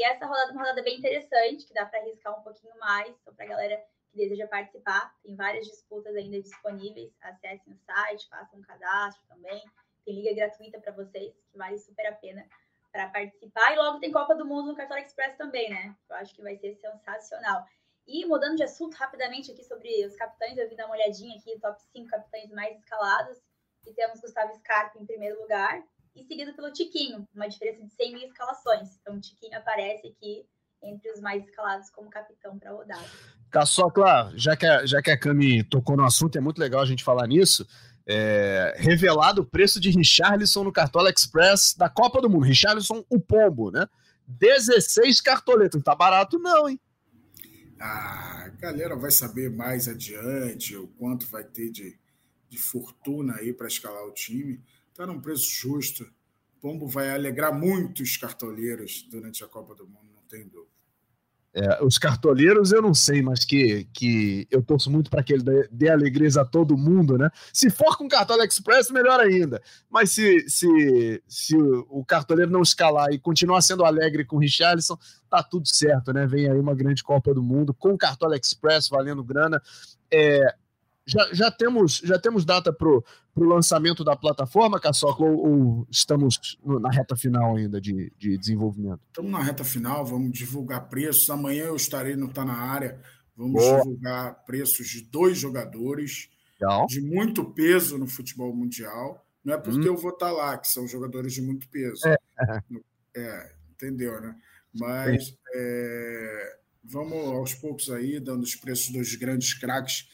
E 0.00 0.02
essa 0.02 0.24
rodada 0.24 0.48
é 0.48 0.52
uma 0.54 0.62
rodada 0.62 0.82
bem 0.82 0.96
interessante, 0.96 1.66
que 1.66 1.74
dá 1.74 1.84
para 1.84 2.00
arriscar 2.00 2.40
um 2.40 2.42
pouquinho 2.42 2.74
mais, 2.78 3.14
então 3.20 3.34
para 3.34 3.44
a 3.44 3.48
galera 3.48 3.84
que 4.10 4.16
deseja 4.16 4.46
participar, 4.46 5.14
tem 5.22 5.36
várias 5.36 5.66
disputas 5.66 6.16
ainda 6.16 6.40
disponíveis, 6.40 7.12
acessem 7.20 7.74
o 7.74 7.76
site, 7.76 8.26
façam 8.30 8.60
um 8.60 8.62
cadastro 8.62 9.22
também, 9.28 9.62
tem 10.06 10.14
liga 10.14 10.34
gratuita 10.34 10.80
para 10.80 10.92
vocês, 10.92 11.34
que 11.52 11.58
vale 11.58 11.78
super 11.78 12.06
a 12.06 12.12
pena 12.12 12.48
para 12.90 13.10
participar. 13.10 13.74
E 13.74 13.76
logo 13.76 14.00
tem 14.00 14.10
Copa 14.10 14.34
do 14.34 14.46
Mundo 14.46 14.68
no 14.68 14.74
Cartola 14.74 15.00
Express 15.00 15.36
também, 15.36 15.68
né? 15.68 15.94
Eu 16.08 16.16
acho 16.16 16.34
que 16.34 16.40
vai 16.40 16.56
ser 16.56 16.74
sensacional. 16.76 17.66
E 18.06 18.24
mudando 18.24 18.56
de 18.56 18.62
assunto 18.62 18.94
rapidamente 18.94 19.52
aqui 19.52 19.62
sobre 19.62 20.06
os 20.06 20.16
capitães, 20.16 20.56
eu 20.56 20.66
vim 20.66 20.76
dar 20.76 20.86
uma 20.86 20.94
olhadinha 20.94 21.36
aqui, 21.36 21.60
top 21.60 21.78
5 21.92 22.08
capitães 22.08 22.50
mais 22.52 22.74
escalados. 22.78 23.38
E 23.86 23.92
temos 23.92 24.18
Gustavo 24.18 24.54
Scarpa 24.54 24.98
em 24.98 25.04
primeiro 25.04 25.38
lugar, 25.42 25.86
e 26.20 26.26
seguido 26.26 26.54
pelo 26.54 26.72
Tiquinho, 26.72 27.26
uma 27.34 27.48
diferença 27.48 27.82
de 27.82 27.92
100 27.94 28.12
mil 28.12 28.26
escalações. 28.26 28.96
Então 29.00 29.16
o 29.16 29.20
Tiquinho 29.20 29.56
aparece 29.56 30.06
aqui 30.08 30.46
entre 30.82 31.10
os 31.12 31.20
mais 31.20 31.44
escalados 31.44 31.90
como 31.90 32.10
capitão 32.10 32.58
para 32.58 32.70
a 32.70 32.74
rodada. 32.74 33.06
Caçocla, 33.50 34.32
já 34.36 34.56
que, 34.56 34.66
a, 34.66 34.86
já 34.86 35.02
que 35.02 35.10
a 35.10 35.18
Cami 35.18 35.64
tocou 35.64 35.96
no 35.96 36.04
assunto, 36.04 36.36
é 36.36 36.40
muito 36.40 36.58
legal 36.58 36.80
a 36.80 36.86
gente 36.86 37.04
falar 37.04 37.26
nisso. 37.26 37.66
É, 38.06 38.74
revelado 38.78 39.42
o 39.42 39.46
preço 39.46 39.80
de 39.80 39.90
Richarlison 39.90 40.64
no 40.64 40.72
Cartola 40.72 41.10
Express 41.10 41.74
da 41.76 41.88
Copa 41.88 42.20
do 42.20 42.30
Mundo. 42.30 42.44
Richarlison, 42.44 43.04
o 43.08 43.20
pombo, 43.20 43.70
né? 43.70 43.86
16 44.26 45.20
cartoletas. 45.20 45.74
Não 45.74 45.82
tá 45.82 45.94
barato, 45.94 46.38
não, 46.38 46.68
hein? 46.68 46.80
A 47.78 48.50
galera 48.58 48.96
vai 48.96 49.10
saber 49.10 49.50
mais 49.50 49.88
adiante 49.88 50.76
o 50.76 50.86
quanto 50.86 51.26
vai 51.26 51.44
ter 51.44 51.70
de, 51.70 51.98
de 52.48 52.58
fortuna 52.58 53.36
aí 53.36 53.52
para 53.52 53.66
escalar 53.66 54.04
o 54.04 54.12
time. 54.12 54.62
Está 55.00 55.10
num 55.10 55.18
preço 55.18 55.48
justo. 55.50 56.04
O 56.04 56.60
Pombo 56.60 56.86
vai 56.86 57.10
alegrar 57.10 57.58
muito 57.58 58.02
os 58.02 58.18
cartoleiros 58.18 59.08
durante 59.10 59.42
a 59.42 59.48
Copa 59.48 59.74
do 59.74 59.86
Mundo, 59.86 60.10
não 60.14 60.22
tem 60.28 60.46
dúvida. 60.46 60.68
É, 61.54 61.82
os 61.82 61.96
cartoleiros 61.96 62.70
eu 62.70 62.82
não 62.82 62.92
sei, 62.92 63.22
mas 63.22 63.42
que, 63.42 63.88
que 63.94 64.46
eu 64.50 64.62
torço 64.62 64.90
muito 64.90 65.08
para 65.08 65.22
que 65.22 65.32
ele 65.32 65.42
dê, 65.42 65.68
dê 65.72 65.88
alegrias 65.88 66.36
a 66.36 66.44
todo 66.44 66.76
mundo, 66.76 67.16
né? 67.16 67.30
Se 67.50 67.70
for 67.70 67.96
com 67.96 68.06
Cartola 68.08 68.44
Express, 68.44 68.90
melhor 68.90 69.18
ainda. 69.18 69.62
Mas 69.88 70.12
se, 70.12 70.46
se, 70.50 71.22
se 71.26 71.56
o, 71.56 71.86
o 71.88 72.04
cartoleiro 72.04 72.52
não 72.52 72.60
escalar 72.60 73.10
e 73.10 73.18
continuar 73.18 73.62
sendo 73.62 73.86
alegre 73.86 74.26
com 74.26 74.36
o 74.36 74.38
Richarlison, 74.38 74.98
tá 75.30 75.42
tudo 75.42 75.66
certo, 75.66 76.12
né? 76.12 76.26
Vem 76.26 76.46
aí 76.46 76.60
uma 76.60 76.74
grande 76.74 77.02
Copa 77.02 77.32
do 77.32 77.42
Mundo 77.42 77.72
com 77.72 77.96
Cartola 77.96 78.36
Express 78.36 78.90
valendo 78.90 79.24
grana. 79.24 79.62
É, 80.12 80.54
já, 81.10 81.34
já, 81.34 81.50
temos, 81.50 82.00
já 82.04 82.18
temos 82.18 82.44
data 82.44 82.72
para 82.72 82.88
o 82.88 83.04
lançamento 83.44 84.04
da 84.04 84.14
plataforma, 84.14 84.80
Caçoca, 84.80 85.24
ou, 85.24 85.46
ou, 85.46 85.86
estamos 85.90 86.58
na 86.64 86.90
reta 86.90 87.16
final 87.16 87.56
ainda 87.56 87.80
de, 87.80 88.12
de 88.16 88.38
desenvolvimento? 88.38 89.00
Estamos 89.08 89.32
na 89.32 89.42
reta 89.42 89.64
final, 89.64 90.04
vamos 90.06 90.32
divulgar 90.32 90.88
preços. 90.88 91.28
Amanhã 91.28 91.64
eu 91.64 91.76
estarei 91.76 92.16
no 92.16 92.30
Tá 92.30 92.44
na 92.44 92.54
área, 92.54 93.00
vamos 93.36 93.60
Boa. 93.60 93.78
divulgar 93.78 94.44
preços 94.44 94.88
de 94.88 95.02
dois 95.02 95.36
jogadores 95.36 96.30
Legal. 96.60 96.86
de 96.86 97.00
muito 97.00 97.44
peso 97.44 97.98
no 97.98 98.06
futebol 98.06 98.54
mundial. 98.54 99.26
Não 99.44 99.54
é 99.54 99.58
porque 99.58 99.88
hum. 99.88 99.94
eu 99.94 99.96
vou 99.96 100.12
estar 100.12 100.26
tá 100.26 100.32
lá, 100.32 100.56
que 100.56 100.68
são 100.68 100.86
jogadores 100.86 101.32
de 101.32 101.42
muito 101.42 101.68
peso. 101.68 102.02
É, 102.06 102.16
é 103.16 103.52
entendeu, 103.72 104.20
né? 104.20 104.36
Mas 104.72 105.36
é, 105.54 106.58
vamos 106.84 107.16
aos 107.26 107.54
poucos 107.54 107.90
aí, 107.90 108.20
dando 108.20 108.44
os 108.44 108.54
preços 108.54 108.90
dos 108.90 109.14
grandes 109.16 109.54
craques 109.54 110.08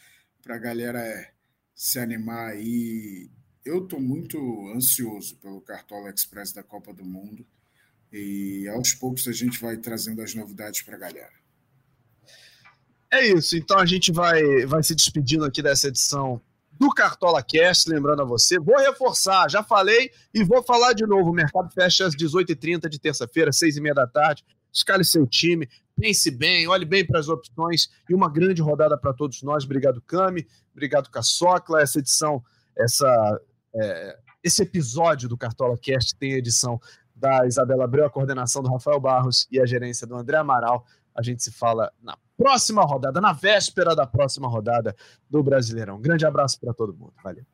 para 0.47 0.55
a 0.55 0.59
galera 0.59 1.01
é, 1.01 1.29
se 1.75 1.99
animar 1.99 2.53
aí. 2.53 3.29
Eu 3.65 3.83
estou 3.83 4.01
muito 4.01 4.39
ansioso 4.73 5.37
pelo 5.39 5.61
Cartola 5.61 6.09
Express 6.09 6.53
da 6.53 6.63
Copa 6.63 6.95
do 6.95 7.05
Mundo 7.05 7.45
e 8.13 8.69
aos 8.69 8.95
poucos 8.95 9.27
a 9.27 9.33
gente 9.33 9.61
vai 9.61 9.77
trazendo 9.77 10.23
as 10.23 10.35
novidades 10.37 10.83
para 10.83 10.95
a 10.95 11.01
galera. 11.01 11.33
É 13.13 13.27
isso, 13.27 13.57
então 13.57 13.79
a 13.79 13.85
gente 13.85 14.13
vai, 14.13 14.65
vai 14.67 14.83
se 14.85 14.95
despedindo 14.95 15.45
aqui 15.45 15.61
dessa 15.61 15.89
edição 15.89 16.41
do 16.79 16.91
Cartola 16.91 17.43
Cast, 17.43 17.91
lembrando 17.91 18.23
a 18.23 18.25
você, 18.25 18.59
vou 18.59 18.77
reforçar, 18.77 19.51
já 19.51 19.63
falei 19.63 20.11
e 20.33 20.45
vou 20.45 20.63
falar 20.63 20.93
de 20.93 21.07
novo, 21.07 21.31
o 21.31 21.35
mercado 21.35 21.71
fecha 21.73 22.07
às 22.07 22.15
18h30 22.15 22.89
de 22.89 23.01
terça-feira, 23.01 23.51
6h30 23.51 23.95
da 23.95 24.07
tarde, 24.07 24.45
escale 24.77 25.05
seu 25.05 25.27
time, 25.27 25.69
pense 25.99 26.31
bem, 26.31 26.69
olhe 26.69 26.85
bem 26.85 27.05
para 27.05 27.19
as 27.19 27.29
opções 27.29 27.89
e 28.09 28.15
uma 28.15 28.31
grande 28.31 28.61
rodada 28.63 28.97
para 28.97 29.13
todos 29.13 29.43
nós. 29.43 29.65
Obrigado, 29.65 30.01
Cami. 30.03 30.47
Obrigado, 30.73 31.11
Caçocla. 31.11 31.81
Essa 31.81 31.99
edição, 31.99 32.43
essa, 32.77 33.41
é, 33.75 34.19
esse 34.45 34.63
episódio 34.63 35.29
do 35.29 35.37
Cartola 35.37 35.77
Cast 35.79 36.17
tem 36.17 36.33
edição 36.33 36.81
da 37.15 37.47
Isabela 37.47 37.85
Abreu, 37.85 38.05
a 38.05 38.11
coordenação 38.11 38.63
do 38.63 38.71
Rafael 38.71 39.01
Barros 39.01 39.49
e 39.51 39.59
a 39.59 39.65
gerência 39.65 40.07
do 40.07 40.15
André 40.15 40.37
Amaral. 40.37 40.85
A 41.15 41.23
gente 41.23 41.43
se 41.43 41.51
fala 41.51 41.91
na 42.03 42.17
próxima 42.37 42.83
rodada, 42.83 43.21
na 43.23 43.33
véspera 43.33 43.97
da 43.97 44.07
próxima 44.07 44.47
rodada 44.47 44.95
do 45.31 45.43
Brasileirão. 45.43 45.99
Grande 45.99 46.27
abraço 46.27 46.61
para 46.61 46.75
todo 46.75 46.95
mundo. 46.95 47.15
Valeu. 47.25 47.47